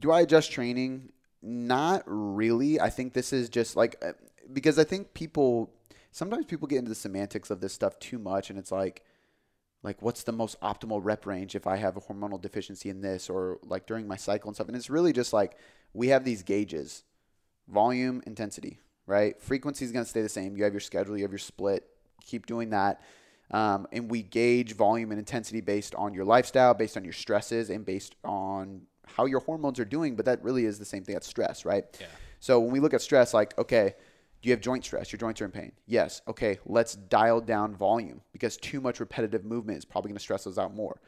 do 0.00 0.10
I 0.10 0.20
adjust 0.20 0.52
training? 0.52 1.12
Not 1.40 2.02
really. 2.06 2.80
I 2.80 2.90
think 2.90 3.14
this 3.14 3.32
is 3.32 3.48
just 3.48 3.76
like 3.76 3.96
uh, 4.02 4.12
because 4.52 4.78
I 4.78 4.84
think 4.84 5.14
people 5.14 5.72
sometimes 6.10 6.44
people 6.44 6.68
get 6.68 6.78
into 6.78 6.90
the 6.90 6.94
semantics 6.94 7.50
of 7.50 7.60
this 7.60 7.72
stuff 7.72 7.98
too 7.98 8.18
much, 8.18 8.50
and 8.50 8.58
it's 8.58 8.70
like, 8.70 9.02
like 9.82 10.00
what's 10.00 10.22
the 10.22 10.32
most 10.32 10.60
optimal 10.60 11.00
rep 11.02 11.26
range 11.26 11.54
if 11.54 11.66
I 11.66 11.76
have 11.76 11.96
a 11.96 12.00
hormonal 12.00 12.40
deficiency 12.40 12.88
in 12.88 13.00
this, 13.00 13.28
or 13.28 13.58
like 13.64 13.86
during 13.86 14.06
my 14.06 14.16
cycle 14.16 14.48
and 14.48 14.54
stuff. 14.56 14.68
And 14.68 14.76
it's 14.76 14.90
really 14.90 15.12
just 15.12 15.32
like 15.32 15.56
we 15.92 16.08
have 16.08 16.24
these 16.24 16.42
gauges: 16.42 17.04
volume, 17.68 18.22
intensity. 18.26 18.78
Right? 19.04 19.40
Frequency 19.40 19.84
is 19.84 19.90
going 19.90 20.04
to 20.04 20.08
stay 20.08 20.22
the 20.22 20.28
same. 20.28 20.56
You 20.56 20.62
have 20.62 20.72
your 20.72 20.80
schedule. 20.80 21.16
You 21.16 21.24
have 21.24 21.32
your 21.32 21.38
split. 21.38 21.84
Keep 22.24 22.46
doing 22.46 22.70
that. 22.70 23.02
Um, 23.50 23.86
and 23.92 24.10
we 24.10 24.22
gauge 24.22 24.74
volume 24.74 25.10
and 25.10 25.18
intensity 25.18 25.60
based 25.60 25.94
on 25.96 26.14
your 26.14 26.24
lifestyle, 26.24 26.72
based 26.72 26.96
on 26.96 27.02
your 27.04 27.12
stresses, 27.12 27.68
and 27.68 27.84
based 27.84 28.14
on 28.24 28.82
how 29.06 29.26
your 29.26 29.40
hormones 29.40 29.80
are 29.80 29.84
doing. 29.84 30.14
But 30.14 30.24
that 30.26 30.42
really 30.42 30.64
is 30.64 30.78
the 30.78 30.84
same 30.84 31.02
thing. 31.04 31.16
as 31.16 31.26
stress, 31.26 31.64
right? 31.64 31.84
Yeah. 32.00 32.06
So 32.40 32.60
when 32.60 32.70
we 32.70 32.80
look 32.80 32.94
at 32.94 33.02
stress, 33.02 33.34
like, 33.34 33.56
okay, 33.58 33.94
do 34.42 34.48
you 34.48 34.52
have 34.52 34.60
joint 34.60 34.84
stress? 34.84 35.12
Your 35.12 35.18
joints 35.18 35.40
are 35.40 35.44
in 35.44 35.52
pain. 35.52 35.72
Yes. 35.86 36.20
Okay, 36.26 36.58
let's 36.66 36.96
dial 36.96 37.40
down 37.40 37.76
volume 37.76 38.20
because 38.32 38.56
too 38.56 38.80
much 38.80 38.98
repetitive 38.98 39.44
movement 39.44 39.78
is 39.78 39.84
probably 39.84 40.08
going 40.08 40.16
to 40.16 40.22
stress 40.22 40.44
those 40.44 40.58
out 40.58 40.74
more. 40.74 41.00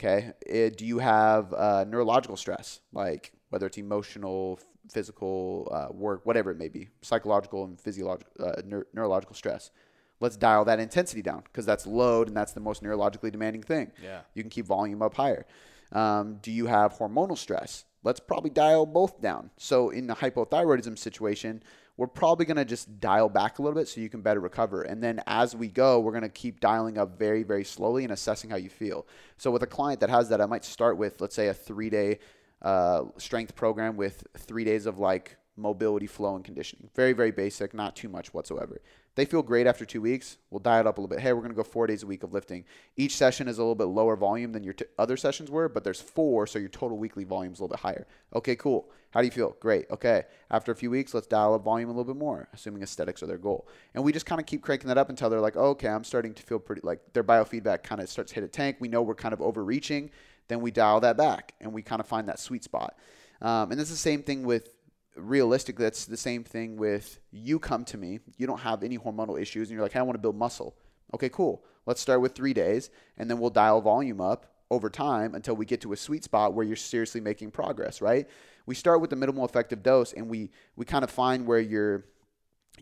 Okay. 0.00 0.32
Eh, 0.46 0.70
do 0.76 0.84
you 0.84 0.98
have 0.98 1.54
uh, 1.54 1.84
neurological 1.88 2.36
stress, 2.36 2.80
like 2.92 3.32
whether 3.50 3.66
it's 3.66 3.78
emotional, 3.78 4.58
physical, 4.90 5.68
uh, 5.70 5.92
work, 5.92 6.26
whatever 6.26 6.50
it 6.50 6.58
may 6.58 6.68
be, 6.68 6.88
psychological 7.02 7.64
and 7.64 7.80
physiological, 7.80 8.32
uh, 8.44 8.62
neur- 8.62 8.86
neurological 8.92 9.36
stress? 9.36 9.70
Let's 10.18 10.36
dial 10.36 10.64
that 10.64 10.80
intensity 10.80 11.22
down 11.22 11.44
because 11.44 11.64
that's 11.64 11.86
load 11.86 12.26
and 12.26 12.36
that's 12.36 12.52
the 12.52 12.60
most 12.60 12.82
neurologically 12.82 13.30
demanding 13.30 13.62
thing. 13.62 13.92
Yeah. 14.02 14.22
You 14.34 14.42
can 14.42 14.50
keep 14.50 14.66
volume 14.66 15.02
up 15.02 15.14
higher. 15.14 15.46
Um, 15.92 16.38
do 16.42 16.50
you 16.50 16.66
have 16.66 16.94
hormonal 16.94 17.38
stress? 17.38 17.84
Let's 18.02 18.18
probably 18.18 18.50
dial 18.50 18.86
both 18.86 19.20
down. 19.20 19.50
So 19.56 19.90
in 19.90 20.08
the 20.08 20.14
hypothyroidism 20.14 20.98
situation, 20.98 21.62
we're 21.96 22.06
probably 22.06 22.46
going 22.46 22.56
to 22.56 22.64
just 22.64 23.00
dial 23.00 23.28
back 23.28 23.58
a 23.58 23.62
little 23.62 23.78
bit 23.78 23.86
so 23.86 24.00
you 24.00 24.08
can 24.08 24.22
better 24.22 24.40
recover. 24.40 24.82
And 24.82 25.02
then 25.02 25.20
as 25.26 25.54
we 25.54 25.68
go, 25.68 26.00
we're 26.00 26.12
going 26.12 26.22
to 26.22 26.28
keep 26.28 26.58
dialing 26.60 26.96
up 26.96 27.18
very, 27.18 27.42
very 27.42 27.64
slowly 27.64 28.04
and 28.04 28.12
assessing 28.12 28.50
how 28.50 28.56
you 28.56 28.70
feel. 28.70 29.06
So 29.36 29.50
with 29.50 29.62
a 29.62 29.66
client 29.66 30.00
that 30.00 30.10
has 30.10 30.28
that, 30.30 30.40
I 30.40 30.46
might 30.46 30.64
start 30.64 30.96
with, 30.96 31.20
let's 31.20 31.34
say, 31.34 31.48
a 31.48 31.54
three 31.54 31.90
day 31.90 32.18
uh, 32.62 33.04
strength 33.18 33.54
program 33.54 33.96
with 33.96 34.26
three 34.38 34.64
days 34.64 34.86
of 34.86 34.98
like 34.98 35.36
mobility, 35.56 36.06
flow, 36.06 36.34
and 36.34 36.44
conditioning. 36.44 36.88
Very, 36.94 37.12
very 37.12 37.30
basic, 37.30 37.74
not 37.74 37.94
too 37.94 38.08
much 38.08 38.32
whatsoever. 38.32 38.80
They 39.14 39.26
feel 39.26 39.42
great 39.42 39.66
after 39.66 39.84
two 39.84 40.00
weeks. 40.00 40.38
We'll 40.50 40.60
dial 40.60 40.80
it 40.80 40.86
up 40.86 40.96
a 40.96 41.00
little 41.00 41.14
bit. 41.14 41.20
Hey, 41.20 41.32
we're 41.34 41.40
going 41.40 41.52
to 41.52 41.56
go 41.56 41.62
four 41.62 41.86
days 41.86 42.02
a 42.02 42.06
week 42.06 42.22
of 42.22 42.32
lifting. 42.32 42.64
Each 42.96 43.14
session 43.14 43.46
is 43.46 43.58
a 43.58 43.62
little 43.62 43.74
bit 43.74 43.84
lower 43.84 44.16
volume 44.16 44.52
than 44.52 44.64
your 44.64 44.72
t- 44.72 44.86
other 44.98 45.18
sessions 45.18 45.50
were, 45.50 45.68
but 45.68 45.84
there's 45.84 46.00
four, 46.00 46.46
so 46.46 46.58
your 46.58 46.70
total 46.70 46.96
weekly 46.96 47.24
volume 47.24 47.52
is 47.52 47.60
a 47.60 47.62
little 47.62 47.76
bit 47.76 47.80
higher. 47.80 48.06
Okay, 48.34 48.56
cool. 48.56 48.88
How 49.10 49.20
do 49.20 49.26
you 49.26 49.30
feel? 49.30 49.54
Great. 49.60 49.90
Okay. 49.90 50.22
After 50.50 50.72
a 50.72 50.74
few 50.74 50.90
weeks, 50.90 51.12
let's 51.12 51.26
dial 51.26 51.52
up 51.52 51.62
volume 51.62 51.90
a 51.90 51.92
little 51.92 52.14
bit 52.14 52.18
more, 52.18 52.48
assuming 52.54 52.82
aesthetics 52.82 53.22
are 53.22 53.26
their 53.26 53.36
goal. 53.36 53.68
And 53.94 54.02
we 54.02 54.12
just 54.12 54.24
kind 54.24 54.40
of 54.40 54.46
keep 54.46 54.62
cranking 54.62 54.88
that 54.88 54.96
up 54.96 55.10
until 55.10 55.28
they're 55.28 55.40
like, 55.40 55.56
oh, 55.56 55.70
okay, 55.70 55.88
I'm 55.88 56.04
starting 56.04 56.32
to 56.32 56.42
feel 56.42 56.58
pretty 56.58 56.80
like 56.82 57.00
their 57.12 57.24
biofeedback 57.24 57.82
kind 57.82 58.00
of 58.00 58.08
starts 58.08 58.30
to 58.30 58.36
hit 58.36 58.44
a 58.44 58.48
tank. 58.48 58.78
We 58.80 58.88
know 58.88 59.02
we're 59.02 59.14
kind 59.14 59.34
of 59.34 59.42
overreaching. 59.42 60.10
Then 60.48 60.62
we 60.62 60.70
dial 60.70 61.00
that 61.00 61.18
back 61.18 61.54
and 61.60 61.72
we 61.74 61.82
kind 61.82 62.00
of 62.00 62.06
find 62.06 62.28
that 62.28 62.38
sweet 62.38 62.64
spot. 62.64 62.96
Um, 63.42 63.72
and 63.72 63.80
it's 63.80 63.90
the 63.90 63.96
same 63.96 64.22
thing 64.22 64.44
with 64.44 64.70
realistically, 65.16 65.84
that's 65.84 66.06
the 66.06 66.16
same 66.16 66.44
thing 66.44 66.76
with 66.76 67.20
you 67.30 67.58
come 67.58 67.84
to 67.86 67.98
me, 67.98 68.20
you 68.36 68.46
don't 68.46 68.60
have 68.60 68.82
any 68.82 68.98
hormonal 68.98 69.40
issues, 69.40 69.68
and 69.68 69.74
you're 69.74 69.82
like, 69.82 69.92
hey, 69.92 70.00
I 70.00 70.02
want 70.02 70.14
to 70.14 70.22
build 70.22 70.36
muscle. 70.36 70.76
Okay, 71.14 71.28
cool. 71.28 71.64
Let's 71.86 72.00
start 72.00 72.20
with 72.20 72.34
three 72.34 72.54
days, 72.54 72.90
and 73.18 73.28
then 73.30 73.38
we'll 73.38 73.50
dial 73.50 73.80
volume 73.80 74.20
up 74.20 74.46
over 74.70 74.88
time 74.88 75.34
until 75.34 75.54
we 75.54 75.66
get 75.66 75.82
to 75.82 75.92
a 75.92 75.96
sweet 75.96 76.24
spot 76.24 76.54
where 76.54 76.64
you're 76.64 76.76
seriously 76.76 77.20
making 77.20 77.50
progress, 77.50 78.00
right? 78.00 78.26
We 78.64 78.74
start 78.74 79.00
with 79.00 79.10
the 79.10 79.16
minimal 79.16 79.44
effective 79.44 79.82
dose, 79.82 80.12
and 80.12 80.28
we 80.28 80.50
we 80.76 80.86
kind 80.86 81.04
of 81.04 81.10
find 81.10 81.46
where 81.46 81.60
your 81.60 82.06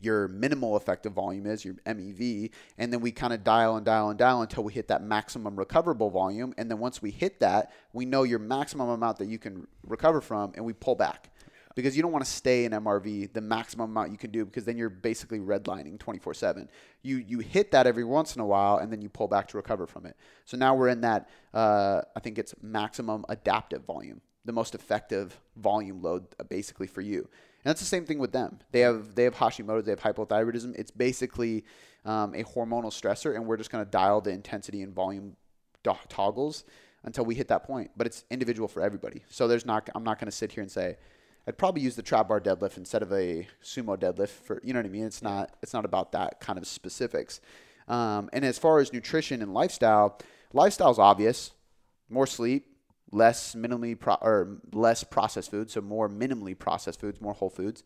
your 0.01 0.29
minimal 0.29 0.77
effective 0.77 1.13
volume 1.13 1.47
is, 1.47 1.65
your 1.65 1.75
MEV, 1.87 2.51
and 2.79 2.93
then 2.93 3.01
we 3.01 3.11
kind 3.11 3.33
of 3.33 3.43
dial 3.43 3.77
and 3.77 3.85
dial 3.85 4.11
and 4.11 4.19
dial 4.19 4.43
until 4.43 4.63
we 4.63 4.73
hit 4.73 4.89
that 4.89 5.03
maximum 5.03 5.57
recoverable 5.57 6.11
volume. 6.11 6.55
And 6.57 6.71
then 6.71 6.79
once 6.79 7.03
we 7.03 7.11
hit 7.11 7.41
that, 7.41 7.73
we 7.93 8.05
know 8.05 8.23
your 8.23 8.39
maximum 8.39 8.89
amount 8.89 9.19
that 9.19 9.27
you 9.27 9.39
can 9.39 9.67
recover 9.85 10.21
from, 10.21 10.53
and 10.55 10.65
we 10.65 10.73
pull 10.73 10.95
back 10.95 11.31
because 11.75 11.97
you 11.97 12.03
don't 12.03 12.13
want 12.13 12.25
to 12.25 12.31
stay 12.31 12.65
in 12.65 12.73
MRV 12.73 13.33
the 13.33 13.41
maximum 13.41 13.91
amount 13.91 14.11
you 14.11 14.19
can 14.19 14.31
do 14.31 14.45
because 14.45 14.65
then 14.65 14.77
you're 14.77 14.91
basically 14.91 15.39
redlining 15.39 15.99
24/7. 15.99 16.69
You 17.03 17.19
you 17.19 17.39
hit 17.39 17.71
that 17.73 17.87
every 17.87 18.05
once 18.05 18.35
in 18.35 18.41
a 18.41 18.47
while 18.47 18.79
and 18.79 18.93
then 18.93 19.03
you 19.03 19.09
pull 19.09 19.29
back 19.29 19.49
to 19.49 19.57
recover 19.57 19.87
from 19.87 20.07
it. 20.07 20.17
So 20.45 20.57
now 20.57 20.75
we're 20.75 20.89
in 20.89 21.01
that 21.03 21.29
uh, 21.55 22.03
I 22.17 22.21
think 22.21 22.39
it's 22.39 22.55
maximum 22.63 23.25
adaptive 23.29 23.85
volume, 23.85 24.21
the 24.45 24.53
most 24.53 24.75
effective 24.75 25.41
volume 25.57 26.03
load 26.03 26.27
uh, 26.39 26.45
basically 26.45 26.87
for 26.87 27.01
you. 27.01 27.29
And 27.63 27.71
that's 27.71 27.81
the 27.81 27.87
same 27.87 28.07
thing 28.07 28.19
with 28.19 28.33
them. 28.33 28.59
They 28.73 28.81
have 28.81 29.15
they 29.15 29.25
have 29.25 29.35
Hashimoto's, 29.35 29.85
they 29.85 29.93
have 29.93 30.01
hypothyroidism. 30.01 30.75
It's 30.79 30.91
basically 30.91 31.65
um, 32.05 32.35
a 32.35 32.43
hormonal 32.43 32.91
stressor, 32.91 33.37
and 33.37 33.47
we're 33.47 33.59
just 33.59 33.71
going 33.71 33.85
to 33.85 33.91
dial 33.91 34.21
the 34.21 34.31
intensity 34.31 34.83
and 34.83 34.95
volume 34.95 35.37
do- 35.83 35.93
toggles 36.09 36.65
until 37.05 37.25
we 37.25 37.35
hit 37.35 37.49
that 37.49 37.65
point. 37.65 37.91
But 37.97 38.07
it's 38.07 38.25
individual 38.31 38.67
for 38.67 38.83
everybody. 38.83 39.23
So 39.29 39.47
there's 39.47 39.67
not 39.67 39.89
I'm 39.95 40.05
not 40.05 40.19
going 40.19 40.31
to 40.31 40.37
sit 40.37 40.53
here 40.53 40.63
and 40.63 40.71
say 40.71 40.97
I'd 41.47 41.59
probably 41.59 41.83
use 41.83 41.97
the 41.97 42.03
trap 42.03 42.29
bar 42.29 42.41
deadlift 42.41 42.77
instead 42.77 43.03
of 43.03 43.13
a 43.13 43.49
sumo 43.63 43.97
deadlift 43.99 44.29
for 44.29 44.61
you 44.63 44.73
know 44.73 44.79
what 44.79 44.87
I 44.87 44.91
mean. 44.91 45.05
It's 45.05 45.23
not 45.23 45.57
it's 45.63 45.73
not 45.73 45.85
about 45.85 46.13
that 46.13 46.41
kind 46.41 46.59
of 46.59 46.67
specifics. 46.67 47.41
Um, 47.89 48.31
and 48.33 48.45
as 48.45 48.59
far 48.59 48.79
as 48.79 48.93
nutrition 48.93 49.43
and 49.43 49.53
lifestyle, 49.53 50.19
lifestyle 50.53 50.91
is 50.91 50.99
obvious: 50.99 51.53
more 52.09 52.27
sleep, 52.27 52.67
less 53.11 53.55
minimally 53.55 53.99
pro- 53.99 54.19
or 54.21 54.61
less 54.73 55.03
processed 55.03 55.51
foods, 55.51 55.73
so 55.73 55.81
more 55.81 56.09
minimally 56.09 56.57
processed 56.57 57.01
foods, 57.01 57.21
more 57.21 57.35
whole 57.35 57.51
foods. 57.51 57.83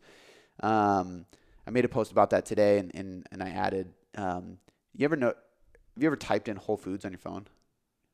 Um, 0.61 1.25
I 1.65 1.71
made 1.71 1.85
a 1.85 1.89
post 1.89 2.11
about 2.11 2.29
that 2.31 2.45
today, 2.45 2.77
and 2.79 2.91
and, 2.93 3.27
and 3.31 3.41
I 3.41 3.49
added. 3.49 3.93
Um, 4.15 4.57
you 4.95 5.05
ever 5.05 5.15
know? 5.15 5.27
Have 5.27 6.03
you 6.03 6.07
ever 6.07 6.17
typed 6.17 6.49
in 6.49 6.57
Whole 6.57 6.77
Foods 6.77 7.05
on 7.05 7.11
your 7.11 7.19
phone? 7.19 7.47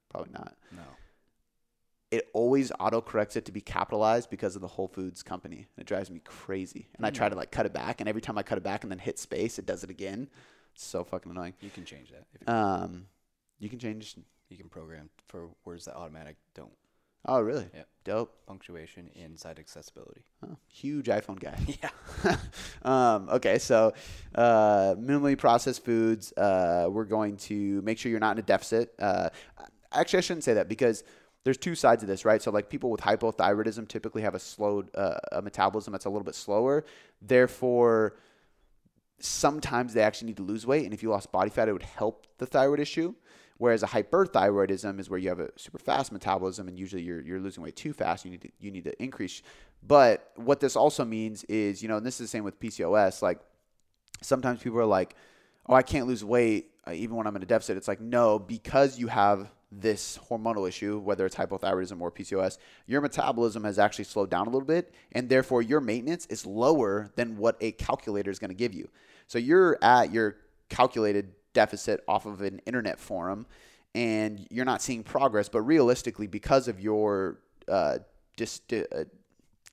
Probably 0.10 0.32
not. 0.34 0.56
No. 0.72 0.84
It 2.12 2.30
always 2.34 2.72
autocorrects 2.72 3.38
it 3.38 3.46
to 3.46 3.54
be 3.54 3.62
capitalized 3.62 4.30
because 4.30 4.56
of 4.58 4.62
the 4.62 4.68
Whole 4.68 4.90
Foods 4.90 5.24
company. 5.24 5.68
It 5.78 5.86
drives 5.86 6.12
me 6.12 6.20
crazy. 6.20 6.90
And 6.98 7.06
I 7.06 7.10
try 7.10 7.30
to 7.30 7.36
like 7.36 7.52
cut 7.52 7.66
it 7.66 7.74
back, 7.74 8.02
and 8.02 8.10
every 8.10 8.22
time 8.22 8.38
I 8.38 8.44
cut 8.44 8.58
it 8.58 8.64
back 8.66 8.84
and 8.84 8.92
then 8.92 9.00
hit 9.00 9.18
space, 9.18 9.58
it 9.58 9.66
does 9.66 9.84
it 9.86 9.90
again. 9.90 10.30
It's 10.76 10.84
so 10.84 11.04
fucking 11.06 11.32
annoying. 11.32 11.54
You 11.62 11.70
can 11.70 11.86
change 11.86 12.12
that. 12.12 12.26
If 12.34 12.42
you, 12.48 12.54
Um, 12.54 13.06
you 13.60 13.70
can 13.70 13.80
change. 13.80 14.16
you 14.50 14.58
can 14.58 14.68
program 14.68 15.10
for 15.28 15.50
words 15.64 15.86
that 15.86 15.96
automatic 15.96 16.36
don't. 16.54 16.72
Oh, 17.26 17.40
really? 17.40 17.70
Yep. 17.74 17.88
Dope. 18.04 18.46
Punctuation 18.48 19.10
inside 19.16 19.60
accessibility. 19.60 20.24
Oh, 20.44 20.58
huge 20.68 21.06
iPhone 21.06 21.40
guy. 21.40 21.58
Yeah. 22.24 22.38
um, 22.82 23.30
okay, 23.30 23.60
so 23.60 23.94
uh, 24.36 24.96
minimally 24.98 25.38
processed 25.38 25.86
foods. 25.86 26.34
Uh, 26.34 26.88
we're 26.90 27.06
going 27.06 27.38
to 27.38 27.82
make 27.84 28.00
sure 28.00 28.10
you're 28.10 28.20
not 28.20 28.34
in 28.38 28.40
a 28.40 28.46
deficit. 28.46 28.94
Uh, 29.00 29.30
actually, 29.94 30.18
I 30.18 30.22
shouldn't 30.22 30.44
say 30.44 30.56
that 30.56 30.68
because 30.68 31.04
there's 31.44 31.58
two 31.58 31.76
sides 31.76 32.04
of 32.04 32.08
this, 32.08 32.24
right? 32.24 32.42
So, 32.42 32.52
like 32.52 32.70
people 32.70 32.92
with 32.92 33.02
hypothyroidism 33.02 33.88
typically 33.88 34.22
have 34.22 34.36
a 34.36 34.40
slowed 34.40 34.96
uh, 34.96 35.18
a 35.32 35.42
metabolism 35.42 35.92
that's 35.92 36.06
a 36.06 36.10
little 36.10 36.24
bit 36.24 36.36
slower. 36.36 36.86
Therefore, 37.22 38.16
sometimes 39.20 39.94
they 39.94 40.02
actually 40.02 40.28
need 40.28 40.38
to 40.38 40.44
lose 40.44 40.66
weight, 40.66 40.86
and 40.86 40.94
if 40.94 41.02
you 41.02 41.10
lost 41.10 41.32
body 41.32 41.50
fat, 41.50 41.68
it 41.68 41.74
would 41.74 41.84
help 41.84 42.28
the 42.38 42.46
thyroid 42.46 42.80
issue. 42.80 43.14
Whereas 43.58 43.84
a 43.84 43.88
hyperthyroidism 43.88 45.00
is 45.00 45.08
where 45.08 45.20
you 45.20 45.30
have 45.30 45.40
a 45.40 45.50
super 45.56 45.78
fast 45.78 46.12
metabolism, 46.12 46.68
and 46.68 46.80
usually 46.80 47.04
you're, 47.04 47.22
you're 47.22 47.40
losing 47.40 47.62
weight 47.62 47.76
too 47.76 47.94
fast. 47.94 48.26
You 48.26 48.32
need 48.32 48.42
to 48.42 48.50
you 48.60 48.72
need 48.72 48.86
to 48.86 49.04
increase. 49.04 49.44
But 49.86 50.32
what 50.36 50.60
this 50.60 50.76
also 50.76 51.06
means 51.06 51.44
is, 51.44 51.82
you 51.82 51.88
know, 51.88 51.98
and 51.98 52.06
this 52.06 52.16
is 52.16 52.26
the 52.26 52.28
same 52.28 52.44
with 52.44 52.60
PCOS. 52.60 53.22
Like 53.22 53.40
sometimes 54.22 54.62
people 54.62 54.80
are 54.80 54.86
like, 54.86 55.16
"Oh, 55.68 55.76
I 55.76 55.84
can't 55.84 56.08
lose 56.08 56.24
weight 56.24 56.72
uh, 56.88 56.94
even 56.94 57.16
when 57.16 57.28
I'm 57.28 57.36
in 57.36 57.44
a 57.44 57.48
deficit." 57.48 57.78
It's 57.78 57.88
like 57.88 58.02
no, 58.02 58.40
because 58.40 58.98
you 58.98 59.08
have 59.08 59.52
this 59.72 60.20
hormonal 60.30 60.68
issue, 60.68 61.00
whether 61.00 61.26
it's 61.26 61.36
hypothyroidism 61.36 62.02
or 62.02 62.12
PCOS, 62.12 62.58
your 62.88 63.02
metabolism 63.02 63.64
has 63.64 63.80
actually 63.80 64.04
slowed 64.04 64.30
down 64.30 64.48
a 64.48 64.50
little 64.50 64.68
bit, 64.68 64.94
and 65.14 65.30
therefore 65.30 65.62
your 65.62 65.80
maintenance 65.80 66.26
is 66.28 66.46
lower 66.46 67.12
than 67.16 67.38
what 67.38 67.56
a 67.62 67.72
calculator 67.74 68.30
is 68.30 68.40
going 68.40 68.50
to 68.50 68.56
give 68.56 68.74
you. 68.74 68.90
So 69.28 69.40
you're 69.40 69.78
at 69.82 70.12
your 70.12 70.38
calculated 70.70 71.34
deficit 71.54 72.04
off 72.08 72.26
of 72.26 72.42
an 72.42 72.60
internet 72.66 73.00
forum, 73.00 73.46
and 73.96 74.46
you're 74.50 74.66
not 74.66 74.82
seeing 74.82 75.04
progress. 75.04 75.48
But 75.48 75.62
realistically, 75.62 76.28
because 76.28 76.68
of 76.68 76.80
your 76.80 77.40
uh, 77.68 78.00
dis- 78.36 78.62
uh, 78.72 79.06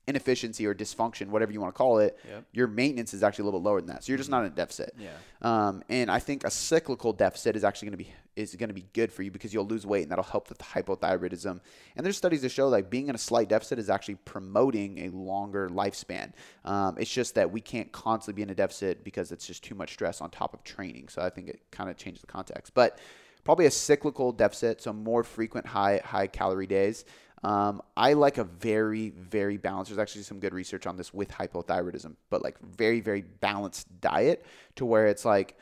inefficiency 0.09 0.65
or 0.65 0.75
dysfunction, 0.75 1.27
whatever 1.29 1.51
you 1.51 1.61
want 1.61 1.73
to 1.73 1.77
call 1.77 1.99
it, 1.99 2.17
Yep. 2.27 2.43
your 2.51 2.67
maintenance 2.67 3.13
is 3.13 3.23
actually 3.23 3.43
a 3.43 3.45
little 3.45 3.59
bit 3.59 3.65
lower 3.65 3.79
than 3.79 3.87
that. 3.89 4.03
So 4.03 4.11
you're 4.11 4.17
just 4.17 4.29
not 4.29 4.41
in 4.45 4.51
a 4.51 4.55
deficit. 4.55 4.93
Yeah. 4.97 5.09
Um, 5.41 5.83
and 5.87 6.11
I 6.11 6.19
think 6.19 6.43
a 6.43 6.51
cyclical 6.51 7.13
deficit 7.13 7.55
is 7.55 7.63
actually 7.63 7.87
going 7.87 7.97
to 7.99 8.03
be 8.05 8.13
is 8.35 8.55
going 8.55 8.69
to 8.69 8.73
be 8.73 8.85
good 8.93 9.11
for 9.11 9.21
you 9.21 9.31
because 9.31 9.53
you'll 9.53 9.65
lose 9.67 9.85
weight 9.85 10.03
and 10.03 10.11
that'll 10.11 10.23
help 10.23 10.47
with 10.47 10.57
the 10.59 10.63
hypothyroidism. 10.63 11.59
And 11.97 12.05
there's 12.05 12.15
studies 12.15 12.41
that 12.43 12.49
show 12.49 12.69
like 12.69 12.89
being 12.89 13.09
in 13.09 13.15
a 13.15 13.17
slight 13.17 13.49
deficit 13.49 13.79
is 13.79 13.89
actually 13.89 14.15
promoting 14.15 14.99
a 14.99 15.09
longer 15.09 15.67
lifespan. 15.69 16.31
Um, 16.63 16.95
it's 16.97 17.11
just 17.11 17.35
that 17.35 17.51
we 17.51 17.59
can't 17.59 17.91
constantly 17.91 18.39
be 18.39 18.43
in 18.43 18.49
a 18.49 18.55
deficit 18.55 19.03
because 19.03 19.33
it's 19.33 19.45
just 19.45 19.61
too 19.63 19.75
much 19.75 19.91
stress 19.91 20.21
on 20.21 20.29
top 20.29 20.53
of 20.53 20.63
training. 20.63 21.09
So 21.09 21.21
I 21.21 21.29
think 21.29 21.49
it 21.49 21.59
kind 21.71 21.89
of 21.89 21.97
changes 21.97 22.21
the 22.21 22.27
context. 22.27 22.73
But 22.73 22.99
probably 23.43 23.65
a 23.65 23.71
cyclical 23.71 24.31
deficit, 24.31 24.81
so 24.81 24.93
more 24.93 25.23
frequent 25.23 25.65
high 25.65 25.99
high 26.05 26.27
calorie 26.27 26.67
days. 26.67 27.03
Um, 27.43 27.81
I 27.95 28.13
like 28.13 28.37
a 28.37 28.43
very, 28.43 29.09
very 29.09 29.57
balanced. 29.57 29.91
There's 29.91 29.99
actually 29.99 30.23
some 30.23 30.39
good 30.39 30.53
research 30.53 30.85
on 30.85 30.97
this 30.97 31.13
with 31.13 31.29
hypothyroidism, 31.29 32.15
but 32.29 32.43
like 32.43 32.59
very, 32.61 32.99
very 32.99 33.21
balanced 33.21 34.01
diet 34.01 34.45
to 34.75 34.85
where 34.85 35.07
it's 35.07 35.25
like 35.25 35.57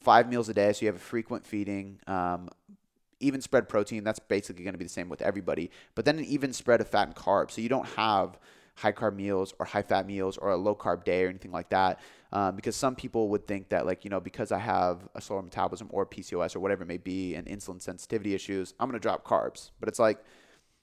five 0.00 0.28
meals 0.28 0.48
a 0.48 0.54
day. 0.54 0.72
So 0.72 0.82
you 0.82 0.88
have 0.88 0.96
a 0.96 0.98
frequent 0.98 1.46
feeding, 1.46 2.00
um, 2.06 2.48
even 3.20 3.40
spread 3.40 3.68
protein. 3.68 4.04
That's 4.04 4.18
basically 4.18 4.64
going 4.64 4.74
to 4.74 4.78
be 4.78 4.84
the 4.84 4.90
same 4.90 5.08
with 5.08 5.22
everybody, 5.22 5.70
but 5.94 6.04
then 6.04 6.18
an 6.18 6.24
even 6.24 6.52
spread 6.52 6.80
of 6.80 6.88
fat 6.88 7.06
and 7.08 7.16
carbs. 7.16 7.52
So 7.52 7.60
you 7.60 7.68
don't 7.68 7.88
have 7.90 8.38
high 8.74 8.92
carb 8.92 9.14
meals 9.14 9.54
or 9.58 9.66
high 9.66 9.82
fat 9.82 10.06
meals 10.06 10.36
or 10.38 10.50
a 10.50 10.56
low 10.56 10.74
carb 10.74 11.04
day 11.04 11.24
or 11.24 11.28
anything 11.28 11.52
like 11.52 11.68
that. 11.70 12.00
Um, 12.32 12.56
because 12.56 12.74
some 12.74 12.94
people 12.94 13.28
would 13.28 13.46
think 13.46 13.68
that, 13.68 13.84
like, 13.84 14.04
you 14.04 14.10
know, 14.10 14.20
because 14.20 14.52
I 14.52 14.58
have 14.58 15.06
a 15.14 15.20
slower 15.20 15.42
metabolism 15.42 15.88
or 15.92 16.06
PCOS 16.06 16.56
or 16.56 16.60
whatever 16.60 16.82
it 16.82 16.86
may 16.86 16.96
be 16.96 17.34
and 17.34 17.46
insulin 17.46 17.80
sensitivity 17.80 18.34
issues, 18.34 18.72
I'm 18.80 18.88
going 18.88 18.98
to 18.98 19.02
drop 19.02 19.22
carbs. 19.22 19.70
But 19.78 19.90
it's 19.90 19.98
like, 19.98 20.18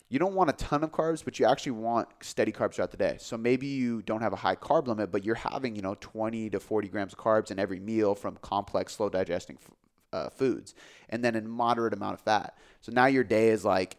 you 0.10 0.18
don't 0.18 0.34
want 0.34 0.50
a 0.50 0.54
ton 0.54 0.84
of 0.84 0.92
carbs, 0.92 1.24
but 1.24 1.40
you 1.40 1.46
actually 1.46 1.74
want 1.74 2.08
steady 2.22 2.52
carbs 2.52 2.74
throughout 2.74 2.92
the 2.92 2.98
day. 2.98 3.18
So 3.20 3.38
maybe 3.38 3.68
you 3.68 4.02
don't 4.02 4.22
have 4.22 4.34
a 4.34 4.38
high 4.38 4.56
carb 4.56 4.88
limit, 4.88 5.12
but 5.12 5.24
you're 5.24 5.36
having, 5.36 5.76
you 5.76 5.84
know, 5.84 5.96
20 6.00 6.50
to 6.50 6.60
40 6.60 6.88
grams 6.88 7.14
of 7.14 7.20
carbs 7.20 7.52
in 7.52 7.60
every 7.60 7.80
meal 7.80 8.16
from 8.16 8.36
complex, 8.42 8.96
slow 8.96 9.10
digesting 9.10 9.60
uh, 10.12 10.30
foods, 10.30 10.74
and 11.10 11.24
then 11.24 11.36
a 11.36 11.42
moderate 11.42 11.94
amount 11.94 12.16
of 12.16 12.22
fat. 12.22 12.58
So 12.82 12.92
now 12.92 13.06
your 13.06 13.24
day 13.24 13.50
is 13.50 13.64
like 13.64 13.98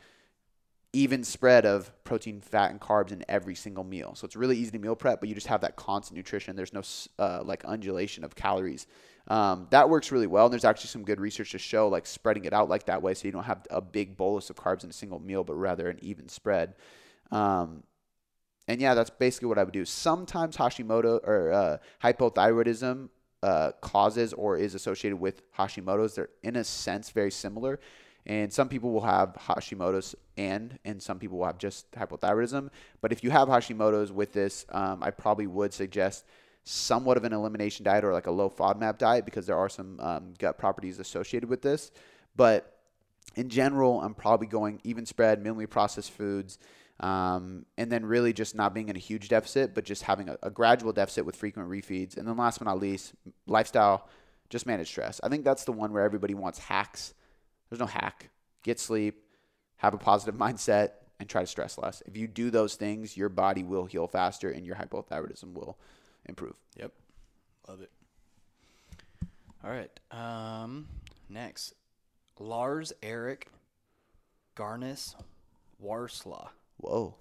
even 0.92 1.22
spread 1.22 1.64
of 1.64 1.92
protein, 2.02 2.40
fat, 2.40 2.72
and 2.72 2.80
carbs 2.80 3.12
in 3.12 3.24
every 3.28 3.54
single 3.54 3.84
meal. 3.84 4.16
So 4.16 4.24
it's 4.24 4.34
really 4.34 4.56
easy 4.58 4.72
to 4.72 4.78
meal 4.80 4.96
prep, 4.96 5.20
but 5.20 5.28
you 5.28 5.36
just 5.36 5.46
have 5.46 5.60
that 5.60 5.76
constant 5.76 6.16
nutrition. 6.16 6.56
There's 6.56 6.72
no 6.72 6.82
uh, 7.18 7.42
like 7.44 7.64
undulation 7.64 8.24
of 8.24 8.34
calories. 8.34 8.88
Um, 9.30 9.68
that 9.70 9.88
works 9.88 10.10
really 10.10 10.26
well. 10.26 10.46
And 10.46 10.52
there's 10.52 10.64
actually 10.64 10.88
some 10.88 11.04
good 11.04 11.20
research 11.20 11.52
to 11.52 11.58
show 11.58 11.88
like 11.88 12.04
spreading 12.04 12.44
it 12.44 12.52
out 12.52 12.68
like 12.68 12.86
that 12.86 13.00
way, 13.00 13.14
so 13.14 13.28
you 13.28 13.32
don't 13.32 13.44
have 13.44 13.64
a 13.70 13.80
big 13.80 14.16
bolus 14.16 14.50
of 14.50 14.56
carbs 14.56 14.82
in 14.82 14.90
a 14.90 14.92
single 14.92 15.20
meal, 15.20 15.44
but 15.44 15.54
rather 15.54 15.88
an 15.88 15.98
even 16.02 16.28
spread. 16.28 16.74
Um, 17.30 17.84
and 18.66 18.80
yeah, 18.80 18.94
that's 18.94 19.08
basically 19.10 19.46
what 19.46 19.58
I 19.58 19.62
would 19.62 19.72
do. 19.72 19.84
Sometimes 19.84 20.56
Hashimoto 20.56 21.20
or 21.26 21.52
uh, 21.52 21.78
hypothyroidism 22.02 23.08
uh, 23.42 23.70
causes 23.80 24.32
or 24.32 24.56
is 24.56 24.74
associated 24.74 25.18
with 25.18 25.42
Hashimoto's. 25.52 26.16
They're 26.16 26.28
in 26.42 26.56
a 26.56 26.64
sense 26.64 27.10
very 27.10 27.30
similar. 27.30 27.78
And 28.26 28.52
some 28.52 28.68
people 28.68 28.90
will 28.92 29.00
have 29.00 29.34
Hashimoto's 29.34 30.14
and, 30.36 30.78
and 30.84 31.02
some 31.02 31.18
people 31.18 31.38
will 31.38 31.46
have 31.46 31.58
just 31.58 31.90
hypothyroidism. 31.92 32.68
But 33.00 33.12
if 33.12 33.24
you 33.24 33.30
have 33.30 33.48
Hashimoto's 33.48 34.12
with 34.12 34.32
this, 34.32 34.66
um, 34.70 35.02
I 35.02 35.10
probably 35.10 35.46
would 35.46 35.72
suggest 35.72 36.24
somewhat 36.70 37.16
of 37.16 37.24
an 37.24 37.32
elimination 37.32 37.84
diet 37.84 38.04
or 38.04 38.12
like 38.12 38.28
a 38.28 38.30
low 38.30 38.48
FODMAP 38.48 38.98
diet 38.98 39.24
because 39.24 39.46
there 39.46 39.56
are 39.56 39.68
some 39.68 39.98
um, 40.00 40.34
gut 40.38 40.56
properties 40.56 41.00
associated 41.00 41.48
with 41.48 41.62
this. 41.62 41.90
But 42.36 42.78
in 43.34 43.48
general, 43.48 44.00
I'm 44.00 44.14
probably 44.14 44.46
going 44.46 44.80
even 44.84 45.04
spread, 45.04 45.42
minimally 45.42 45.68
processed 45.68 46.12
foods, 46.12 46.58
um, 47.00 47.66
and 47.76 47.90
then 47.90 48.04
really 48.04 48.32
just 48.32 48.54
not 48.54 48.72
being 48.72 48.88
in 48.88 48.96
a 48.96 49.00
huge 49.00 49.28
deficit, 49.28 49.74
but 49.74 49.84
just 49.84 50.02
having 50.02 50.28
a, 50.28 50.38
a, 50.42 50.50
gradual 50.50 50.92
deficit 50.92 51.24
with 51.24 51.34
frequent 51.34 51.68
refeeds. 51.68 52.16
And 52.16 52.28
then 52.28 52.36
last 52.36 52.58
but 52.58 52.66
not 52.66 52.78
least, 52.78 53.14
lifestyle, 53.46 54.08
just 54.48 54.66
manage 54.66 54.88
stress. 54.88 55.20
I 55.24 55.28
think 55.28 55.44
that's 55.44 55.64
the 55.64 55.72
one 55.72 55.92
where 55.92 56.04
everybody 56.04 56.34
wants 56.34 56.58
hacks. 56.58 57.14
There's 57.68 57.80
no 57.80 57.86
hack. 57.86 58.28
Get 58.62 58.78
sleep, 58.78 59.24
have 59.76 59.94
a 59.94 59.98
positive 59.98 60.38
mindset, 60.38 60.90
and 61.18 61.28
try 61.28 61.40
to 61.40 61.46
stress 61.46 61.78
less. 61.78 62.02
If 62.06 62.16
you 62.16 62.28
do 62.28 62.50
those 62.50 62.74
things, 62.74 63.16
your 63.16 63.28
body 63.28 63.62
will 63.62 63.86
heal 63.86 64.06
faster 64.06 64.50
and 64.50 64.66
your 64.66 64.76
hypothyroidism 64.76 65.54
will 65.54 65.78
improve. 66.30 66.56
Yep. 66.76 66.92
Love 67.68 67.82
it. 67.82 67.90
All 69.62 69.70
right. 69.70 69.90
Um, 70.10 70.88
next, 71.28 71.74
Lars 72.38 72.92
Eric 73.02 73.48
Garnes 74.56 75.14
Warslaw. 75.84 76.48
Whoa. 76.78 77.14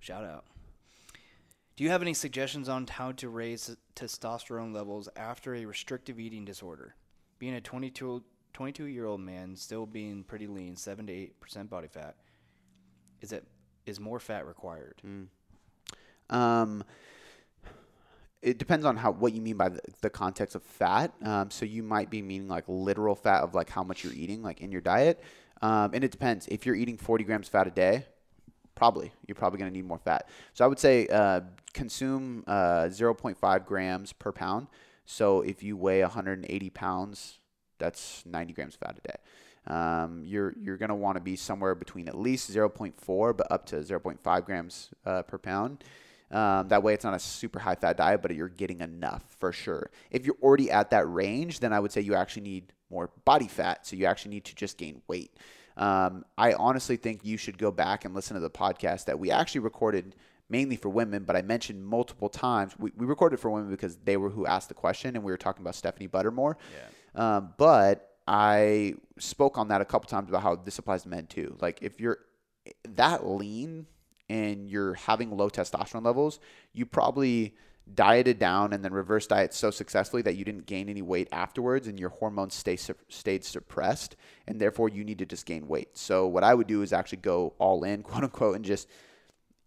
Shout 0.00 0.24
out. 0.24 0.44
Do 1.76 1.82
you 1.82 1.90
have 1.90 2.02
any 2.02 2.14
suggestions 2.14 2.68
on 2.68 2.86
how 2.86 3.12
to 3.12 3.28
raise 3.28 3.76
testosterone 3.96 4.72
levels 4.74 5.08
after 5.16 5.54
a 5.54 5.64
restrictive 5.64 6.20
eating 6.20 6.44
disorder? 6.44 6.94
Being 7.38 7.54
a 7.54 7.60
22, 7.60 8.22
22 8.52 8.84
year 8.84 9.06
old 9.06 9.20
man, 9.20 9.56
still 9.56 9.86
being 9.86 10.22
pretty 10.22 10.46
lean, 10.46 10.76
7 10.76 11.06
to 11.06 11.12
8% 11.12 11.68
body 11.68 11.88
fat, 11.88 12.16
is 13.20 13.32
it 13.32 13.44
is 13.86 13.98
more 13.98 14.20
fat 14.20 14.46
required? 14.46 15.02
Mm. 15.06 15.26
Um, 16.34 16.84
it 18.44 18.58
depends 18.58 18.84
on 18.84 18.96
how 18.96 19.10
what 19.10 19.32
you 19.32 19.40
mean 19.40 19.56
by 19.56 19.70
the, 19.70 19.80
the 20.02 20.10
context 20.10 20.54
of 20.54 20.62
fat. 20.62 21.12
Um, 21.22 21.50
so 21.50 21.64
you 21.64 21.82
might 21.82 22.10
be 22.10 22.20
meaning 22.20 22.46
like 22.46 22.64
literal 22.68 23.14
fat 23.14 23.42
of 23.42 23.54
like 23.54 23.70
how 23.70 23.82
much 23.82 24.04
you're 24.04 24.12
eating, 24.12 24.42
like 24.42 24.60
in 24.60 24.70
your 24.70 24.82
diet. 24.82 25.22
Um, 25.62 25.92
and 25.94 26.04
it 26.04 26.10
depends. 26.10 26.46
If 26.48 26.66
you're 26.66 26.74
eating 26.74 26.98
40 26.98 27.24
grams 27.24 27.48
fat 27.48 27.66
a 27.66 27.70
day, 27.70 28.04
probably 28.74 29.12
you're 29.26 29.34
probably 29.34 29.58
going 29.58 29.70
to 29.70 29.76
need 29.76 29.86
more 29.86 29.98
fat. 29.98 30.28
So 30.52 30.62
I 30.64 30.68
would 30.68 30.78
say 30.78 31.06
uh, 31.08 31.40
consume 31.72 32.44
uh, 32.46 32.88
0.5 32.88 33.66
grams 33.66 34.12
per 34.12 34.30
pound. 34.30 34.66
So 35.06 35.40
if 35.40 35.62
you 35.62 35.76
weigh 35.78 36.02
180 36.02 36.70
pounds, 36.70 37.38
that's 37.78 38.24
90 38.26 38.52
grams 38.52 38.74
of 38.74 38.80
fat 38.80 38.98
a 39.02 39.08
day. 39.08 39.16
Um, 39.66 40.22
you're 40.26 40.54
you're 40.60 40.76
going 40.76 40.90
to 40.90 40.94
want 40.94 41.16
to 41.16 41.22
be 41.22 41.36
somewhere 41.36 41.74
between 41.74 42.06
at 42.06 42.18
least 42.18 42.50
0.4 42.50 43.34
but 43.34 43.50
up 43.50 43.64
to 43.66 43.76
0.5 43.76 44.44
grams 44.44 44.90
uh, 45.06 45.22
per 45.22 45.38
pound. 45.38 45.82
Um, 46.30 46.68
that 46.68 46.82
way, 46.82 46.94
it's 46.94 47.04
not 47.04 47.14
a 47.14 47.18
super 47.18 47.58
high 47.58 47.74
fat 47.74 47.96
diet, 47.96 48.22
but 48.22 48.34
you're 48.34 48.48
getting 48.48 48.80
enough 48.80 49.24
for 49.38 49.52
sure. 49.52 49.90
If 50.10 50.26
you're 50.26 50.36
already 50.42 50.70
at 50.70 50.90
that 50.90 51.10
range, 51.10 51.60
then 51.60 51.72
I 51.72 51.80
would 51.80 51.92
say 51.92 52.00
you 52.00 52.14
actually 52.14 52.42
need 52.42 52.72
more 52.90 53.10
body 53.24 53.48
fat. 53.48 53.86
So 53.86 53.96
you 53.96 54.06
actually 54.06 54.32
need 54.32 54.44
to 54.46 54.54
just 54.54 54.78
gain 54.78 55.02
weight. 55.06 55.36
Um, 55.76 56.24
I 56.38 56.54
honestly 56.54 56.96
think 56.96 57.24
you 57.24 57.36
should 57.36 57.58
go 57.58 57.70
back 57.70 58.04
and 58.04 58.14
listen 58.14 58.34
to 58.34 58.40
the 58.40 58.50
podcast 58.50 59.06
that 59.06 59.18
we 59.18 59.30
actually 59.30 59.60
recorded 59.60 60.14
mainly 60.48 60.76
for 60.76 60.88
women, 60.88 61.24
but 61.24 61.36
I 61.36 61.42
mentioned 61.42 61.84
multiple 61.84 62.28
times. 62.28 62.78
We, 62.78 62.92
we 62.96 63.06
recorded 63.06 63.40
for 63.40 63.50
women 63.50 63.70
because 63.70 63.96
they 64.04 64.16
were 64.16 64.30
who 64.30 64.46
asked 64.46 64.68
the 64.68 64.74
question, 64.74 65.16
and 65.16 65.24
we 65.24 65.32
were 65.32 65.38
talking 65.38 65.62
about 65.62 65.74
Stephanie 65.74 66.08
Buttermore. 66.08 66.54
Yeah. 67.14 67.36
Um, 67.36 67.54
but 67.56 68.10
I 68.26 68.94
spoke 69.18 69.58
on 69.58 69.68
that 69.68 69.80
a 69.80 69.84
couple 69.84 70.08
times 70.08 70.28
about 70.28 70.42
how 70.42 70.56
this 70.56 70.78
applies 70.78 71.02
to 71.02 71.08
men 71.08 71.26
too. 71.26 71.56
Like 71.60 71.82
if 71.82 72.00
you're 72.00 72.18
that 72.94 73.26
lean 73.26 73.86
and 74.28 74.68
you're 74.70 74.94
having 74.94 75.36
low 75.36 75.48
testosterone 75.48 76.04
levels, 76.04 76.40
you 76.72 76.86
probably 76.86 77.54
dieted 77.92 78.38
down 78.38 78.72
and 78.72 78.82
then 78.82 78.92
reverse 78.92 79.26
diet 79.26 79.52
so 79.52 79.70
successfully 79.70 80.22
that 80.22 80.36
you 80.36 80.44
didn't 80.44 80.66
gain 80.66 80.88
any 80.88 81.02
weight 81.02 81.28
afterwards 81.32 81.86
and 81.86 82.00
your 82.00 82.08
hormones 82.08 82.54
stay 82.54 82.76
stayed 82.76 83.44
suppressed 83.44 84.16
and 84.46 84.58
therefore 84.58 84.88
you 84.88 85.04
need 85.04 85.18
to 85.18 85.26
just 85.26 85.44
gain 85.44 85.68
weight. 85.68 85.96
So 85.96 86.26
what 86.26 86.44
I 86.44 86.54
would 86.54 86.66
do 86.66 86.82
is 86.82 86.92
actually 86.92 87.18
go 87.18 87.52
all 87.58 87.84
in, 87.84 88.02
quote 88.04 88.24
unquote, 88.24 88.56
and 88.56 88.64
just 88.64 88.88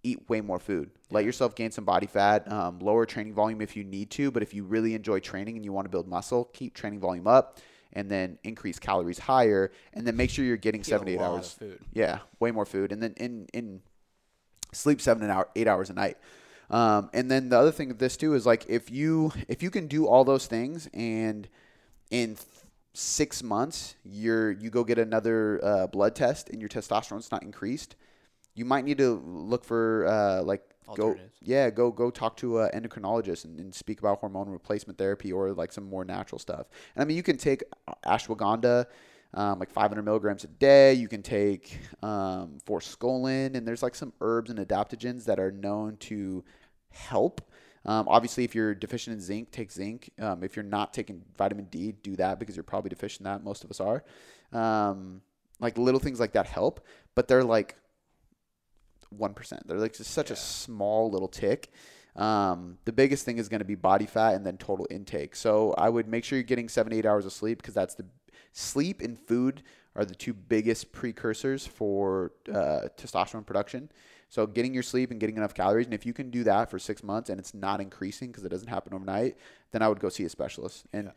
eat 0.03 0.27
way 0.29 0.41
more 0.41 0.59
food. 0.59 0.89
Let 1.11 1.25
yourself 1.25 1.55
gain 1.55 1.71
some 1.71 1.85
body 1.85 2.07
fat, 2.07 2.51
um, 2.51 2.79
lower 2.79 3.05
training 3.05 3.33
volume 3.33 3.61
if 3.61 3.75
you 3.75 3.83
need 3.83 4.09
to, 4.11 4.31
but 4.31 4.41
if 4.41 4.53
you 4.53 4.63
really 4.63 4.93
enjoy 4.95 5.19
training 5.19 5.55
and 5.55 5.65
you 5.65 5.73
want 5.73 5.85
to 5.85 5.89
build 5.89 6.07
muscle, 6.07 6.45
keep 6.53 6.73
training 6.73 6.99
volume 6.99 7.27
up 7.27 7.59
and 7.93 8.09
then 8.09 8.37
increase 8.43 8.79
calories 8.79 9.19
higher 9.19 9.71
and 9.93 10.05
then 10.05 10.15
make 10.15 10.29
sure 10.29 10.43
you're 10.43 10.57
getting 10.57 10.81
Get 10.81 10.87
7 10.87 11.07
8 11.07 11.19
hours. 11.19 11.53
Of 11.53 11.53
food. 11.53 11.79
Yeah, 11.93 12.19
way 12.39 12.51
more 12.51 12.65
food 12.65 12.91
and 12.91 13.01
then 13.01 13.13
in 13.17 13.47
in 13.53 13.81
sleep 14.71 15.01
7 15.01 15.23
and 15.23 15.31
hour, 15.31 15.47
8 15.55 15.67
hours 15.67 15.89
a 15.89 15.93
night. 15.93 16.17
Um, 16.69 17.09
and 17.13 17.31
then 17.31 17.49
the 17.49 17.57
other 17.57 17.71
thing 17.71 17.91
of 17.91 17.97
this 17.97 18.17
too 18.17 18.33
is 18.33 18.45
like 18.45 18.65
if 18.67 18.91
you 18.91 19.31
if 19.47 19.63
you 19.63 19.69
can 19.69 19.87
do 19.87 20.05
all 20.05 20.25
those 20.25 20.47
things 20.47 20.89
and 20.93 21.47
in 22.11 22.35
th- 22.35 22.45
six 22.93 23.41
months 23.41 23.95
you're 24.03 24.51
you 24.51 24.69
go 24.69 24.83
get 24.83 24.97
another 24.97 25.61
uh, 25.63 25.87
blood 25.87 26.15
test 26.15 26.49
and 26.49 26.59
your 26.59 26.67
testosterone's 26.67 27.31
not 27.31 27.43
increased, 27.43 27.95
you 28.53 28.65
might 28.65 28.83
need 28.83 28.97
to 28.97 29.21
look 29.25 29.63
for 29.63 30.07
uh, 30.07 30.43
like 30.43 30.61
go 30.95 31.17
yeah 31.41 31.69
go 31.69 31.91
go 31.91 32.09
talk 32.09 32.35
to 32.37 32.59
an 32.59 32.71
endocrinologist 32.71 33.45
and, 33.45 33.59
and, 33.59 33.75
speak 33.75 33.99
about 33.99 34.19
hormone 34.19 34.49
replacement 34.49 34.97
therapy 34.97 35.31
or 35.31 35.51
like 35.51 35.71
some 35.71 35.87
more 35.87 36.03
natural 36.03 36.39
stuff. 36.39 36.67
And 36.95 37.01
I 37.01 37.05
mean 37.05 37.15
you 37.17 37.23
can 37.23 37.37
take 37.37 37.63
ashwagandha. 38.05 38.85
Um, 39.33 39.59
like 39.59 39.71
500 39.71 40.01
milligrams 40.03 40.43
a 40.43 40.47
day. 40.47 40.93
You 40.93 41.07
can 41.07 41.21
take 41.21 41.79
um, 42.01 42.57
forskolin, 42.65 43.55
and 43.55 43.67
there's 43.67 43.83
like 43.83 43.93
some 43.93 44.13
herbs 44.21 44.49
and 44.49 44.57
adaptogens 44.57 45.25
that 45.25 45.39
are 45.39 45.51
known 45.51 45.97
to 45.97 46.43
help. 46.89 47.41
Um, 47.85 48.07
obviously, 48.09 48.43
if 48.43 48.53
you're 48.53 48.75
deficient 48.75 49.15
in 49.15 49.21
zinc, 49.21 49.51
take 49.51 49.71
zinc. 49.71 50.09
Um, 50.19 50.43
if 50.43 50.55
you're 50.55 50.63
not 50.63 50.93
taking 50.93 51.23
vitamin 51.37 51.65
D, 51.65 51.91
do 51.91 52.15
that 52.17 52.39
because 52.39 52.55
you're 52.55 52.63
probably 52.63 52.89
deficient 52.89 53.21
in 53.21 53.31
that. 53.31 53.43
Most 53.43 53.63
of 53.63 53.69
us 53.69 53.79
are. 53.79 54.03
Um, 54.51 55.21
like 55.59 55.77
little 55.77 55.99
things 55.99 56.19
like 56.19 56.33
that 56.33 56.47
help, 56.47 56.85
but 57.15 57.27
they're 57.27 57.43
like 57.43 57.75
one 59.09 59.33
percent. 59.33 59.67
They're 59.67 59.79
like 59.79 59.95
just 59.95 60.11
such 60.11 60.29
yeah. 60.29 60.33
a 60.33 60.37
small 60.37 61.09
little 61.09 61.27
tick. 61.27 61.69
Um, 62.15 62.79
the 62.85 62.91
biggest 62.91 63.25
thing 63.25 63.37
is 63.37 63.47
going 63.47 63.59
to 63.59 63.65
be 63.65 63.75
body 63.75 64.05
fat 64.05 64.33
and 64.33 64.45
then 64.45 64.57
total 64.57 64.87
intake. 64.89 65.35
So 65.35 65.73
I 65.77 65.87
would 65.89 66.07
make 66.07 66.23
sure 66.23 66.37
you're 66.37 66.43
getting 66.43 66.67
seven 66.67 66.91
eight 66.91 67.05
hours 67.05 67.25
of 67.25 67.33
sleep 67.33 67.59
because 67.59 67.75
that's 67.75 67.95
the 67.95 68.05
sleep 68.51 69.01
and 69.01 69.19
food 69.19 69.63
are 69.95 70.05
the 70.05 70.15
two 70.15 70.33
biggest 70.33 70.91
precursors 70.91 71.65
for 71.65 72.31
uh, 72.49 72.87
testosterone 72.97 73.45
production. 73.45 73.89
So 74.29 74.45
getting 74.45 74.73
your 74.73 74.83
sleep 74.83 75.11
and 75.11 75.19
getting 75.19 75.37
enough 75.37 75.53
calories, 75.53 75.85
and 75.85 75.93
if 75.93 76.05
you 76.05 76.13
can 76.13 76.29
do 76.29 76.43
that 76.43 76.69
for 76.69 76.77
six 76.77 77.03
months 77.03 77.29
and 77.29 77.39
it's 77.39 77.53
not 77.53 77.81
increasing 77.81 78.29
because 78.29 78.43
it 78.43 78.49
doesn't 78.49 78.67
happen 78.67 78.93
overnight, 78.93 79.37
then 79.71 79.81
I 79.81 79.87
would 79.87 79.99
go 79.99 80.09
see 80.09 80.23
a 80.25 80.29
specialist. 80.29 80.85
And 80.93 81.05
yeah. 81.05 81.11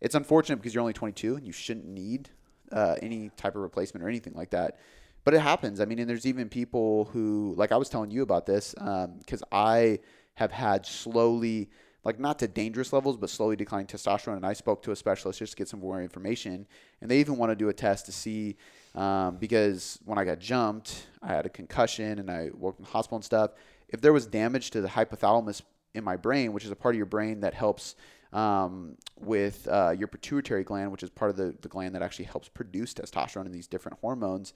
it's 0.00 0.14
unfortunate 0.14 0.56
because 0.56 0.74
you're 0.74 0.82
only 0.82 0.92
22 0.92 1.36
and 1.36 1.46
you 1.46 1.52
shouldn't 1.52 1.86
need 1.86 2.28
uh, 2.72 2.96
any 3.00 3.30
type 3.36 3.54
of 3.54 3.62
replacement 3.62 4.04
or 4.04 4.08
anything 4.08 4.34
like 4.34 4.50
that. 4.50 4.78
But 5.24 5.34
it 5.34 5.40
happens. 5.40 5.80
I 5.80 5.86
mean, 5.86 5.98
and 5.98 6.08
there's 6.08 6.26
even 6.26 6.48
people 6.48 7.06
who, 7.06 7.54
like 7.56 7.72
I 7.72 7.76
was 7.76 7.88
telling 7.88 8.10
you 8.10 8.22
about 8.22 8.46
this, 8.46 8.74
because 8.74 9.42
um, 9.42 9.48
I 9.50 10.00
have 10.34 10.52
had 10.52 10.86
slowly 10.86 11.70
like 12.06 12.20
not 12.20 12.38
to 12.38 12.46
dangerous 12.46 12.92
levels, 12.92 13.16
but 13.16 13.28
slowly 13.28 13.56
declining 13.56 13.88
testosterone. 13.88 14.36
And 14.36 14.46
I 14.46 14.52
spoke 14.52 14.80
to 14.84 14.92
a 14.92 14.96
specialist 14.96 15.40
just 15.40 15.54
to 15.54 15.56
get 15.56 15.68
some 15.68 15.80
more 15.80 16.00
information. 16.00 16.64
And 17.00 17.10
they 17.10 17.18
even 17.18 17.36
want 17.36 17.50
to 17.50 17.56
do 17.56 17.68
a 17.68 17.72
test 17.72 18.06
to 18.06 18.12
see 18.12 18.56
um, 18.94 19.38
because 19.38 19.98
when 20.04 20.16
I 20.16 20.24
got 20.24 20.38
jumped, 20.38 21.08
I 21.20 21.34
had 21.34 21.46
a 21.46 21.48
concussion 21.48 22.20
and 22.20 22.30
I 22.30 22.50
woke 22.54 22.76
in 22.78 22.84
the 22.84 22.90
hospital 22.92 23.16
and 23.16 23.24
stuff. 23.24 23.50
If 23.88 24.00
there 24.00 24.12
was 24.12 24.24
damage 24.24 24.70
to 24.70 24.80
the 24.80 24.86
hypothalamus 24.86 25.62
in 25.94 26.04
my 26.04 26.16
brain, 26.16 26.52
which 26.52 26.64
is 26.64 26.70
a 26.70 26.76
part 26.76 26.94
of 26.94 26.96
your 26.96 27.06
brain 27.06 27.40
that 27.40 27.54
helps 27.54 27.96
um, 28.32 28.96
with 29.18 29.66
uh, 29.66 29.90
your 29.98 30.06
pituitary 30.06 30.62
gland, 30.62 30.92
which 30.92 31.02
is 31.02 31.10
part 31.10 31.32
of 31.32 31.36
the, 31.36 31.56
the 31.60 31.68
gland 31.68 31.92
that 31.96 32.02
actually 32.02 32.26
helps 32.26 32.48
produce 32.48 32.94
testosterone 32.94 33.46
and 33.46 33.54
these 33.54 33.66
different 33.66 33.98
hormones. 34.00 34.54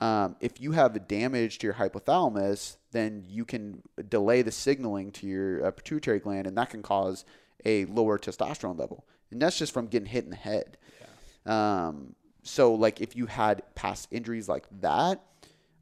Um, 0.00 0.36
if 0.40 0.60
you 0.60 0.72
have 0.72 0.96
a 0.96 1.00
damage 1.00 1.58
to 1.58 1.66
your 1.66 1.74
hypothalamus, 1.74 2.76
then 2.90 3.24
you 3.28 3.44
can 3.44 3.82
delay 4.08 4.42
the 4.42 4.50
signaling 4.50 5.12
to 5.12 5.26
your 5.26 5.66
uh, 5.66 5.70
pituitary 5.70 6.18
gland, 6.18 6.46
and 6.46 6.56
that 6.58 6.70
can 6.70 6.82
cause 6.82 7.24
a 7.64 7.84
lower 7.86 8.18
testosterone 8.18 8.78
level. 8.78 9.06
And 9.30 9.40
that's 9.40 9.58
just 9.58 9.72
from 9.72 9.86
getting 9.86 10.08
hit 10.08 10.24
in 10.24 10.30
the 10.30 10.36
head. 10.36 10.76
Yeah. 11.46 11.86
Um, 11.86 12.14
so, 12.42 12.74
like, 12.74 13.00
if 13.00 13.16
you 13.16 13.26
had 13.26 13.62
past 13.74 14.08
injuries 14.10 14.48
like 14.48 14.66
that, 14.80 15.22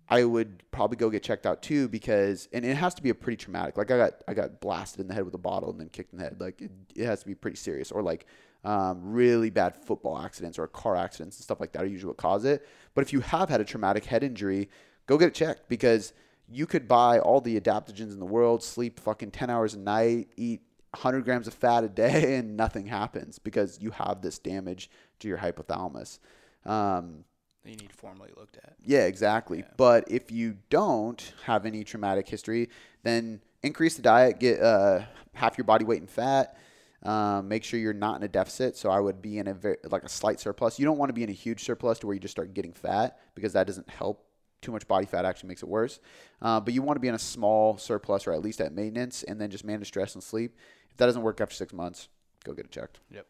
I 0.09 0.25
would 0.25 0.63
probably 0.71 0.97
go 0.97 1.09
get 1.09 1.23
checked 1.23 1.47
out 1.47 1.63
too 1.63 1.89
because, 1.89 2.49
and 2.53 2.65
it 2.65 2.77
has 2.77 2.95
to 2.95 3.03
be 3.03 3.09
a 3.09 3.15
pretty 3.15 3.37
traumatic. 3.37 3.79
Like, 3.79 3.91
I 3.91 3.97
got 3.97 4.13
I 4.29 4.35
got 4.35 4.61
blasted 4.61 5.01
in 5.01 5.09
the 5.09 5.15
head 5.15 5.25
with 5.25 5.35
a 5.35 5.39
bottle 5.39 5.71
and 5.71 5.81
then 5.81 5.89
kicked 5.89 6.13
in 6.13 6.19
the 6.19 6.25
head. 6.25 6.37
Like, 6.39 6.61
it, 6.61 6.71
it 6.95 7.07
has 7.07 7.21
to 7.21 7.27
be 7.27 7.35
pretty 7.35 7.57
serious. 7.57 7.91
Or 7.91 8.03
like 8.03 8.27
um, 8.65 9.01
really 9.03 9.51
bad 9.51 9.77
football 9.77 10.19
accidents 10.19 10.59
or 10.59 10.67
car 10.67 10.97
accidents 10.97 11.37
and 11.37 11.45
stuff 11.45 11.61
like 11.61 11.73
that 11.73 11.83
are 11.83 11.87
usually 11.87 12.09
what 12.09 12.17
cause 12.17 12.45
it. 12.45 12.67
But 12.95 13.03
if 13.03 13.13
you 13.13 13.21
have 13.21 13.49
had 13.49 13.61
a 13.61 13.65
traumatic 13.65 14.05
head 14.05 14.23
injury, 14.23 14.69
go 15.07 15.19
get 15.19 15.29
it 15.29 15.35
checked 15.35 15.69
because 15.69 16.13
you 16.49 16.67
could 16.67 16.87
buy 16.87 17.19
all 17.19 17.41
the 17.41 17.59
adaptogens 17.61 18.13
in 18.13 18.19
the 18.19 18.27
world, 18.27 18.63
sleep 18.63 19.01
fucking 19.01 19.31
10 19.31 19.51
hours 19.51 19.75
a 19.75 19.79
night, 19.79 20.29
eat 20.37 20.61
100 20.91 21.25
grams 21.25 21.47
of 21.47 21.55
fat 21.55 21.85
a 21.85 21.89
day, 21.89 22.37
and 22.39 22.57
nothing 22.57 22.87
happens 22.87 23.39
because 23.39 23.81
you 23.81 23.91
have 23.91 24.23
this 24.23 24.39
damage 24.39 24.91
to 25.21 25.29
your 25.29 25.39
hypothalamus. 25.39 26.19
Um, 26.65 27.25
you 27.65 27.77
need 27.77 27.93
formally 27.93 28.31
looked 28.37 28.57
at. 28.57 28.75
Yeah, 28.85 29.07
exactly. 29.07 29.65
But 29.77 30.11
if 30.11 30.33
you 30.33 30.59
don't 30.69 31.33
have 31.45 31.65
any 31.65 31.85
traumatic 31.85 32.29
history, 32.29 32.71
then 33.05 33.41
increase 33.63 33.95
the 33.95 34.03
diet, 34.03 34.41
get 34.41 34.61
uh, 34.61 35.03
half 35.33 35.57
your 35.57 35.65
body 35.65 35.85
weight 35.85 36.01
in 36.01 36.09
fat. 36.09 36.57
Um, 37.03 37.49
make 37.49 37.65
sure 37.65 37.81
you're 37.81 37.93
not 37.93 38.17
in 38.17 38.23
a 38.23 38.29
deficit. 38.29 38.77
So 38.77 38.91
I 38.91 39.01
would 39.01 39.21
be 39.21 39.39
in 39.39 39.49
a 39.49 39.55
very, 39.55 39.77
like 39.91 40.05
a 40.05 40.09
slight 40.09 40.39
surplus. 40.39 40.79
You 40.79 40.85
don't 40.85 40.99
want 40.99 41.09
to 41.09 41.15
be 41.15 41.25
in 41.25 41.31
a 41.31 41.33
huge 41.33 41.65
surplus 41.65 41.99
to 42.01 42.07
where 42.07 42.15
you 42.15 42.21
just 42.21 42.33
start 42.33 42.55
getting 42.55 42.73
fat 42.73 43.19
because 43.35 43.53
that 43.55 43.67
doesn't 43.67 43.89
help. 43.89 44.25
Too 44.61 44.71
much 44.71 44.87
body 44.87 45.07
fat 45.07 45.25
actually 45.25 45.49
makes 45.49 45.65
it 45.65 45.69
worse. 45.69 45.99
Uh, 46.41 46.61
but 46.61 46.73
you 46.73 46.83
want 46.83 46.95
to 46.95 47.01
be 47.01 47.09
in 47.09 47.17
a 47.17 47.19
small 47.19 47.77
surplus 47.77 48.29
or 48.29 48.33
at 48.33 48.41
least 48.41 48.61
at 48.61 48.73
maintenance, 48.73 49.25
and 49.25 49.41
then 49.41 49.51
just 49.51 49.65
manage 49.65 49.89
stress 49.89 50.15
and 50.15 50.23
sleep. 50.23 50.57
If 50.91 50.97
that 50.99 51.07
doesn't 51.07 51.23
work 51.23 51.41
after 51.41 51.57
six 51.57 51.73
months, 51.73 52.09
go 52.45 52.53
get 52.53 52.67
it 52.67 52.71
checked. 52.71 53.01
Yep. 53.11 53.27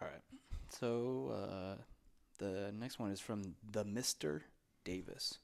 All 0.00 0.08
right. 0.08 0.22
So 0.70 1.32
uh, 1.32 1.82
the 2.38 2.72
next 2.72 2.98
one 2.98 3.12
is 3.12 3.20
from 3.20 3.54
the 3.70 3.84
Mister 3.84 4.42
Davis. 4.84 5.38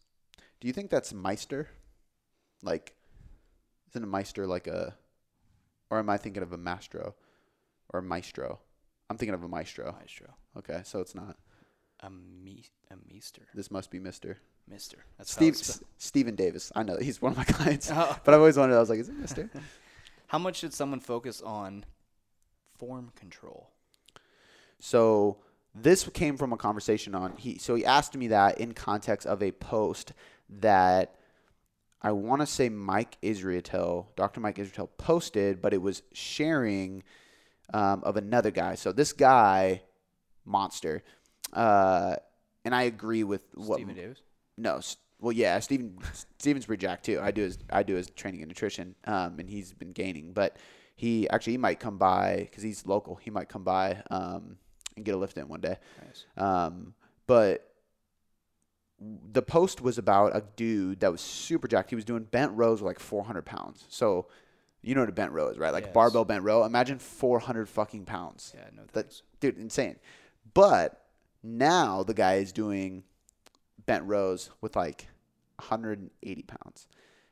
Do 0.60 0.66
you 0.66 0.72
think 0.72 0.90
that's 0.90 1.14
Meister? 1.14 1.68
Like, 2.64 2.96
isn't 3.90 4.02
a 4.02 4.08
Meister 4.08 4.44
like 4.44 4.66
a, 4.66 4.96
or 5.90 5.98
am 5.98 6.10
I 6.10 6.16
thinking 6.16 6.42
of 6.42 6.52
a 6.52 6.56
maestro 6.58 7.14
or 7.92 8.00
a 8.00 8.02
Maestro? 8.02 8.58
I'm 9.10 9.16
thinking 9.16 9.34
of 9.34 9.42
a 9.42 9.48
Maestro. 9.48 9.94
Maestro. 9.98 10.28
Okay, 10.56 10.80
so 10.84 11.00
it's 11.00 11.14
not. 11.14 11.36
A 12.00 12.10
me 12.10 12.64
a 12.90 12.94
Meester. 13.12 13.42
This 13.54 13.70
must 13.70 13.90
be 13.90 13.98
Mister 13.98 14.38
Mister. 14.70 14.98
That's 15.16 15.32
Steve. 15.32 15.54
S- 15.54 15.82
Stephen 15.96 16.36
Davis. 16.36 16.70
I 16.76 16.82
know 16.84 16.96
he's 16.96 17.20
one 17.20 17.32
of 17.32 17.38
my 17.38 17.44
clients, 17.56 17.90
Oh. 17.92 18.16
but 18.24 18.34
I've 18.34 18.40
always 18.40 18.56
wondered. 18.56 18.76
I 18.76 18.80
was 18.80 18.88
like, 18.90 19.00
is 19.00 19.08
it 19.08 19.16
Mister? 19.18 19.50
How 20.28 20.38
much 20.38 20.56
should 20.56 20.72
someone 20.74 21.00
focus 21.00 21.40
on 21.42 21.84
form 22.78 23.10
control? 23.16 23.70
So 24.78 25.38
this 25.74 26.08
came 26.10 26.36
from 26.36 26.52
a 26.52 26.56
conversation 26.56 27.14
on 27.14 27.34
he. 27.36 27.58
So 27.58 27.74
he 27.74 27.84
asked 27.84 28.14
me 28.16 28.28
that 28.28 28.58
in 28.60 28.74
context 28.74 29.26
of 29.26 29.42
a 29.42 29.50
post 29.52 30.12
that 30.60 31.14
I 32.00 32.12
want 32.12 32.42
to 32.42 32.46
say 32.46 32.68
Mike 32.68 33.18
Israetel, 33.22 34.06
Dr. 34.16 34.40
Mike 34.40 34.56
Israetel 34.56 34.88
posted, 34.98 35.60
but 35.60 35.74
it 35.74 35.82
was 35.82 36.02
sharing 36.12 37.02
um, 37.74 38.02
of 38.04 38.16
another 38.16 38.50
guy. 38.50 38.76
So 38.76 38.92
this 38.92 39.12
guy, 39.12 39.82
monster, 40.44 41.02
uh, 41.52 42.16
and 42.64 42.74
I 42.74 42.82
agree 42.82 43.24
with 43.24 43.42
what. 43.54 43.76
Stephen 43.76 43.94
Davis. 43.94 44.22
No, 44.56 44.80
well, 45.20 45.32
yeah, 45.32 45.58
Steven 45.58 45.98
Steven's 46.38 46.66
pretty 46.66 46.80
jacked 46.80 47.04
too. 47.04 47.20
I 47.20 47.30
do 47.30 47.42
his 47.42 47.58
I 47.70 47.82
do 47.82 47.94
his 47.94 48.10
training 48.10 48.42
and 48.42 48.48
nutrition, 48.48 48.94
um, 49.04 49.38
and 49.38 49.48
he's 49.48 49.72
been 49.72 49.92
gaining. 49.92 50.32
But 50.32 50.56
he 50.94 51.28
actually 51.30 51.54
he 51.54 51.58
might 51.58 51.80
come 51.80 51.98
by 51.98 52.48
because 52.50 52.62
he's 52.62 52.86
local. 52.86 53.16
He 53.16 53.30
might 53.30 53.48
come 53.48 53.64
by 53.64 54.02
um, 54.10 54.58
and 54.96 55.04
get 55.04 55.14
a 55.14 55.18
lift 55.18 55.36
in 55.36 55.48
one 55.48 55.60
day. 55.60 55.76
Nice. 56.04 56.26
Um, 56.36 56.94
but 57.26 57.67
the 59.00 59.42
post 59.42 59.80
was 59.80 59.96
about 59.98 60.34
a 60.36 60.42
dude 60.56 61.00
that 61.00 61.12
was 61.12 61.20
super 61.20 61.68
jacked. 61.68 61.90
He 61.90 61.96
was 61.96 62.04
doing 62.04 62.24
bent 62.24 62.52
rows 62.52 62.80
with 62.82 62.86
like 62.88 62.98
400 62.98 63.42
pounds. 63.44 63.84
So 63.88 64.26
you 64.82 64.94
know 64.94 65.02
what 65.02 65.08
a 65.08 65.12
bent 65.12 65.32
row 65.32 65.48
is, 65.48 65.58
right? 65.58 65.72
Like 65.72 65.84
Yes. 65.86 65.94
barbell 65.94 66.24
bent 66.24 66.42
row. 66.44 66.64
Imagine 66.64 66.98
400 66.98 67.68
fucking 67.68 68.04
pounds. 68.06 68.52
Yeah. 68.56 68.64
No 68.74 68.82
That- 68.92 69.22
dude, 69.40 69.58
insane. 69.58 69.96
But 70.54 71.04
now 71.42 72.02
the 72.02 72.14
guy 72.14 72.34
is 72.36 72.52
doing 72.52 73.04
bent 73.86 74.04
rows 74.04 74.50
with 74.60 74.74
like 74.76 75.08
180 75.58 76.42
pounds 76.42 76.88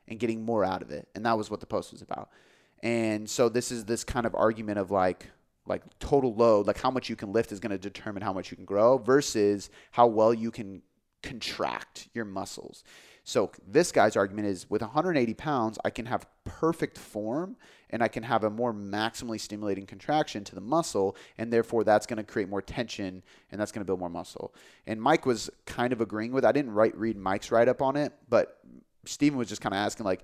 and 0.07 0.19
getting 0.19 0.43
more 0.43 0.63
out 0.63 0.81
of 0.81 0.89
it, 0.91 1.07
and 1.15 1.25
that 1.25 1.37
was 1.37 1.49
what 1.49 1.59
the 1.59 1.65
post 1.65 1.91
was 1.91 2.01
about. 2.01 2.29
And 2.83 3.29
so 3.29 3.49
this 3.49 3.71
is 3.71 3.85
this 3.85 4.03
kind 4.03 4.25
of 4.25 4.35
argument 4.35 4.79
of 4.79 4.91
like 4.91 5.27
like 5.65 5.81
total 5.99 6.33
load, 6.33 6.65
like 6.65 6.79
how 6.79 6.89
much 6.89 7.09
you 7.09 7.15
can 7.17 7.33
lift 7.33 7.51
is 7.51 7.59
going 7.59 7.71
to 7.71 7.77
determine 7.77 8.23
how 8.23 8.31
much 8.31 8.51
you 8.51 8.55
can 8.55 8.63
grow 8.63 8.97
versus 8.97 9.69
how 9.91 10.07
well 10.07 10.33
you 10.33 10.49
can 10.49 10.81
contract 11.23 12.09
your 12.13 12.25
muscles. 12.25 12.83
So 13.23 13.51
this 13.67 13.91
guy's 13.91 14.15
argument 14.15 14.47
is 14.47 14.69
with 14.69 14.81
180 14.81 15.33
pounds, 15.33 15.77
I 15.83 15.89
can 15.89 16.05
have 16.05 16.25
perfect 16.45 16.97
form 16.97 17.57
and 17.89 18.01
I 18.01 18.07
can 18.07 18.23
have 18.23 18.45
a 18.45 18.49
more 18.49 18.73
maximally 18.73 19.37
stimulating 19.37 19.85
contraction 19.85 20.45
to 20.45 20.55
the 20.55 20.61
muscle, 20.61 21.15
and 21.37 21.51
therefore 21.51 21.83
that's 21.83 22.05
going 22.05 22.17
to 22.17 22.23
create 22.23 22.47
more 22.47 22.61
tension 22.61 23.21
and 23.51 23.59
that's 23.59 23.73
going 23.73 23.81
to 23.81 23.85
build 23.85 23.99
more 23.99 24.09
muscle. 24.09 24.53
And 24.85 25.01
Mike 25.01 25.25
was 25.25 25.49
kind 25.65 25.91
of 25.91 25.99
agreeing 25.99 26.31
with. 26.31 26.45
I 26.45 26.53
didn't 26.53 26.71
write 26.71 26.97
read 26.97 27.17
Mike's 27.17 27.51
write 27.51 27.67
up 27.67 27.81
on 27.81 27.97
it, 27.97 28.13
but 28.29 28.59
Stephen 29.05 29.37
was 29.37 29.49
just 29.49 29.61
kind 29.61 29.73
of 29.73 29.79
asking 29.79 30.05
like, 30.05 30.23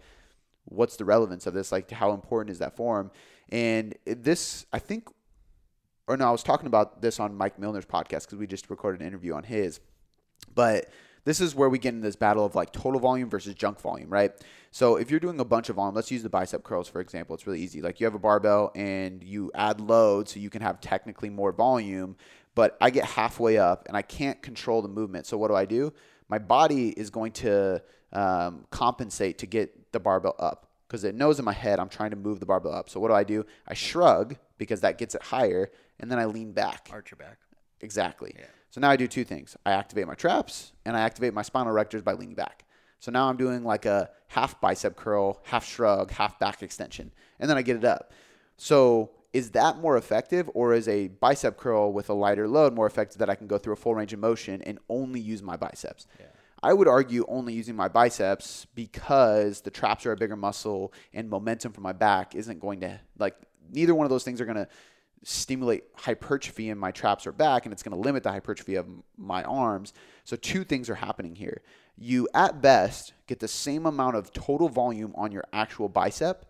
what's 0.65 0.95
the 0.95 1.05
relevance 1.05 1.45
of 1.45 1.53
this? 1.53 1.71
Like, 1.71 1.91
how 1.91 2.13
important 2.13 2.51
is 2.51 2.59
that 2.59 2.75
form? 2.75 3.11
And 3.49 3.95
this, 4.05 4.65
I 4.71 4.79
think, 4.79 5.09
or 6.07 6.15
no, 6.15 6.27
I 6.27 6.31
was 6.31 6.43
talking 6.43 6.67
about 6.67 7.01
this 7.01 7.19
on 7.19 7.35
Mike 7.35 7.59
Milner's 7.59 7.85
podcast 7.85 8.25
because 8.25 8.37
we 8.37 8.47
just 8.47 8.69
recorded 8.69 9.01
an 9.01 9.07
interview 9.07 9.33
on 9.33 9.43
his. 9.43 9.79
But 10.53 10.89
this 11.25 11.39
is 11.39 11.55
where 11.55 11.69
we 11.69 11.79
get 11.79 11.93
in 11.93 12.01
this 12.01 12.15
battle 12.15 12.45
of 12.45 12.55
like 12.55 12.71
total 12.71 12.99
volume 12.99 13.29
versus 13.29 13.53
junk 13.55 13.79
volume, 13.79 14.09
right? 14.09 14.31
So 14.71 14.97
if 14.97 15.09
you're 15.09 15.19
doing 15.19 15.39
a 15.39 15.45
bunch 15.45 15.69
of 15.69 15.77
volume, 15.77 15.95
let's 15.95 16.11
use 16.11 16.23
the 16.23 16.29
bicep 16.29 16.63
curls 16.63 16.87
for 16.87 16.99
example. 16.99 17.35
It's 17.35 17.47
really 17.47 17.61
easy. 17.61 17.81
Like 17.81 17.99
you 17.99 18.05
have 18.05 18.15
a 18.15 18.19
barbell 18.19 18.71
and 18.75 19.23
you 19.23 19.51
add 19.55 19.79
load 19.79 20.27
so 20.27 20.39
you 20.39 20.49
can 20.49 20.61
have 20.61 20.81
technically 20.81 21.29
more 21.29 21.51
volume, 21.51 22.17
but 22.55 22.77
I 22.81 22.89
get 22.89 23.05
halfway 23.05 23.57
up 23.57 23.85
and 23.87 23.95
I 23.95 24.01
can't 24.01 24.41
control 24.41 24.81
the 24.81 24.87
movement. 24.89 25.25
So 25.25 25.37
what 25.37 25.47
do 25.47 25.55
I 25.55 25.65
do? 25.65 25.93
My 26.27 26.39
body 26.39 26.89
is 26.89 27.09
going 27.09 27.31
to 27.33 27.81
um, 28.11 28.65
compensate 28.69 29.37
to 29.39 29.45
get 29.45 29.91
the 29.91 29.99
barbell 29.99 30.35
up 30.39 30.67
because 30.87 31.03
it 31.03 31.15
knows 31.15 31.39
in 31.39 31.45
my 31.45 31.53
head 31.53 31.79
I'm 31.79 31.89
trying 31.89 32.11
to 32.11 32.15
move 32.15 32.39
the 32.39 32.45
barbell 32.45 32.73
up. 32.73 32.89
So 32.89 32.99
what 32.99 33.07
do 33.07 33.13
I 33.13 33.23
do? 33.23 33.45
I 33.67 33.73
shrug 33.73 34.35
because 34.57 34.81
that 34.81 34.97
gets 34.97 35.15
it 35.15 35.23
higher, 35.23 35.71
and 35.99 36.11
then 36.11 36.19
I 36.19 36.25
lean 36.25 36.51
back. 36.51 36.89
Arch 36.91 37.11
your 37.11 37.17
back. 37.17 37.39
Exactly. 37.81 38.33
Yeah. 38.37 38.45
So 38.73 38.81
now 38.81 38.89
I 38.89 38.95
do 38.95 39.07
two 39.07 39.23
things. 39.23 39.55
I 39.67 39.73
activate 39.73 40.07
my 40.07 40.15
traps 40.15 40.71
and 40.83 40.97
I 40.97 41.01
activate 41.01 41.31
my 41.31 41.43
spinal 41.43 41.71
erectors 41.71 42.03
by 42.03 42.13
leaning 42.13 42.33
back. 42.33 42.65
So 42.99 43.11
now 43.11 43.29
I'm 43.29 43.37
doing 43.37 43.63
like 43.63 43.85
a 43.85 44.09
half 44.29 44.59
bicep 44.59 44.95
curl, 44.95 45.39
half 45.43 45.63
shrug, 45.63 46.09
half 46.09 46.39
back 46.39 46.63
extension, 46.63 47.11
and 47.39 47.47
then 47.47 47.55
I 47.55 47.61
get 47.61 47.75
it 47.75 47.85
up. 47.85 48.13
So 48.57 49.11
is 49.31 49.51
that 49.51 49.77
more 49.77 49.95
effective 49.95 50.49
or 50.55 50.73
is 50.73 50.87
a 50.87 51.09
bicep 51.09 51.55
curl 51.55 51.93
with 51.93 52.09
a 52.09 52.15
lighter 52.15 52.47
load 52.47 52.73
more 52.73 52.87
effective 52.87 53.19
that 53.19 53.29
I 53.29 53.35
can 53.35 53.45
go 53.45 53.59
through 53.59 53.73
a 53.73 53.75
full 53.75 53.93
range 53.93 54.11
of 54.11 54.17
motion 54.19 54.63
and 54.63 54.79
only 54.89 55.19
use 55.19 55.43
my 55.43 55.55
biceps? 55.55 56.07
Yeah. 56.19 56.25
I 56.63 56.73
would 56.73 56.87
argue 56.87 57.25
only 57.27 57.53
using 57.53 57.75
my 57.75 57.89
biceps 57.89 58.65
because 58.73 59.61
the 59.61 59.69
traps 59.69 60.07
are 60.07 60.13
a 60.13 60.17
bigger 60.17 60.35
muscle 60.35 60.93
and 61.13 61.29
momentum 61.29 61.73
from 61.73 61.83
my 61.83 61.93
back 61.93 62.33
isn't 62.33 62.59
going 62.59 62.79
to 62.79 62.99
like 63.19 63.35
neither 63.71 63.93
one 63.93 64.05
of 64.05 64.09
those 64.09 64.23
things 64.23 64.41
are 64.41 64.45
going 64.45 64.57
to 64.57 64.67
stimulate 65.23 65.85
hypertrophy 65.95 66.69
in 66.69 66.77
my 66.77 66.91
traps 66.91 67.25
or 67.25 67.31
back 67.31 67.65
and 67.65 67.73
it's 67.73 67.81
going 67.81 67.95
to 67.95 68.01
limit 68.01 68.23
the 68.23 68.31
hypertrophy 68.31 68.75
of 68.75 68.87
my 69.17 69.43
arms. 69.43 69.93
So 70.23 70.35
two 70.35 70.63
things 70.63 70.89
are 70.89 70.95
happening 70.95 71.35
here. 71.35 71.61
You 71.97 72.27
at 72.33 72.61
best 72.61 73.13
get 73.27 73.39
the 73.39 73.47
same 73.47 73.85
amount 73.85 74.15
of 74.15 74.31
total 74.33 74.69
volume 74.69 75.13
on 75.15 75.31
your 75.31 75.45
actual 75.53 75.89
bicep 75.89 76.45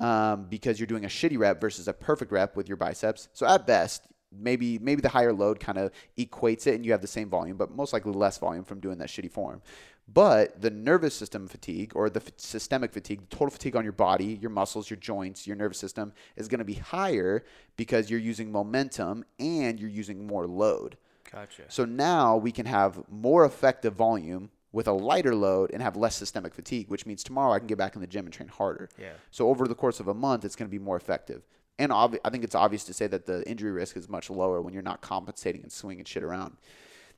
um, 0.00 0.46
because 0.48 0.78
you're 0.78 0.86
doing 0.86 1.04
a 1.04 1.08
shitty 1.08 1.38
rep 1.38 1.60
versus 1.60 1.88
a 1.88 1.92
perfect 1.92 2.32
rep 2.32 2.56
with 2.56 2.68
your 2.68 2.76
biceps. 2.76 3.28
So 3.32 3.46
at 3.46 3.66
best, 3.66 4.06
maybe 4.34 4.78
maybe 4.78 5.02
the 5.02 5.08
higher 5.08 5.32
load 5.32 5.60
kind 5.60 5.78
of 5.78 5.90
equates 6.18 6.66
it 6.66 6.74
and 6.74 6.86
you 6.86 6.92
have 6.92 7.02
the 7.02 7.06
same 7.06 7.28
volume, 7.28 7.56
but 7.56 7.70
most 7.70 7.92
likely 7.92 8.12
less 8.12 8.38
volume 8.38 8.64
from 8.64 8.80
doing 8.80 8.98
that 8.98 9.08
shitty 9.08 9.30
form. 9.30 9.62
But 10.08 10.60
the 10.60 10.70
nervous 10.70 11.14
system 11.14 11.48
fatigue 11.48 11.92
or 11.94 12.10
the 12.10 12.20
f- 12.20 12.32
systemic 12.36 12.92
fatigue, 12.92 13.20
the 13.20 13.36
total 13.36 13.50
fatigue 13.50 13.76
on 13.76 13.84
your 13.84 13.92
body, 13.92 14.38
your 14.40 14.50
muscles, 14.50 14.90
your 14.90 14.98
joints, 14.98 15.46
your 15.46 15.56
nervous 15.56 15.78
system 15.78 16.12
is 16.36 16.48
going 16.48 16.58
to 16.58 16.64
be 16.64 16.74
higher 16.74 17.44
because 17.76 18.10
you're 18.10 18.20
using 18.20 18.52
momentum 18.52 19.24
and 19.38 19.80
you're 19.80 19.88
using 19.88 20.26
more 20.26 20.46
load. 20.46 20.98
Gotcha. 21.30 21.62
So 21.68 21.84
now 21.84 22.36
we 22.36 22.52
can 22.52 22.66
have 22.66 23.02
more 23.10 23.44
effective 23.44 23.94
volume 23.94 24.50
with 24.72 24.86
a 24.88 24.92
lighter 24.92 25.34
load 25.34 25.70
and 25.72 25.82
have 25.82 25.96
less 25.96 26.16
systemic 26.16 26.54
fatigue, 26.54 26.88
which 26.88 27.06
means 27.06 27.22
tomorrow 27.22 27.52
I 27.52 27.58
can 27.58 27.68
get 27.68 27.78
back 27.78 27.94
in 27.94 28.00
the 28.00 28.06
gym 28.06 28.24
and 28.24 28.34
train 28.34 28.48
harder. 28.48 28.88
Yeah. 28.98 29.12
So 29.30 29.48
over 29.48 29.68
the 29.68 29.74
course 29.74 30.00
of 30.00 30.08
a 30.08 30.14
month, 30.14 30.44
it's 30.44 30.56
going 30.56 30.68
to 30.68 30.70
be 30.70 30.82
more 30.82 30.96
effective. 30.96 31.42
And 31.78 31.92
obvi- 31.92 32.20
I 32.24 32.30
think 32.30 32.44
it's 32.44 32.54
obvious 32.54 32.84
to 32.84 32.94
say 32.94 33.06
that 33.06 33.26
the 33.26 33.48
injury 33.48 33.70
risk 33.70 33.96
is 33.96 34.08
much 34.08 34.30
lower 34.30 34.60
when 34.60 34.74
you're 34.74 34.82
not 34.82 35.00
compensating 35.00 35.62
and 35.62 35.72
swinging 35.72 36.04
shit 36.04 36.22
around. 36.22 36.56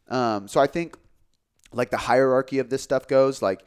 Um, 0.09 0.49
so 0.49 0.61
I 0.61 0.67
think 0.67 0.97
like 1.75 1.91
the 1.91 1.97
hierarchy 1.97 2.59
of 2.59 2.71
this 2.71 2.83
stuff 2.83 3.07
goes 3.07 3.43
like 3.43 3.65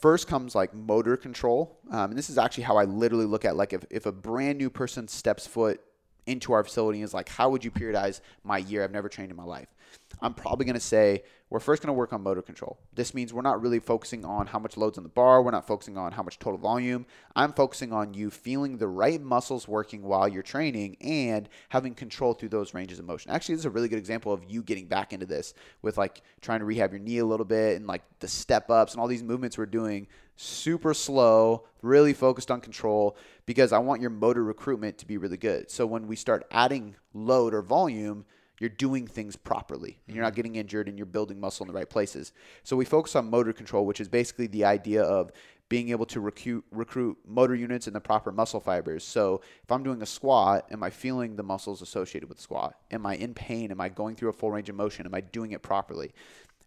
first 0.00 0.28
comes 0.28 0.54
like 0.54 0.74
motor 0.74 1.16
control. 1.16 1.78
Um, 1.90 2.10
and 2.10 2.18
this 2.18 2.28
is 2.28 2.36
actually 2.36 2.64
how 2.64 2.76
i 2.76 2.84
literally 2.84 3.24
look 3.24 3.44
at 3.44 3.56
like 3.56 3.72
if, 3.72 3.84
if 3.90 4.06
a 4.06 4.12
brand 4.12 4.58
new 4.58 4.70
person 4.70 5.08
steps 5.08 5.46
foot 5.46 5.80
into 6.26 6.52
our 6.52 6.62
facility 6.62 6.98
and 6.98 7.04
is 7.04 7.14
like 7.14 7.28
how 7.28 7.48
would 7.50 7.64
you 7.64 7.70
periodize 7.70 8.20
my 8.44 8.58
year? 8.58 8.84
I've 8.84 8.92
never 8.92 9.08
trained 9.08 9.30
in 9.30 9.36
my 9.36 9.44
life 9.44 9.73
i'm 10.20 10.34
probably 10.34 10.64
going 10.64 10.74
to 10.74 10.80
say 10.80 11.22
we're 11.54 11.60
first 11.60 11.82
going 11.82 11.88
to 11.88 11.92
work 11.92 12.12
on 12.12 12.20
motor 12.20 12.42
control. 12.42 12.80
This 12.94 13.14
means 13.14 13.32
we're 13.32 13.42
not 13.42 13.62
really 13.62 13.78
focusing 13.78 14.24
on 14.24 14.48
how 14.48 14.58
much 14.58 14.76
loads 14.76 14.98
on 14.98 15.04
the 15.04 15.08
bar. 15.08 15.40
We're 15.40 15.52
not 15.52 15.68
focusing 15.68 15.96
on 15.96 16.10
how 16.10 16.24
much 16.24 16.40
total 16.40 16.58
volume. 16.58 17.06
I'm 17.36 17.52
focusing 17.52 17.92
on 17.92 18.12
you 18.12 18.30
feeling 18.30 18.78
the 18.78 18.88
right 18.88 19.22
muscles 19.22 19.68
working 19.68 20.02
while 20.02 20.26
you're 20.26 20.42
training 20.42 20.96
and 21.00 21.48
having 21.68 21.94
control 21.94 22.34
through 22.34 22.48
those 22.48 22.74
ranges 22.74 22.98
of 22.98 23.04
motion. 23.04 23.30
Actually 23.30 23.54
this 23.54 23.60
is 23.60 23.66
a 23.66 23.70
really 23.70 23.86
good 23.86 24.00
example 24.00 24.32
of 24.32 24.42
you 24.48 24.64
getting 24.64 24.86
back 24.86 25.12
into 25.12 25.26
this 25.26 25.54
with 25.80 25.96
like 25.96 26.22
trying 26.40 26.58
to 26.58 26.64
rehab 26.64 26.90
your 26.90 26.98
knee 26.98 27.18
a 27.18 27.24
little 27.24 27.46
bit 27.46 27.76
and 27.76 27.86
like 27.86 28.02
the 28.18 28.26
step 28.26 28.68
ups 28.68 28.92
and 28.92 29.00
all 29.00 29.06
these 29.06 29.22
movements 29.22 29.56
we're 29.56 29.66
doing 29.66 30.08
super 30.34 30.92
slow 30.92 31.64
really 31.82 32.14
focused 32.14 32.50
on 32.50 32.60
control 32.60 33.16
because 33.46 33.72
i 33.72 33.78
want 33.78 34.00
your 34.00 34.10
motor 34.10 34.42
recruitment 34.42 34.98
to 34.98 35.06
be 35.06 35.18
really 35.18 35.36
good. 35.36 35.70
So 35.70 35.86
when 35.86 36.08
we 36.08 36.16
start 36.16 36.44
adding 36.50 36.96
load 37.12 37.54
or 37.54 37.62
volume 37.62 38.24
you're 38.60 38.70
doing 38.70 39.06
things 39.06 39.36
properly 39.36 39.98
and 40.06 40.14
you're 40.14 40.24
not 40.24 40.34
getting 40.34 40.56
injured 40.56 40.88
and 40.88 40.98
you're 40.98 41.06
building 41.06 41.40
muscle 41.40 41.64
in 41.64 41.72
the 41.72 41.78
right 41.78 41.88
places. 41.88 42.32
So 42.62 42.76
we 42.76 42.84
focus 42.84 43.16
on 43.16 43.28
motor 43.28 43.52
control, 43.52 43.84
which 43.86 44.00
is 44.00 44.08
basically 44.08 44.46
the 44.46 44.64
idea 44.64 45.02
of 45.02 45.32
being 45.68 45.88
able 45.88 46.06
to 46.06 46.20
recruit, 46.20 46.64
recruit 46.70 47.18
motor 47.26 47.54
units 47.54 47.86
and 47.86 47.96
the 47.96 48.00
proper 48.00 48.30
muscle 48.30 48.60
fibers. 48.60 49.02
So 49.02 49.40
if 49.62 49.72
I'm 49.72 49.82
doing 49.82 50.02
a 50.02 50.06
squat, 50.06 50.66
am 50.70 50.82
I 50.82 50.90
feeling 50.90 51.36
the 51.36 51.42
muscles 51.42 51.82
associated 51.82 52.28
with 52.28 52.38
the 52.38 52.42
squat? 52.42 52.76
Am 52.90 53.06
I 53.06 53.16
in 53.16 53.34
pain? 53.34 53.70
Am 53.70 53.80
I 53.80 53.88
going 53.88 54.14
through 54.14 54.28
a 54.28 54.34
full 54.34 54.50
range 54.50 54.68
of 54.68 54.76
motion? 54.76 55.06
Am 55.06 55.14
I 55.14 55.20
doing 55.20 55.52
it 55.52 55.62
properly? 55.62 56.12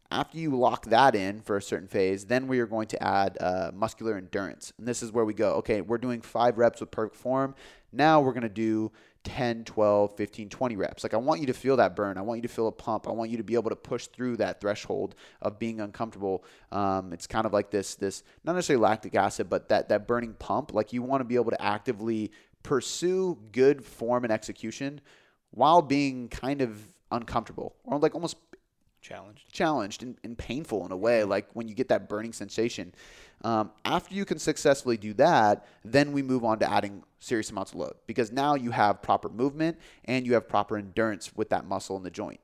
After 0.09 0.38
you 0.38 0.55
lock 0.57 0.85
that 0.85 1.15
in 1.15 1.41
for 1.41 1.57
a 1.57 1.61
certain 1.61 1.88
phase, 1.88 2.25
then 2.25 2.47
we 2.47 2.59
are 2.59 2.65
going 2.65 2.88
to 2.88 3.03
add 3.03 3.38
uh, 3.39 3.71
muscular 3.73 4.17
endurance. 4.17 4.71
And 4.77 4.88
this 4.88 5.03
is 5.03 5.11
where 5.11 5.25
we 5.25 5.33
go, 5.33 5.53
okay, 5.55 5.81
we're 5.81 5.97
doing 5.97 6.21
five 6.21 6.57
reps 6.57 6.79
with 6.79 6.91
perfect 6.91 7.17
form. 7.17 7.55
Now 7.91 8.21
we're 8.21 8.33
going 8.33 8.43
to 8.43 8.49
do 8.49 8.91
10, 9.28 9.65
12, 9.65 10.15
15, 10.15 10.47
20 10.47 10.75
reps. 10.78 11.03
Like 11.03 11.13
I 11.13 11.17
want 11.17 11.41
you 11.41 11.47
to 11.47 11.53
feel 11.53 11.75
that 11.75 11.97
burn. 11.97 12.17
I 12.17 12.21
want 12.21 12.38
you 12.38 12.47
to 12.47 12.53
feel 12.53 12.69
a 12.69 12.71
pump. 12.71 13.09
I 13.09 13.11
want 13.11 13.30
you 13.30 13.36
to 13.36 13.43
be 13.43 13.55
able 13.55 13.69
to 13.69 13.75
push 13.75 14.07
through 14.07 14.38
that 14.38 14.61
threshold 14.61 15.15
of 15.41 15.59
being 15.59 15.82
uncomfortable. 15.82 16.45
Um, 16.71 17.11
it's 17.11 17.28
kind 17.28 17.45
of 17.45 17.51
like 17.51 17.69
this, 17.69 17.95
this 17.95 18.23
not 18.45 18.53
necessarily 18.55 18.82
lactic 18.82 19.15
acid, 19.15 19.49
but 19.49 19.67
that 19.67 19.89
that 19.89 20.07
burning 20.07 20.34
pump. 20.39 20.73
Like 20.73 20.93
you 20.93 21.01
want 21.01 21.19
to 21.19 21.25
be 21.25 21.36
able 21.36 21.51
to 21.51 21.61
actively 21.61 22.32
pursue 22.63 23.38
good 23.51 23.84
form 23.84 24.23
and 24.23 24.32
execution 24.32 25.01
while 25.51 25.82
being 25.82 26.30
kind 26.30 26.61
of 26.61 26.88
uncomfortable 27.11 27.75
or 27.84 27.99
like 27.99 28.15
almost 28.15 28.38
Challenged. 29.01 29.51
challenged 29.53 30.03
and, 30.03 30.17
and 30.23 30.37
painful 30.37 30.85
in 30.85 30.91
a 30.91 30.97
way, 30.97 31.23
like 31.23 31.47
when 31.53 31.67
you 31.67 31.75
get 31.75 31.87
that 31.89 32.09
burning 32.09 32.33
sensation. 32.33 32.93
Um, 33.43 33.71
after 33.85 34.13
you 34.13 34.25
can 34.25 34.39
successfully 34.39 34.97
do 34.97 35.13
that, 35.13 35.65
then 35.85 36.11
we 36.11 36.21
move 36.21 36.43
on 36.43 36.59
to 36.59 36.69
adding 36.69 37.03
serious 37.19 37.49
amounts 37.49 37.71
of 37.71 37.79
load 37.79 37.93
because 38.05 38.31
now 38.31 38.55
you 38.55 38.71
have 38.71 39.01
proper 39.01 39.29
movement 39.29 39.77
and 40.05 40.25
you 40.25 40.33
have 40.33 40.47
proper 40.47 40.77
endurance 40.77 41.35
with 41.35 41.49
that 41.49 41.65
muscle 41.65 41.95
in 41.95 42.03
the 42.03 42.11
joint. 42.11 42.39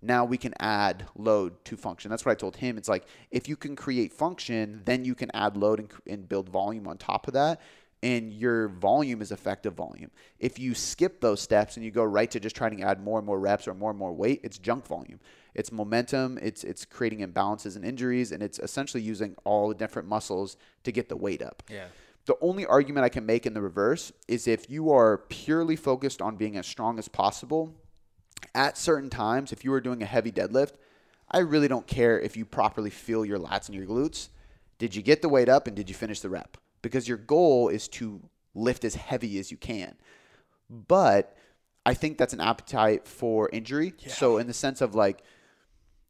Now 0.00 0.24
we 0.24 0.38
can 0.38 0.54
add 0.60 1.06
load 1.16 1.64
to 1.66 1.76
function. 1.76 2.10
That's 2.10 2.24
what 2.24 2.32
I 2.32 2.36
told 2.36 2.56
him. 2.56 2.78
It's 2.78 2.88
like 2.88 3.04
if 3.30 3.48
you 3.48 3.56
can 3.56 3.76
create 3.76 4.12
function, 4.12 4.82
then 4.84 5.04
you 5.04 5.14
can 5.14 5.30
add 5.34 5.56
load 5.56 5.80
and, 5.80 5.90
and 6.06 6.28
build 6.28 6.48
volume 6.48 6.86
on 6.86 6.98
top 6.98 7.26
of 7.26 7.34
that 7.34 7.60
and 8.02 8.32
your 8.32 8.68
volume 8.68 9.20
is 9.20 9.32
effective 9.32 9.74
volume. 9.74 10.10
If 10.38 10.58
you 10.58 10.74
skip 10.74 11.20
those 11.20 11.40
steps 11.40 11.76
and 11.76 11.84
you 11.84 11.90
go 11.90 12.04
right 12.04 12.30
to 12.30 12.38
just 12.38 12.54
trying 12.54 12.76
to 12.76 12.82
add 12.82 13.02
more 13.02 13.18
and 13.18 13.26
more 13.26 13.40
reps 13.40 13.66
or 13.66 13.74
more 13.74 13.90
and 13.90 13.98
more 13.98 14.12
weight, 14.12 14.40
it's 14.44 14.58
junk 14.58 14.86
volume. 14.86 15.18
It's 15.54 15.72
momentum, 15.72 16.38
it's 16.40 16.62
it's 16.62 16.84
creating 16.84 17.26
imbalances 17.26 17.74
and 17.74 17.84
injuries 17.84 18.30
and 18.30 18.42
it's 18.42 18.58
essentially 18.60 19.02
using 19.02 19.34
all 19.44 19.68
the 19.68 19.74
different 19.74 20.08
muscles 20.08 20.56
to 20.84 20.92
get 20.92 21.08
the 21.08 21.16
weight 21.16 21.42
up. 21.42 21.62
Yeah. 21.68 21.86
The 22.26 22.36
only 22.40 22.66
argument 22.66 23.04
I 23.04 23.08
can 23.08 23.24
make 23.26 23.46
in 23.46 23.54
the 23.54 23.62
reverse 23.62 24.12
is 24.28 24.46
if 24.46 24.70
you 24.70 24.92
are 24.92 25.18
purely 25.18 25.76
focused 25.76 26.20
on 26.20 26.36
being 26.36 26.56
as 26.56 26.66
strong 26.66 26.98
as 26.98 27.08
possible, 27.08 27.74
at 28.54 28.78
certain 28.78 29.10
times, 29.10 29.50
if 29.50 29.64
you 29.64 29.72
are 29.72 29.80
doing 29.80 30.02
a 30.02 30.06
heavy 30.06 30.30
deadlift, 30.30 30.74
I 31.30 31.38
really 31.38 31.68
don't 31.68 31.86
care 31.86 32.20
if 32.20 32.36
you 32.36 32.44
properly 32.44 32.90
feel 32.90 33.24
your 33.24 33.38
lats 33.38 33.66
and 33.68 33.74
your 33.74 33.86
glutes. 33.86 34.28
Did 34.78 34.94
you 34.94 35.02
get 35.02 35.22
the 35.22 35.28
weight 35.28 35.48
up 35.48 35.66
and 35.66 35.74
did 35.74 35.88
you 35.88 35.94
finish 35.94 36.20
the 36.20 36.28
rep? 36.28 36.58
Because 36.82 37.08
your 37.08 37.18
goal 37.18 37.68
is 37.68 37.88
to 37.88 38.20
lift 38.54 38.84
as 38.84 38.94
heavy 38.94 39.38
as 39.38 39.50
you 39.50 39.56
can. 39.56 39.94
But 40.70 41.36
I 41.86 41.94
think 41.94 42.18
that's 42.18 42.34
an 42.34 42.40
appetite 42.40 43.06
for 43.06 43.48
injury. 43.52 43.94
So, 44.10 44.38
in 44.38 44.46
the 44.46 44.54
sense 44.54 44.80
of 44.80 44.94
like, 44.94 45.22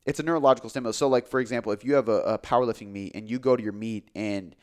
it's 0.06 0.18
a 0.18 0.22
neurological 0.22 0.70
stimulus. 0.70 0.96
So, 0.96 1.08
like 1.08 1.28
for 1.28 1.38
example, 1.40 1.72
if 1.72 1.84
you 1.84 1.94
have 1.94 2.08
a, 2.08 2.20
a 2.20 2.38
powerlifting 2.38 2.88
meet 2.88 3.14
and 3.14 3.28
you 3.30 3.38
go 3.38 3.56
to 3.56 3.62
your 3.62 3.72
meet 3.72 4.10
and 4.14 4.56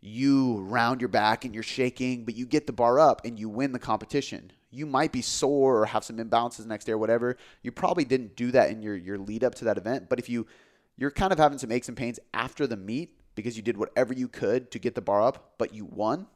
you 0.00 0.58
round 0.60 1.00
your 1.00 1.08
back 1.08 1.44
and 1.44 1.54
you're 1.54 1.62
shaking, 1.62 2.24
but 2.24 2.34
you 2.34 2.46
get 2.46 2.66
the 2.66 2.72
bar 2.72 2.98
up 2.98 3.24
and 3.24 3.38
you 3.38 3.48
win 3.48 3.72
the 3.72 3.78
competition, 3.78 4.52
you 4.70 4.86
might 4.86 5.12
be 5.12 5.22
sore 5.22 5.80
or 5.80 5.86
have 5.86 6.04
some 6.04 6.18
imbalances 6.18 6.58
the 6.58 6.66
next 6.66 6.84
day 6.84 6.92
or 6.92 6.98
whatever. 6.98 7.36
You 7.62 7.72
probably 7.72 8.04
didn't 8.04 8.36
do 8.36 8.50
that 8.52 8.70
in 8.70 8.82
your 8.82 8.96
your 8.96 9.18
lead 9.18 9.44
up 9.44 9.54
to 9.56 9.64
that 9.66 9.78
event, 9.78 10.08
but 10.08 10.18
if 10.18 10.28
you 10.28 10.46
you're 10.96 11.10
kind 11.10 11.32
of 11.32 11.38
having 11.38 11.58
some 11.58 11.72
aches 11.72 11.88
and 11.88 11.96
pains 11.96 12.20
after 12.32 12.66
the 12.66 12.76
meet 12.76 13.18
because 13.34 13.56
you 13.56 13.62
did 13.62 13.76
whatever 13.76 14.12
you 14.12 14.28
could 14.28 14.70
to 14.70 14.78
get 14.78 14.94
the 14.94 15.00
bar 15.00 15.22
up, 15.22 15.54
but 15.58 15.74
you 15.74 15.84
won, 15.84 16.26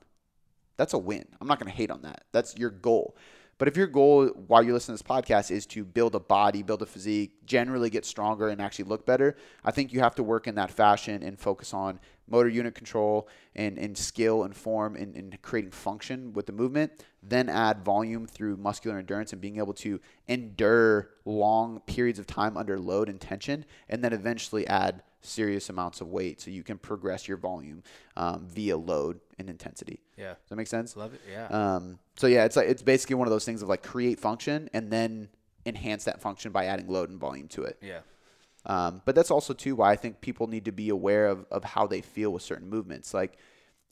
that's 0.77 0.95
a 0.95 0.99
win. 0.99 1.25
I'm 1.41 1.49
not 1.49 1.59
going 1.59 1.71
to 1.71 1.77
hate 1.77 1.91
on 1.91 2.03
that. 2.03 2.25
That's 2.33 2.57
your 2.57 2.71
goal. 2.71 3.17
But 3.59 3.67
if 3.67 3.77
your 3.77 3.89
goal 3.89 4.29
while 4.29 4.63
you're 4.63 4.73
listening 4.73 4.97
to 4.97 5.03
this 5.03 5.11
podcast 5.11 5.51
is 5.51 5.67
to 5.67 5.85
build 5.85 6.15
a 6.15 6.21
body, 6.21 6.63
build 6.63 6.83
a 6.83 6.87
physique, 6.87 7.45
generally 7.45 7.91
get 7.91 8.07
stronger 8.07 8.49
and 8.49 8.63
actually 8.63 8.85
look 8.85 9.05
better, 9.05 9.37
I 9.65 9.73
think 9.73 9.93
you 9.93 9.99
have 10.01 10.15
to 10.15 10.23
work 10.23 10.47
in 10.47 10.55
that 10.55 10.71
fashion 10.71 11.25
and 11.25 11.39
focus 11.39 11.75
on 11.75 11.99
motor 12.31 12.49
unit 12.49 12.75
control 12.75 13.29
and, 13.55 13.79
and 13.79 13.97
skill 13.97 14.45
and 14.45 14.57
form 14.57 14.97
and, 14.97 15.15
and 15.17 15.41
creating 15.43 15.71
function 15.71 16.33
with 16.33 16.47
the 16.47 16.53
movement. 16.53 16.93
Then 17.23 17.49
add 17.49 17.85
volume 17.85 18.27
through 18.27 18.57
muscular 18.57 18.99
endurance 18.99 19.33
and 19.33 19.41
being 19.41 19.59
able 19.59 19.75
to 19.75 20.01
endure 20.27 21.11
long 21.25 21.81
periods 21.81 22.19
of 22.19 22.27
time 22.27 22.57
under 22.57 22.79
load 22.79 23.09
and 23.09 23.21
tension. 23.21 23.65
And 23.89 24.03
then 24.03 24.13
eventually 24.13 24.67
add 24.67 25.03
serious 25.21 25.69
amounts 25.69 26.01
of 26.01 26.09
weight 26.09 26.41
so 26.41 26.51
you 26.51 26.63
can 26.63 26.79
progress 26.79 27.27
your 27.27 27.37
volume 27.37 27.83
um, 28.17 28.47
via 28.47 28.77
load 28.77 29.21
and 29.39 29.51
intensity. 29.51 30.01
Yeah. 30.17 30.29
Does 30.31 30.49
that 30.51 30.57
make 30.57 30.69
sense? 30.69 30.97
Love 30.97 31.15
it. 31.15 31.21
Yeah. 31.31 31.47
Um, 31.47 31.99
so 32.17 32.27
yeah, 32.27 32.45
it's 32.45 32.57
like 32.57 32.69
it's 32.69 32.83
basically 32.83 33.17
one 33.17 33.27
of 33.27 33.33
those 33.33 33.45
things 33.45 33.63
of 33.63 33.69
like 33.69 33.83
create 33.83 34.21
function 34.21 34.71
and 34.73 34.91
then 34.91 35.29
enhance 35.67 36.05
that 36.05 36.21
function 36.21 36.53
by 36.53 36.67
adding 36.67 36.89
load 36.89 37.11
and 37.11 37.19
volume 37.21 37.49
to 37.49 37.63
it. 37.65 37.79
yeah. 37.83 38.01
Um, 38.67 39.03
but 39.05 39.15
that's 39.15 39.31
also 39.31 39.55
too 39.55 39.77
why 39.77 39.93
I 39.93 39.97
think 39.97 40.21
people 40.21 40.47
need 40.47 40.65
to 40.67 40.73
be 40.73 40.91
aware 40.91 41.29
of, 41.29 41.47
of 41.51 41.65
how 41.65 41.87
they 41.87 42.01
feel 42.01 42.31
with 42.31 42.43
certain 42.43 42.69
movements. 42.69 43.15
Like 43.15 43.39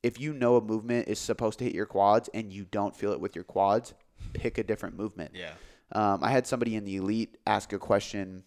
if 0.02 0.20
you 0.20 0.32
know 0.32 0.56
a 0.56 0.60
movement 0.60 1.08
is 1.08 1.18
supposed 1.18 1.58
to 1.58 1.64
hit 1.64 1.74
your 1.74 1.86
quads 1.86 2.28
and 2.34 2.52
you 2.52 2.66
don't 2.70 2.94
feel 2.94 3.12
it 3.12 3.20
with 3.20 3.34
your 3.34 3.44
quads, 3.44 3.94
pick 4.32 4.58
a 4.58 4.64
different 4.64 4.96
movement. 4.96 5.32
Yeah. 5.34 5.52
Um, 5.92 6.22
I 6.22 6.30
had 6.30 6.46
somebody 6.46 6.74
in 6.74 6.84
the 6.84 6.96
elite 6.96 7.36
ask 7.46 7.72
a 7.72 7.78
question 7.78 8.42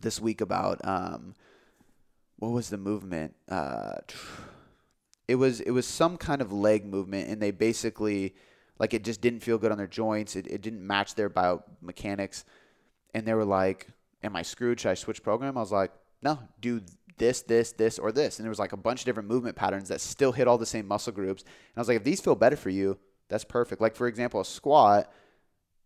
this 0.00 0.20
week 0.20 0.40
about 0.40 0.80
um, 0.84 1.34
what 2.38 2.52
was 2.52 2.68
the 2.68 2.78
movement? 2.78 3.34
Uh, 3.48 3.96
it 5.28 5.36
was 5.36 5.60
it 5.60 5.70
was 5.70 5.86
some 5.86 6.16
kind 6.16 6.42
of 6.42 6.52
leg 6.52 6.84
movement, 6.84 7.28
and 7.28 7.40
they 7.40 7.50
basically 7.50 8.34
like 8.78 8.92
it 8.92 9.04
just 9.04 9.20
didn't 9.20 9.40
feel 9.40 9.56
good 9.56 9.72
on 9.72 9.78
their 9.78 9.86
joints. 9.86 10.36
It, 10.36 10.46
it 10.46 10.60
didn't 10.60 10.86
match 10.86 11.14
their 11.14 11.30
biomechanics, 11.30 12.44
and 13.14 13.26
they 13.26 13.34
were 13.34 13.44
like, 13.44 13.88
"Am 14.24 14.36
I 14.36 14.42
screwed? 14.42 14.80
Should 14.80 14.90
I 14.90 14.94
switch 14.94 15.22
program?" 15.22 15.56
I 15.56 15.60
was 15.60 15.72
like, 15.72 15.92
"No, 16.22 16.38
do 16.60 16.82
this, 17.18 17.42
this, 17.42 17.72
this, 17.72 17.98
or 17.98 18.10
this." 18.10 18.38
And 18.38 18.44
there 18.44 18.50
was 18.50 18.58
like 18.58 18.72
a 18.72 18.76
bunch 18.76 19.02
of 19.02 19.06
different 19.06 19.28
movement 19.28 19.56
patterns 19.56 19.88
that 19.88 20.00
still 20.00 20.32
hit 20.32 20.48
all 20.48 20.58
the 20.58 20.66
same 20.66 20.88
muscle 20.88 21.12
groups. 21.12 21.42
And 21.42 21.76
I 21.76 21.80
was 21.80 21.88
like, 21.88 21.98
"If 21.98 22.04
these 22.04 22.20
feel 22.20 22.34
better 22.34 22.56
for 22.56 22.70
you, 22.70 22.98
that's 23.28 23.44
perfect." 23.44 23.80
Like 23.80 23.94
for 23.96 24.08
example, 24.08 24.40
a 24.40 24.44
squat. 24.44 25.12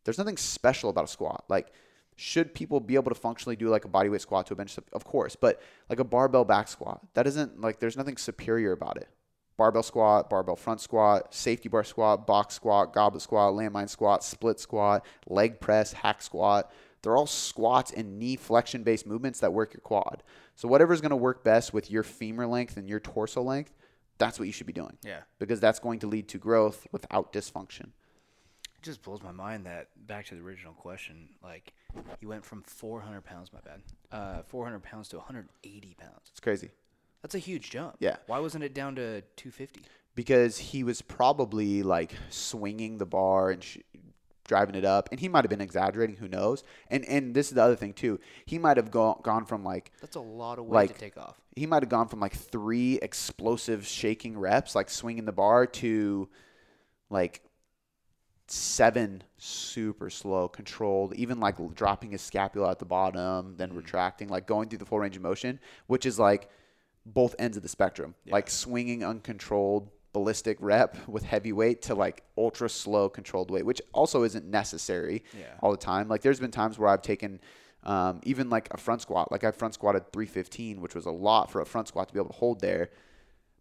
There's 0.05 0.18
nothing 0.18 0.36
special 0.39 0.89
about 0.89 1.05
a 1.05 1.09
squat. 1.09 1.45
Like 1.49 1.72
should 2.18 2.53
people 2.53 2.80
be 2.80 2.97
able 2.97 3.11
to 3.11 3.14
functionally 3.14 3.55
do 3.55 3.68
like 3.68 3.84
a 3.84 3.89
bodyweight 3.89 4.20
squat 4.20 4.45
to 4.45 4.53
a 4.53 4.57
bench? 4.57 4.76
Of 4.93 5.05
course, 5.05 5.36
but 5.36 5.62
like 5.89 6.01
a 6.01 6.05
barbell 6.05 6.45
back 6.45 6.66
squat, 6.66 7.01
that 7.14 7.28
isn't 7.28 7.61
like 7.61 7.78
there's 7.78 7.97
nothing 7.97 8.16
superior 8.16 8.72
about 8.72 8.97
it. 8.97 9.09
Barbell 9.57 9.84
squat, 9.84 10.28
barbell 10.28 10.57
front 10.57 10.80
squat, 10.80 11.32
safety 11.32 11.68
bar 11.68 11.84
squat, 11.84 12.26
box 12.26 12.55
squat, 12.55 12.93
goblet 12.93 13.22
squat, 13.22 13.55
landmine 13.55 13.89
squat, 13.89 14.24
split 14.24 14.59
squat, 14.59 15.07
leg 15.28 15.61
press, 15.61 15.93
hack 15.93 16.20
squat. 16.20 16.72
They're 17.09 17.16
all 17.16 17.26
squats 17.26 17.90
and 17.90 18.18
knee 18.18 18.36
flexion 18.36 18.82
based 18.82 19.06
movements 19.06 19.40
that 19.40 19.50
work 19.50 19.72
your 19.72 19.80
quad. 19.80 20.22
So 20.56 20.68
whatever's 20.68 21.00
going 21.00 21.09
to 21.09 21.16
work 21.16 21.42
best 21.42 21.72
with 21.72 21.90
your 21.90 22.02
femur 22.02 22.46
length 22.46 22.76
and 22.76 22.86
your 22.86 23.00
torso 23.00 23.40
length, 23.40 23.74
that's 24.18 24.38
what 24.38 24.44
you 24.44 24.52
should 24.52 24.66
be 24.66 24.74
doing 24.74 24.98
Yeah. 25.02 25.20
because 25.38 25.59
that's 25.59 25.78
going 25.78 26.00
to 26.00 26.06
lead 26.06 26.28
to 26.28 26.36
growth 26.38 26.86
without 26.92 27.32
dysfunction. 27.32 27.92
It 28.76 28.82
just 28.82 29.00
blows 29.02 29.22
my 29.22 29.32
mind 29.32 29.64
that 29.64 29.88
back 30.06 30.26
to 30.26 30.34
the 30.34 30.42
original 30.42 30.74
question, 30.74 31.30
like 31.42 31.72
he 32.20 32.26
went 32.26 32.44
from 32.44 32.62
400 32.64 33.24
pounds, 33.24 33.54
my 33.54 33.61
bad, 33.61 33.80
uh, 34.12 34.42
400 34.42 34.82
pounds 34.82 35.09
to 35.09 35.16
180 35.16 35.94
pounds. 35.98 36.26
It's 36.30 36.40
crazy. 36.40 36.72
That's 37.22 37.34
a 37.34 37.38
huge 37.38 37.70
jump. 37.70 37.96
Yeah. 38.00 38.16
Why 38.26 38.38
wasn't 38.38 38.64
it 38.64 38.74
down 38.74 38.96
to 38.96 39.22
250? 39.36 39.80
because 40.14 40.59
he 40.59 40.82
was 40.82 41.00
probably 41.00 41.84
like 41.84 42.12
swinging 42.28 42.98
the 42.98 43.06
bar 43.06 43.50
and 43.50 43.62
sh- 43.62 43.78
driving 44.49 44.74
it 44.74 44.84
up, 44.84 45.09
and 45.12 45.20
he 45.20 45.28
might 45.28 45.44
have 45.44 45.51
been 45.51 45.61
exaggerating. 45.61 46.16
Who 46.16 46.26
knows? 46.26 46.64
And 46.90 47.05
and 47.05 47.34
this 47.34 47.49
is 47.49 47.55
the 47.55 47.62
other 47.62 47.76
thing 47.76 47.92
too. 47.92 48.18
He 48.46 48.59
might 48.59 48.76
have 48.76 48.90
gone 48.90 49.20
gone 49.22 49.44
from 49.44 49.62
like 49.62 49.92
That's 50.01 50.16
a 50.16 50.20
lot 50.20 50.59
of 50.59 50.64
weight 50.64 50.74
Like- 50.74 50.94
to 50.94 50.99
take 50.99 51.16
off. 51.16 51.40
he 51.55 51.66
might 51.66 51.82
have 51.82 51.90
gone 51.90 52.09
from 52.09 52.18
like 52.18 52.34
three 52.34 52.99
explosive 53.01 53.86
shaking 53.86 54.36
reps, 54.36 54.74
like 54.74 54.90
swinging 54.90 55.24
the 55.26 55.32
bar, 55.32 55.66
to 55.66 56.28
like 57.11 57.42
seven 58.49 59.22
super 59.36 60.09
slow, 60.11 60.49
controlled, 60.49 61.14
even 61.14 61.38
like 61.38 61.57
dropping 61.74 62.11
his 62.12 62.22
scapula 62.22 62.70
at 62.70 62.78
the 62.78 62.84
bottom, 62.84 63.55
then 63.57 63.68
mm-hmm. 63.68 63.78
retracting, 63.78 64.28
like 64.28 64.46
going 64.46 64.68
through 64.68 64.78
the 64.78 64.86
full 64.86 64.99
range 64.99 65.16
of 65.16 65.22
motion, 65.22 65.61
which 65.86 66.07
is 66.07 66.18
like 66.18 66.49
both 67.05 67.34
ends 67.38 67.57
of 67.57 67.62
the 67.62 67.68
spectrum, 67.68 68.14
like 68.30 68.49
swinging 68.51 69.05
uncontrolled 69.05 69.90
ballistic 70.12 70.56
rep 70.61 70.96
with 71.09 71.22
heavy 71.22 71.52
weight 71.52 71.82
to 71.82 71.94
like 71.94 72.22
ultra 72.36 72.68
slow 72.68 73.09
controlled 73.09 73.50
weight, 73.50 73.64
which 73.66 73.80
also 73.92 74.22
isn't 74.24 74.46
necessary 74.46 75.22
Yeah. 75.38 75.44
all 75.61 75.70
the 75.70 75.76
time. 75.76 76.09
Like 76.09 76.22
there's 76.22 76.40
been 76.40 76.50
times 76.50 76.78
where 76.78 76.88
I've 76.88 77.02
taken 77.02 77.40
um, 77.84 78.20
even 78.24 78.50
like 78.50 78.68
a 78.72 78.76
front 78.76 79.02
squat, 79.02 79.30
like 79.30 79.44
I 79.44 79.50
front 79.52 79.74
squatted 79.74 80.12
315, 80.12 80.80
which 80.80 80.94
was 80.94 81.06
a 81.06 81.11
lot 81.11 81.50
for 81.50 81.61
a 81.61 81.66
front 81.66 81.88
squat 81.88 82.09
to 82.09 82.14
be 82.14 82.18
able 82.20 82.30
to 82.30 82.36
hold 82.36 82.61
there. 82.61 82.90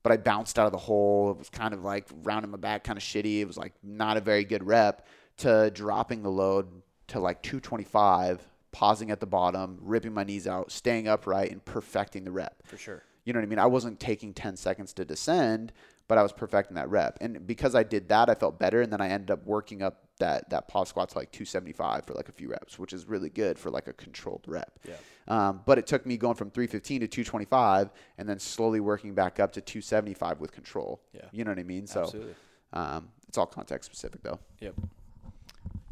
But 0.03 0.11
I 0.11 0.17
bounced 0.17 0.57
out 0.57 0.65
of 0.65 0.71
the 0.71 0.77
hole. 0.77 1.31
It 1.31 1.37
was 1.37 1.49
kind 1.49 1.73
of 1.73 1.83
like 1.83 2.07
rounding 2.23 2.49
my 2.51 2.57
back, 2.57 2.83
kind 2.83 2.97
of 2.97 3.03
shitty. 3.03 3.39
It 3.41 3.45
was 3.45 3.57
like 3.57 3.73
not 3.83 4.17
a 4.17 4.21
very 4.21 4.43
good 4.45 4.65
rep 4.65 5.05
to 5.37 5.69
dropping 5.71 6.23
the 6.23 6.31
load 6.31 6.67
to 7.07 7.19
like 7.19 7.41
225 7.43 8.41
pausing 8.71 9.11
at 9.11 9.19
the 9.19 9.25
bottom, 9.25 9.77
ripping 9.81 10.13
my 10.13 10.23
knees 10.23 10.47
out, 10.47 10.71
staying 10.71 11.07
upright, 11.07 11.51
and 11.51 11.63
perfecting 11.65 12.23
the 12.23 12.31
rep. 12.31 12.55
For 12.65 12.77
sure. 12.77 13.03
You 13.25 13.33
know 13.33 13.39
what 13.39 13.45
I 13.45 13.49
mean? 13.49 13.59
I 13.59 13.65
wasn't 13.65 13.99
taking 13.99 14.33
10 14.33 14.55
seconds 14.55 14.93
to 14.93 15.05
descend, 15.05 15.73
but 16.07 16.17
I 16.17 16.23
was 16.23 16.31
perfecting 16.31 16.75
that 16.75 16.89
rep. 16.89 17.17
And 17.21 17.45
because 17.45 17.75
I 17.75 17.83
did 17.83 18.07
that, 18.09 18.29
I 18.29 18.35
felt 18.35 18.57
better. 18.57 18.81
And 18.81 18.91
then 18.91 19.01
I 19.01 19.09
ended 19.09 19.31
up 19.31 19.45
working 19.45 19.81
up 19.81 20.03
that, 20.19 20.49
that 20.49 20.67
pause 20.67 20.89
squat 20.89 21.09
to 21.09 21.17
like 21.17 21.31
275 21.31 22.05
for 22.05 22.13
like 22.13 22.29
a 22.29 22.31
few 22.31 22.49
reps, 22.49 22.79
which 22.79 22.93
is 22.93 23.07
really 23.07 23.29
good 23.29 23.59
for 23.59 23.69
like 23.69 23.87
a 23.87 23.93
controlled 23.93 24.45
rep. 24.47 24.79
Yeah. 24.87 24.95
Um, 25.27 25.61
but 25.65 25.77
it 25.77 25.85
took 25.85 26.05
me 26.05 26.15
going 26.17 26.35
from 26.35 26.49
315 26.49 27.01
to 27.01 27.07
225 27.07 27.89
and 28.17 28.27
then 28.27 28.39
slowly 28.39 28.79
working 28.79 29.13
back 29.13 29.39
up 29.39 29.51
to 29.53 29.61
275 29.61 30.39
with 30.39 30.51
control. 30.51 31.01
Yeah. 31.13 31.21
You 31.31 31.43
know 31.43 31.51
what 31.51 31.59
I 31.59 31.63
mean? 31.63 31.85
So 31.87 32.03
Absolutely. 32.03 32.35
um, 32.73 33.09
it's 33.27 33.37
all 33.37 33.45
context 33.45 33.91
specific 33.91 34.23
though. 34.23 34.39
Yep. 34.61 34.75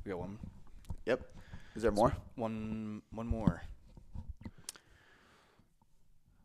We 0.06 0.12
got 0.12 0.20
one. 0.20 0.40
Yep. 1.06 1.22
Is 1.76 1.82
there 1.82 1.92
more? 1.92 2.16
One 2.36 3.02
one 3.12 3.28
more. 3.28 3.64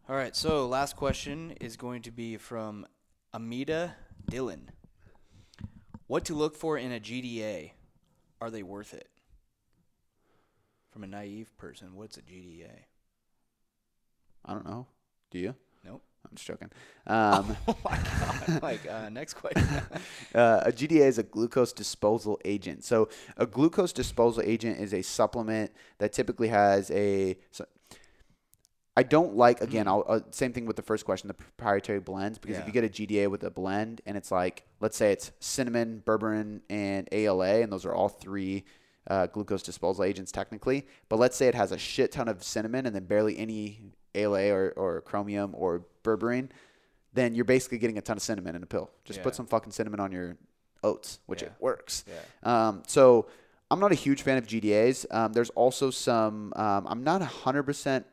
All 0.08 0.16
right, 0.16 0.34
so 0.34 0.66
last 0.66 0.96
question 0.96 1.52
is 1.60 1.76
going 1.76 2.02
to 2.02 2.10
be 2.10 2.36
from 2.36 2.84
Amita 3.32 3.94
Dillon. 4.28 4.70
What 6.06 6.24
to 6.24 6.34
look 6.34 6.56
for 6.56 6.76
in 6.76 6.92
a 6.92 6.98
GDA? 6.98 7.72
Are 8.40 8.50
they 8.50 8.62
worth 8.62 8.94
it? 8.94 9.08
From 10.90 11.04
a 11.04 11.06
naive 11.06 11.56
person, 11.56 11.94
what's 11.94 12.16
a 12.16 12.22
GDA? 12.22 12.70
I 14.44 14.52
don't 14.52 14.66
know. 14.66 14.86
Do 15.30 15.38
you? 15.38 15.54
Nope. 15.84 16.02
I'm 16.24 16.34
just 16.34 16.46
joking. 16.46 16.70
Um, 17.06 17.56
Oh 17.68 17.76
my 17.84 17.98
god! 17.98 18.62
like 18.62 18.88
uh, 18.88 19.08
next 19.08 19.34
question. 19.34 19.64
uh, 20.34 20.62
a 20.64 20.72
GDA 20.72 21.06
is 21.06 21.18
a 21.18 21.22
glucose 21.22 21.72
disposal 21.72 22.40
agent. 22.44 22.84
So 22.84 23.08
a 23.36 23.46
glucose 23.46 23.92
disposal 23.92 24.42
agent 24.44 24.80
is 24.80 24.92
a 24.92 25.02
supplement 25.02 25.70
that 25.98 26.12
typically 26.12 26.48
has 26.48 26.90
a. 26.90 27.36
I 28.96 29.02
don't 29.04 29.34
like 29.36 29.60
again. 29.60 29.86
I'll 29.88 30.04
uh, 30.08 30.20
same 30.30 30.52
thing 30.52 30.66
with 30.66 30.76
the 30.76 30.82
first 30.82 31.04
question, 31.04 31.28
the 31.28 31.34
proprietary 31.34 32.00
blends, 32.00 32.38
because 32.38 32.56
if 32.62 32.66
you 32.66 32.72
get 32.72 32.84
a 32.84 32.88
GDA 32.88 33.28
with 33.30 33.44
a 33.44 33.50
blend 33.50 34.00
and 34.04 34.16
it's 34.16 34.30
like, 34.30 34.64
let's 34.80 34.96
say 34.96 35.12
it's 35.12 35.30
cinnamon, 35.40 36.02
berberine, 36.04 36.60
and 36.68 37.08
ALA, 37.12 37.60
and 37.62 37.72
those 37.72 37.86
are 37.86 37.94
all 37.94 38.08
three 38.08 38.64
uh, 39.08 39.26
glucose 39.26 39.62
disposal 39.62 40.04
agents 40.04 40.32
technically. 40.32 40.86
But 41.08 41.18
let's 41.18 41.36
say 41.36 41.46
it 41.48 41.54
has 41.54 41.72
a 41.72 41.78
shit 41.78 42.12
ton 42.12 42.28
of 42.28 42.42
cinnamon 42.42 42.84
and 42.86 42.94
then 42.94 43.04
barely 43.04 43.38
any 43.38 43.80
ALA 44.14 44.50
or, 44.52 44.72
or 44.76 45.00
chromium 45.02 45.54
or 45.54 45.86
berberine, 46.04 46.48
then 47.14 47.34
you're 47.34 47.44
basically 47.44 47.78
getting 47.78 47.96
a 47.96 48.02
ton 48.02 48.16
of 48.16 48.22
cinnamon 48.22 48.54
in 48.56 48.62
a 48.62 48.66
pill. 48.66 48.90
Just 49.04 49.20
put 49.22 49.34
some 49.36 49.46
fucking 49.46 49.72
cinnamon 49.72 50.00
on 50.00 50.12
your 50.12 50.36
oats, 50.82 51.20
which 51.26 51.42
it 51.42 51.52
works. 51.60 52.04
yeah. 52.08 52.68
Um, 52.68 52.82
so 52.86 53.28
I'm 53.70 53.78
not 53.80 53.92
a 53.92 53.96
huge 53.96 54.22
fan 54.22 54.36
of 54.36 54.46
GDAs. 54.46 55.06
Um, 55.10 55.32
there's 55.32 55.50
also 55.50 55.90
some. 55.90 56.52
Um, 56.56 56.86
I'm 56.88 57.04
not 57.04 57.22
hundred 57.22 57.62
percent. 57.62 58.04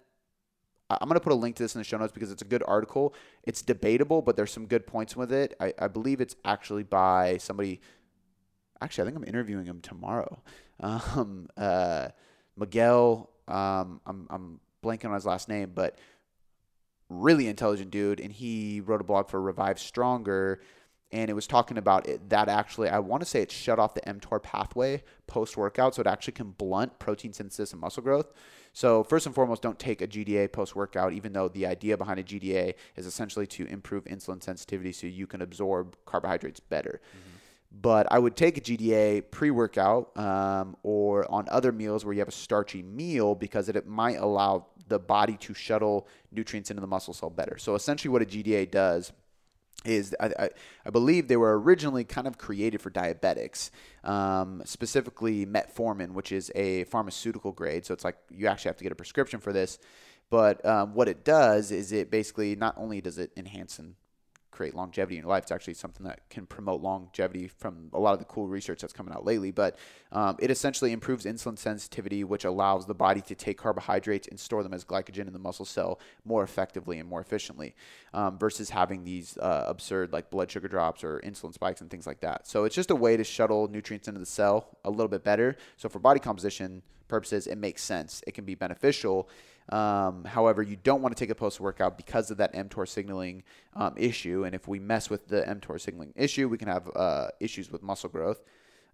I'm 0.89 1.07
gonna 1.07 1.19
put 1.19 1.33
a 1.33 1.35
link 1.35 1.55
to 1.57 1.63
this 1.63 1.75
in 1.75 1.79
the 1.79 1.85
show 1.85 1.97
notes 1.97 2.13
because 2.13 2.31
it's 2.31 2.41
a 2.41 2.45
good 2.45 2.63
article. 2.67 3.13
It's 3.43 3.61
debatable, 3.61 4.21
but 4.21 4.37
there's 4.37 4.51
some 4.51 4.65
good 4.65 4.87
points 4.87 5.15
with 5.15 5.31
it. 5.31 5.55
I, 5.59 5.73
I 5.79 5.87
believe 5.87 6.21
it's 6.21 6.35
actually 6.45 6.83
by 6.83 7.37
somebody. 7.37 7.81
Actually, 8.81 9.03
I 9.03 9.05
think 9.05 9.17
I'm 9.17 9.27
interviewing 9.27 9.65
him 9.65 9.81
tomorrow. 9.81 10.41
Um, 10.79 11.47
uh, 11.57 12.09
Miguel. 12.55 13.31
Um, 13.47 13.99
I'm 14.05 14.27
I'm 14.29 14.59
blanking 14.83 15.05
on 15.05 15.15
his 15.15 15.25
last 15.25 15.49
name, 15.49 15.71
but 15.73 15.97
really 17.09 17.47
intelligent 17.47 17.91
dude, 17.91 18.19
and 18.19 18.31
he 18.31 18.81
wrote 18.81 19.01
a 19.01 19.03
blog 19.03 19.27
for 19.29 19.41
Revive 19.41 19.79
Stronger, 19.79 20.61
and 21.11 21.29
it 21.29 21.33
was 21.33 21.47
talking 21.47 21.77
about 21.77 22.07
it, 22.07 22.29
that 22.29 22.49
actually 22.49 22.89
I 22.89 22.99
want 22.99 23.21
to 23.21 23.25
say 23.25 23.41
it 23.41 23.51
shut 23.51 23.79
off 23.79 23.93
the 23.93 24.01
mTOR 24.01 24.41
pathway 24.41 25.03
post 25.25 25.55
workout, 25.57 25.95
so 25.95 26.01
it 26.01 26.07
actually 26.07 26.33
can 26.33 26.51
blunt 26.51 26.99
protein 26.99 27.33
synthesis 27.33 27.71
and 27.71 27.81
muscle 27.81 28.03
growth. 28.03 28.33
So 28.73 29.03
first 29.03 29.25
and 29.25 29.33
foremost, 29.33 29.61
don't 29.61 29.79
take 29.79 30.01
a 30.01 30.07
GDA 30.07 30.51
post 30.51 30.75
workout, 30.75 31.13
even 31.13 31.33
though 31.33 31.47
the 31.47 31.65
idea 31.65 31.97
behind 31.97 32.19
a 32.19 32.23
GDA 32.23 32.75
is 32.95 33.05
essentially 33.05 33.47
to 33.47 33.65
improve 33.65 34.03
insulin 34.05 34.43
sensitivity 34.43 34.91
so 34.91 35.07
you 35.07 35.25
can 35.25 35.41
absorb 35.41 35.95
carbohydrates 36.05 36.59
better. 36.59 37.01
But 37.71 38.07
I 38.11 38.19
would 38.19 38.35
take 38.35 38.57
a 38.57 38.61
GDA 38.61 39.29
pre 39.31 39.51
workout 39.51 40.17
um, 40.17 40.77
or 40.83 41.29
on 41.31 41.47
other 41.49 41.71
meals 41.71 42.05
where 42.05 42.13
you 42.13 42.19
have 42.19 42.27
a 42.27 42.31
starchy 42.31 42.81
meal 42.83 43.35
because 43.35 43.67
it, 43.69 43.75
it 43.75 43.87
might 43.87 44.17
allow 44.17 44.67
the 44.87 44.99
body 44.99 45.37
to 45.37 45.53
shuttle 45.53 46.07
nutrients 46.31 46.69
into 46.69 46.81
the 46.81 46.87
muscle 46.87 47.13
cell 47.13 47.29
better. 47.29 47.57
So 47.57 47.75
essentially, 47.75 48.09
what 48.09 48.21
a 48.21 48.25
GDA 48.25 48.71
does 48.71 49.11
is 49.85 50.15
I, 50.19 50.31
I, 50.39 50.49
I 50.85 50.89
believe 50.89 51.27
they 51.27 51.37
were 51.37 51.59
originally 51.59 52.03
kind 52.03 52.27
of 52.27 52.37
created 52.37 52.81
for 52.81 52.89
diabetics, 52.89 53.69
um, 54.03 54.61
specifically 54.65 55.45
metformin, 55.45 56.11
which 56.11 56.31
is 56.31 56.51
a 56.55 56.83
pharmaceutical 56.85 57.51
grade. 57.51 57.85
So 57.85 57.93
it's 57.93 58.03
like 58.03 58.17
you 58.29 58.47
actually 58.47 58.69
have 58.69 58.77
to 58.77 58.83
get 58.83 58.91
a 58.91 58.95
prescription 58.95 59.39
for 59.39 59.53
this. 59.53 59.79
But 60.29 60.65
um, 60.65 60.93
what 60.93 61.07
it 61.07 61.23
does 61.23 61.71
is 61.71 61.91
it 61.91 62.11
basically 62.11 62.55
not 62.55 62.75
only 62.77 62.99
does 62.99 63.17
it 63.17 63.31
enhance 63.37 63.79
and 63.79 63.95
create 64.57 64.73
longevity 64.73 65.17
in 65.17 65.21
your 65.21 65.29
life. 65.29 65.43
It's 65.43 65.51
actually 65.51 65.75
something 65.75 66.03
that 66.07 66.27
can 66.31 66.47
promote 66.47 66.81
longevity 66.81 67.47
from 67.47 67.91
a 67.93 67.99
lot 67.99 68.13
of 68.13 68.19
the 68.19 68.25
cool 68.25 68.47
research 68.47 68.81
that's 68.81 68.91
coming 68.91 69.13
out 69.13 69.23
lately. 69.23 69.51
But 69.51 69.77
um, 70.11 70.35
it 70.39 70.49
essentially 70.49 70.91
improves 70.93 71.25
insulin 71.25 71.59
sensitivity, 71.59 72.23
which 72.23 72.43
allows 72.43 72.87
the 72.87 72.95
body 72.95 73.21
to 73.21 73.35
take 73.35 73.59
carbohydrates 73.59 74.27
and 74.27 74.39
store 74.39 74.63
them 74.63 74.73
as 74.73 74.83
glycogen 74.83 75.27
in 75.27 75.33
the 75.33 75.39
muscle 75.39 75.63
cell 75.63 75.99
more 76.25 76.43
effectively 76.43 76.97
and 76.97 77.07
more 77.07 77.21
efficiently 77.21 77.75
um, 78.15 78.39
versus 78.39 78.71
having 78.71 79.03
these 79.03 79.37
uh, 79.37 79.65
absurd 79.67 80.11
like 80.11 80.31
blood 80.31 80.49
sugar 80.49 80.67
drops 80.67 81.03
or 81.03 81.19
insulin 81.19 81.53
spikes 81.53 81.81
and 81.81 81.91
things 81.91 82.07
like 82.07 82.21
that. 82.21 82.47
So 82.47 82.63
it's 82.63 82.75
just 82.75 82.89
a 82.89 82.95
way 82.95 83.15
to 83.15 83.23
shuttle 83.23 83.67
nutrients 83.67 84.07
into 84.07 84.19
the 84.19 84.25
cell 84.25 84.75
a 84.83 84.89
little 84.89 85.07
bit 85.07 85.23
better. 85.23 85.55
So 85.77 85.87
for 85.87 85.99
body 85.99 86.19
composition 86.19 86.81
purposes, 87.07 87.47
it 87.47 87.57
makes 87.57 87.83
sense. 87.83 88.21
It 88.27 88.33
can 88.33 88.45
be 88.45 88.55
beneficial. 88.55 89.29
Um, 89.69 90.23
however, 90.23 90.61
you 90.61 90.77
don't 90.77 91.01
want 91.01 91.15
to 91.15 91.19
take 91.19 91.29
a 91.29 91.35
post 91.35 91.59
workout 91.59 91.97
because 91.97 92.31
of 92.31 92.37
that 92.37 92.53
mTOR 92.53 92.87
signaling 92.87 93.43
um, 93.73 93.93
issue. 93.97 94.45
And 94.45 94.55
if 94.55 94.67
we 94.67 94.79
mess 94.79 95.09
with 95.09 95.27
the 95.27 95.41
mTOR 95.41 95.79
signaling 95.79 96.13
issue, 96.15 96.47
we 96.47 96.57
can 96.57 96.67
have 96.67 96.89
uh, 96.95 97.27
issues 97.39 97.71
with 97.71 97.83
muscle 97.83 98.09
growth. 98.09 98.41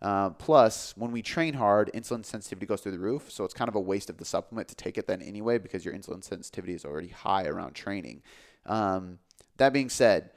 Uh, 0.01 0.32
plus, 0.32 0.93
when 0.97 1.11
we 1.11 1.22
train 1.22 1.53
hard, 1.53 1.89
insulin 1.93 2.26
sensitivity 2.26 2.66
goes 2.66 2.82
through 2.82 2.91
the 2.91 2.99
roof. 2.99 3.32
So 3.32 3.45
it's 3.45 3.53
kind 3.53 3.70
of 3.70 3.76
a 3.76 3.80
waste 3.80 4.09
of 4.09 4.18
the 4.18 4.26
supplement 4.26 4.68
to 4.68 4.76
take 4.76 4.97
it 4.97 5.07
then 5.07 5.22
anyway 5.22 5.57
because 5.57 5.86
your 5.86 5.93
insulin 5.93 6.24
sensitivity 6.24 6.74
is 6.74 6.84
already 6.84 7.07
high 7.07 7.45
around 7.45 7.74
training. 7.74 8.22
Um, 8.66 9.20
that 9.57 9.72
being 9.72 9.89
said, 9.89 10.32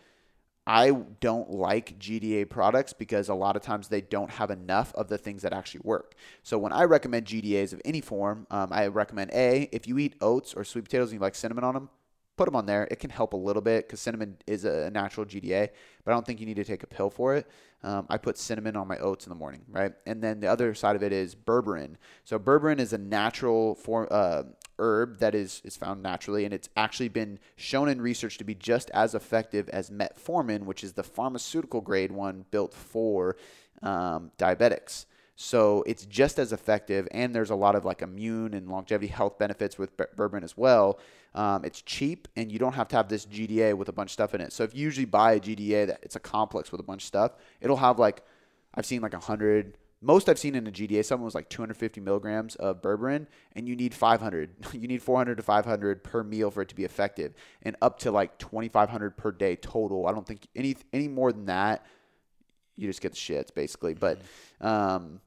I 0.67 0.91
don't 1.21 1.49
like 1.51 1.99
GDA 1.99 2.51
products 2.51 2.93
because 2.93 3.29
a 3.29 3.35
lot 3.35 3.55
of 3.55 3.63
times 3.63 3.87
they 3.87 4.01
don't 4.01 4.31
have 4.33 4.51
enough 4.51 4.93
of 4.95 5.09
the 5.09 5.17
things 5.17 5.43
that 5.43 5.53
actually 5.53 5.83
work. 5.85 6.15
So 6.43 6.59
when 6.59 6.73
I 6.73 6.85
recommend 6.85 7.27
GDAs 7.27 7.73
of 7.73 7.81
any 7.85 8.01
form, 8.01 8.47
um, 8.51 8.73
I 8.73 8.89
recommend 8.89 9.31
A, 9.33 9.69
if 9.71 9.87
you 9.87 9.99
eat 9.99 10.17
oats 10.21 10.55
or 10.55 10.65
sweet 10.65 10.85
potatoes 10.85 11.11
and 11.11 11.21
you 11.21 11.23
like 11.23 11.37
cinnamon 11.37 11.63
on 11.63 11.75
them, 11.75 11.91
put 12.37 12.45
them 12.45 12.57
on 12.57 12.67
there. 12.67 12.87
It 12.91 12.99
can 12.99 13.11
help 13.11 13.33
a 13.33 13.37
little 13.37 13.63
bit 13.63 13.87
because 13.87 14.01
cinnamon 14.01 14.37
is 14.47 14.65
a 14.65 14.91
natural 14.91 15.27
GDA, 15.27 15.69
but 16.05 16.11
I 16.11 16.15
don't 16.15 16.27
think 16.27 16.41
you 16.41 16.47
need 16.47 16.57
to 16.57 16.65
take 16.65 16.83
a 16.83 16.87
pill 16.87 17.11
for 17.11 17.35
it. 17.35 17.47
Um, 17.83 18.07
I 18.09 18.19
put 18.19 18.37
cinnamon 18.39 18.77
on 18.77 18.89
my 18.89 18.99
oats 18.99 19.27
in 19.27 19.31
the 19.31 19.37
morning, 19.37 19.63
right? 19.69 19.93
And 20.07 20.23
then 20.23 20.41
the 20.41 20.49
other 20.49 20.75
side 20.75 20.97
of 20.97 21.03
it 21.03 21.13
is 21.13 21.35
berberine. 21.35 21.97
So 22.25 22.39
berberine 22.39 22.81
is 22.81 22.93
a 22.93 22.99
natural 22.99 23.75
form 23.75 24.09
uh, 24.11 24.45
herb 24.79 25.19
that 25.19 25.35
is 25.35 25.63
is 25.65 25.77
found 25.77 26.03
naturally, 26.03 26.45
and 26.45 26.53
it's 26.53 26.69
actually 26.77 27.09
been 27.09 27.39
shown 27.57 27.89
in 27.89 28.01
research 28.01 28.39
to 28.39 28.45
be 28.45 28.55
just 28.55 28.91
as 28.91 29.15
effective 29.15 29.69
as 29.71 29.91
metformin, 29.91 30.65
which 30.65 30.85
is 30.85 30.95
the 30.95 31.03
pharmaceutical 31.03 31.81
grade 31.81 32.13
one 32.13 32.45
built 32.51 32.75
for 32.75 33.37
um, 33.83 34.31
diabetics. 34.39 35.07
So 35.39 35.85
it's 35.87 36.07
just 36.07 36.39
as 36.39 36.55
effective, 36.55 37.07
and 37.11 37.35
there's 37.35 37.51
a 37.51 37.55
lot 37.55 37.75
of 37.75 37.85
like 37.85 38.01
immune 38.01 38.55
and 38.55 38.69
longevity 38.69 39.09
health 39.09 39.39
benefits 39.39 39.79
with 39.79 39.95
berberine 39.95 40.43
as 40.43 40.57
well. 40.57 40.99
Um, 41.35 41.63
it's 41.63 41.83
cheap, 41.83 42.27
and 42.37 42.51
you 42.51 42.59
don't 42.59 42.73
have 42.73 42.89
to 42.89 42.97
have 42.97 43.09
this 43.11 43.27
GDA 43.27 43.75
with 43.75 43.91
a 43.91 43.93
bunch 43.93 44.09
of 44.09 44.13
stuff 44.13 44.35
in 44.35 44.41
it. 44.41 44.51
So 44.55 44.65
if 44.65 44.75
you 44.75 44.81
usually 44.81 45.05
buy 45.05 45.35
a 45.35 45.41
GDA 45.41 45.89
that 45.89 45.99
it's 46.03 46.17
a 46.17 46.21
complex 46.21 46.73
with 46.73 46.81
a 46.81 46.85
bunch 46.85 47.03
of 47.03 47.07
stuff, 47.07 47.33
it'll 47.61 47.77
have 47.77 47.99
like 47.99 48.23
I've 48.75 48.87
seen 48.87 49.03
like 49.03 49.13
a 49.13 49.19
hundred. 49.19 49.77
Most 50.01 50.31
I've 50.31 50.39
seen 50.39 50.55
in 50.55 50.67
a 50.67 50.71
GDA, 50.71 51.05
someone 51.05 51.27
was 51.27 51.35
like 51.35 51.51
250 51.51 52.01
milligrams 52.01 52.55
of 52.57 52.81
berberine, 52.81 53.27
and 53.55 53.69
you 53.69 53.77
need 53.77 53.93
500. 53.93 54.51
You 54.73 54.89
need 54.89 55.03
400 55.03 55.37
to 55.37 55.43
500 55.43 56.03
per 56.03 56.23
meal 56.23 56.51
for 56.51 56.63
it 56.63 56.69
to 56.71 56.75
be 56.75 56.85
effective, 56.85 57.35
and 57.61 57.77
up 57.83 57.99
to 58.01 58.11
like 58.11 58.39
2,500 58.39 59.19
per 59.19 59.33
day 59.33 59.57
total. 59.57 60.07
I 60.07 60.13
don't 60.13 60.27
think 60.27 60.47
any 60.57 60.77
any 60.95 61.09
more 61.09 61.31
than 61.31 61.45
that, 61.45 61.85
you 62.77 62.89
just 62.89 63.03
get 63.03 63.13
the 63.13 63.19
shits 63.19 63.53
basically. 63.55 63.93
But 63.93 64.23
um, 64.63 65.21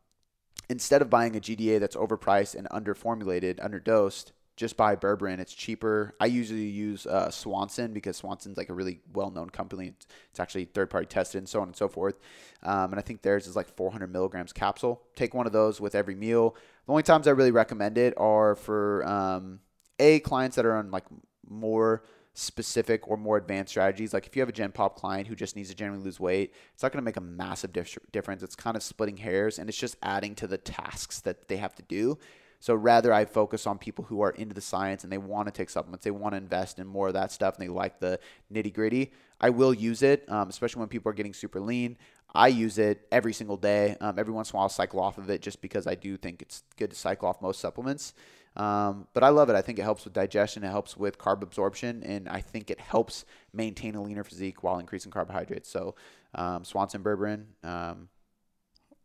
instead 0.70 1.02
of 1.02 1.10
buying 1.10 1.36
a 1.36 1.40
GDA 1.40 1.80
that's 1.80 1.96
overpriced 1.96 2.56
and 2.56 2.68
underformulated, 2.70 3.60
underdosed, 3.60 4.32
just 4.60 4.76
buy 4.76 4.94
berberine. 4.94 5.40
It's 5.40 5.54
cheaper. 5.54 6.14
I 6.20 6.26
usually 6.26 6.66
use 6.66 7.08
uh, 7.08 7.32
Swanson 7.32 7.94
because 7.94 8.18
Swanson's 8.18 8.58
like 8.58 8.68
a 8.68 8.74
really 8.74 9.00
well-known 9.14 9.50
company. 9.52 9.94
It's, 10.32 10.40
actually 10.40 10.66
third-party 10.66 11.06
tested 11.06 11.40
and 11.40 11.50
so 11.50 11.62
on 11.62 11.68
and 11.68 11.76
so 11.76 11.88
forth. 11.88 12.20
Um, 12.64 12.92
and 12.92 13.00
I 13.00 13.02
think 13.02 13.22
theirs 13.22 13.48
is 13.48 13.56
like 13.56 13.68
400 13.76 14.12
milligrams 14.12 14.54
capsule. 14.54 15.02
Take 15.16 15.34
one 15.34 15.48
of 15.48 15.54
those 15.54 15.82
with 15.82 15.96
every 15.96 16.16
meal. 16.16 16.56
The 16.86 16.92
only 16.92 17.04
times 17.04 17.28
I 17.28 17.32
really 17.32 17.52
recommend 17.52 17.98
it 17.98 18.14
are 18.18 18.56
for 18.56 19.06
um, 19.08 19.60
a 19.98 20.20
clients 20.20 20.56
that 20.56 20.66
are 20.66 20.76
on 20.76 20.92
like 20.92 21.06
more 21.50 22.04
specific 22.40 23.08
or 23.08 23.18
more 23.18 23.38
advanced 23.38 23.72
strategies. 23.72 24.14
Like 24.14 24.26
if 24.26 24.36
you 24.36 24.42
have 24.42 24.50
a 24.50 24.54
Gen 24.54 24.72
Pop 24.72 24.96
client 24.96 25.28
who 25.28 25.36
just 25.36 25.56
needs 25.56 25.70
to 25.70 25.76
generally 25.76 26.04
lose 26.04 26.20
weight, 26.20 26.54
it's 26.74 26.82
not 26.82 26.92
going 26.92 27.02
to 27.02 27.06
make 27.06 27.18
a 27.18 27.22
massive 27.22 27.74
dif- 27.74 27.98
difference. 28.12 28.44
It's 28.44 28.56
kind 28.56 28.78
of 28.78 28.84
splitting 28.84 29.18
hairs 29.18 29.60
and 29.60 29.68
it's 29.68 29.78
just 29.78 29.98
adding 30.02 30.36
to 30.36 30.48
the 30.48 30.58
tasks 30.58 31.20
that 31.22 31.48
they 31.48 31.58
have 31.58 31.76
to 31.76 31.84
do. 31.84 32.18
So 32.62 32.76
rather, 32.76 33.14
I 33.14 33.26
focus 33.26 33.66
on 33.66 33.78
people 33.78 34.06
who 34.06 34.22
are 34.22 34.32
into 34.32 34.54
the 34.54 34.62
science 34.62 35.04
and 35.04 35.12
they 35.12 35.18
want 35.18 35.48
to 35.48 35.52
take 35.52 35.70
supplements, 35.70 36.04
they 36.04 36.12
want 36.12 36.34
to 36.34 36.38
invest 36.38 36.78
in 36.78 36.88
more 36.88 37.08
of 37.08 37.14
that 37.14 37.32
stuff, 37.32 37.58
and 37.58 37.66
they 37.66 37.72
like 37.72 38.00
the 38.00 38.20
nitty 38.54 38.74
gritty. 38.74 39.12
I 39.40 39.50
will 39.50 39.74
use 39.74 40.02
it, 40.02 40.30
um, 40.30 40.50
especially 40.50 40.82
when 40.82 40.90
people 40.90 41.10
are 41.10 41.14
getting 41.14 41.34
super 41.34 41.62
lean. 41.62 41.98
I 42.34 42.50
use 42.50 42.78
it 42.78 43.08
every 43.12 43.34
single 43.34 43.58
day. 43.58 43.96
Um, 44.02 44.20
every 44.20 44.34
once 44.34 44.52
in 44.52 44.56
a 44.56 44.58
while, 44.58 44.64
I'll 44.64 44.70
cycle 44.70 45.00
off 45.00 45.18
of 45.18 45.30
it 45.30 45.42
just 45.42 45.62
because 45.62 45.88
I 45.88 45.96
do 45.96 46.18
think 46.18 46.42
it's 46.42 46.64
good 46.78 46.92
to 46.92 46.96
cycle 46.96 47.28
off 47.30 47.42
most 47.42 47.60
supplements. 47.62 48.14
Um, 48.60 49.08
but 49.14 49.24
I 49.24 49.30
love 49.30 49.50
it. 49.50 49.56
I 49.56 49.62
think 49.62 49.80
it 49.80 49.84
helps 49.84 50.04
with 50.04 50.14
digestion, 50.14 50.66
it 50.66 50.70
helps 50.70 50.98
with 50.98 51.18
carb 51.18 51.42
absorption, 51.42 52.04
and 52.04 52.28
I 52.28 52.42
think 52.42 52.70
it 52.70 52.80
helps 52.80 53.24
maintain 53.54 53.96
a 53.96 54.02
leaner 54.02 54.26
physique 54.26 54.64
while 54.64 54.80
increasing 54.80 55.12
carbohydrates. 55.12 55.70
So, 55.70 55.96
um, 56.36 56.66
Swanson 56.66 57.02
berberine. 57.02 57.46
Um, 57.64 58.10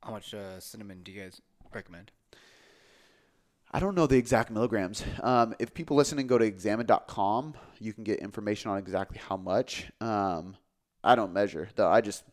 How 0.02 0.10
much 0.10 0.34
uh, 0.34 0.58
cinnamon 0.58 1.02
do 1.04 1.12
you 1.12 1.22
guys 1.22 1.40
recommend? 1.72 2.10
I 3.70 3.78
don't 3.78 3.94
know 3.94 4.08
the 4.08 4.16
exact 4.16 4.50
milligrams. 4.50 5.04
Um, 5.22 5.54
if 5.60 5.72
people 5.72 5.96
listening 5.96 6.26
go 6.26 6.36
to 6.36 6.44
examine.com, 6.44 7.54
you 7.78 7.92
can 7.92 8.02
get 8.02 8.18
information 8.18 8.72
on 8.72 8.78
exactly 8.78 9.18
how 9.18 9.36
much. 9.36 9.90
Um, 10.00 10.56
I 11.04 11.14
don't 11.14 11.32
measure 11.32 11.68
though. 11.76 11.88
I 11.88 12.00
just 12.00 12.24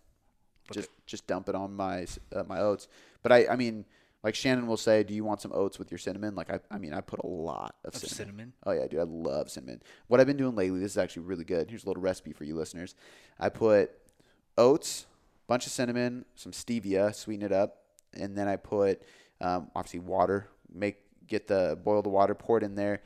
just 0.72 0.90
just 1.06 1.28
dump 1.28 1.50
it 1.50 1.56
on 1.56 1.76
my 1.76 2.08
uh, 2.36 2.44
my 2.48 2.60
oats. 2.60 2.88
But 3.22 3.32
I 3.32 3.48
I 3.48 3.56
mean 3.58 3.86
like 4.24 4.36
Shannon 4.36 4.68
will 4.68 4.78
say, 4.78 5.04
"Do 5.04 5.14
you 5.14 5.24
want 5.24 5.42
some 5.42 5.52
oats 5.54 5.80
with 5.80 5.92
your 5.92 5.98
cinnamon?" 5.98 6.36
Like 6.36 6.50
I 6.52 6.60
I 6.70 6.78
mean 6.78 6.94
I 6.94 7.02
put 7.02 7.20
a 7.24 7.28
lot 7.28 7.76
of, 7.86 7.96
Of 7.96 8.02
cinnamon. 8.02 8.16
cinnamon? 8.16 8.54
Oh 8.66 8.72
yeah, 8.72 8.88
dude, 8.88 9.00
I 9.00 9.04
love 9.04 9.50
cinnamon. 9.50 9.82
What 10.08 10.20
I've 10.20 10.28
been 10.28 10.38
doing 10.38 10.56
lately, 10.56 10.80
this 10.80 10.92
is 10.92 10.98
actually 10.98 11.24
really 11.24 11.44
good. 11.44 11.70
Here's 11.70 11.84
a 11.84 11.88
little 11.88 12.04
recipe 12.04 12.34
for 12.34 12.44
you 12.44 12.56
listeners. 12.56 12.96
I 13.40 13.50
put 13.50 13.92
oats, 14.58 15.06
bunch 15.48 15.66
of 15.66 15.72
cinnamon, 15.72 16.26
some 16.36 16.52
stevia, 16.52 17.14
sweeten 17.16 17.46
it 17.46 17.52
up, 17.52 17.78
and 18.14 18.38
then 18.38 18.48
I 18.48 18.56
put 18.58 19.02
um, 19.40 19.70
obviously 19.76 20.00
water. 20.00 20.48
Make 20.74 20.98
get 21.28 21.48
the 21.48 21.78
boil 21.84 22.02
the 22.02 22.10
water, 22.10 22.36
pour 22.36 22.58
it 22.58 22.64
in 22.64 22.76
there, 22.76 23.02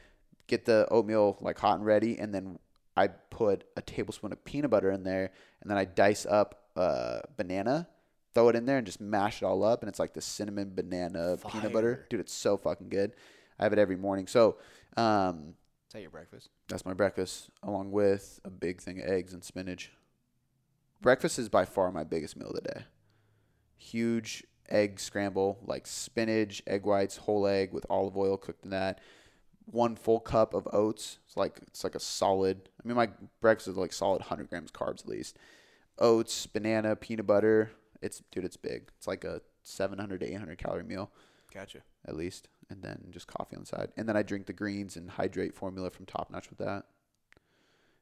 get 0.48 0.66
the 0.66 0.88
oatmeal 0.92 1.38
like 1.42 1.58
hot 1.60 1.78
and 1.78 1.86
ready, 1.86 2.18
and 2.18 2.34
then 2.34 2.60
I 2.98 3.08
put 3.08 3.66
a 3.76 3.82
tablespoon 3.82 4.32
of 4.32 4.44
peanut 4.46 4.72
butter 4.72 4.92
in 4.92 5.04
there, 5.04 5.32
and 5.62 5.70
then 5.70 5.78
I 5.78 5.86
dice 5.86 6.26
up 6.26 6.64
a 6.76 7.22
banana, 7.38 7.88
throw 8.36 8.50
it 8.50 8.56
in 8.56 8.66
there, 8.66 8.78
and 8.78 8.86
just 8.86 9.02
mash 9.02 9.42
it 9.42 9.46
all 9.46 9.64
up, 9.64 9.82
and 9.82 9.90
it's 9.90 9.98
like 9.98 10.14
the 10.14 10.22
cinnamon 10.22 10.74
banana 10.76 11.38
peanut 11.52 11.74
butter, 11.74 12.06
dude. 12.10 12.20
It's 12.20 12.34
so 12.34 12.58
fucking 12.58 12.90
good. 12.90 13.14
I 13.60 13.64
have 13.64 13.74
it 13.74 13.80
every 13.80 13.96
morning. 13.96 14.28
So. 14.28 14.58
Um, 14.98 15.56
Is 15.88 15.94
that 15.94 16.02
your 16.02 16.12
breakfast? 16.12 16.50
that's 16.68 16.86
my 16.86 16.94
breakfast, 16.94 17.50
along 17.64 17.92
with 17.92 18.40
a 18.46 18.50
big 18.50 18.82
thing 18.82 19.02
of 19.02 19.08
eggs 19.10 19.34
and 19.34 19.44
spinach. 19.44 19.92
Breakfast 21.02 21.38
is 21.40 21.50
by 21.50 21.66
far 21.66 21.92
my 21.92 22.04
biggest 22.04 22.38
meal 22.38 22.50
of 22.50 22.56
the 22.56 22.62
day. 22.62 22.84
Huge 23.78 24.44
egg 24.70 25.00
scramble, 25.00 25.60
like 25.64 25.86
spinach, 25.86 26.64
egg 26.66 26.86
whites, 26.86 27.18
whole 27.18 27.46
egg 27.46 27.74
with 27.74 27.86
olive 27.90 28.18
oil 28.18 28.38
cooked 28.38 28.64
in 28.64 28.72
that. 28.72 29.00
One 29.66 29.96
full 29.96 30.20
cup 30.20 30.54
of 30.54 30.68
oats. 30.72 31.20
It's 31.26 31.38
like 31.38 31.60
it's 31.68 31.84
like 31.84 31.96
a 31.96 32.00
solid. 32.00 32.70
I 32.84 32.88
mean, 32.88 32.96
my 32.98 33.10
breakfast 33.42 33.68
is 33.68 33.78
like 33.78 33.94
solid 33.94 34.22
100 34.22 34.50
grams 34.50 34.72
carbs 34.72 35.02
at 35.02 35.08
least. 35.08 35.38
Oats, 35.98 36.46
banana, 36.46 36.96
peanut 36.96 37.28
butter. 37.28 37.72
It's 38.06 38.22
dude, 38.32 38.46
it's 38.46 38.56
big. 38.56 38.92
It's 38.98 39.08
like 39.08 39.24
a 39.24 39.42
700 39.64 40.20
to 40.20 40.32
800 40.32 40.60
calorie 40.60 40.84
meal 40.84 41.12
Gotcha. 41.52 41.80
at 42.08 42.16
least, 42.16 42.48
and 42.70 42.84
then 42.84 43.08
just 43.10 43.26
coffee 43.28 43.56
on 43.56 43.64
the 43.64 43.68
side. 43.68 43.90
And 43.98 44.08
then 44.08 44.16
I 44.16 44.22
drink 44.22 44.46
the 44.46 44.54
greens 44.54 44.96
and 44.96 45.10
hydrate 45.10 45.56
formula 45.56 45.90
from 45.90 46.06
Top 46.06 46.30
Notch 46.30 46.50
with 46.50 46.60
that. 46.60 46.86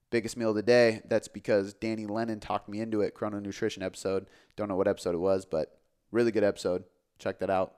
Biggest 0.10 0.36
meal 0.36 0.50
of 0.50 0.56
the 0.56 0.62
day. 0.62 1.02
That's 1.08 1.30
because 1.30 1.74
Danny 1.74 2.06
Lennon 2.06 2.40
talked 2.42 2.68
me 2.68 2.82
into 2.82 3.02
it. 3.02 3.16
Chrono 3.16 3.40
Nutrition 3.40 3.82
episode. 3.82 4.28
Don't 4.58 4.68
know 4.68 4.76
what 4.76 4.88
episode 4.88 5.16
it 5.16 5.20
was, 5.20 5.46
but 5.46 5.80
really 6.12 6.32
good 6.32 6.44
episode. 6.44 6.84
Check 7.18 7.40
that 7.40 7.50
out. 7.50 7.76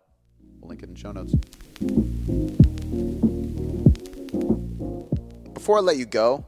We'll 0.59 0.69
link 0.69 0.82
it 0.82 0.89
in 0.89 0.95
the 0.95 0.99
show 0.99 1.11
notes. 1.11 1.36
Before 5.53 5.78
I 5.78 5.82
let 5.82 5.97
you 5.97 6.05
go, 6.05 6.47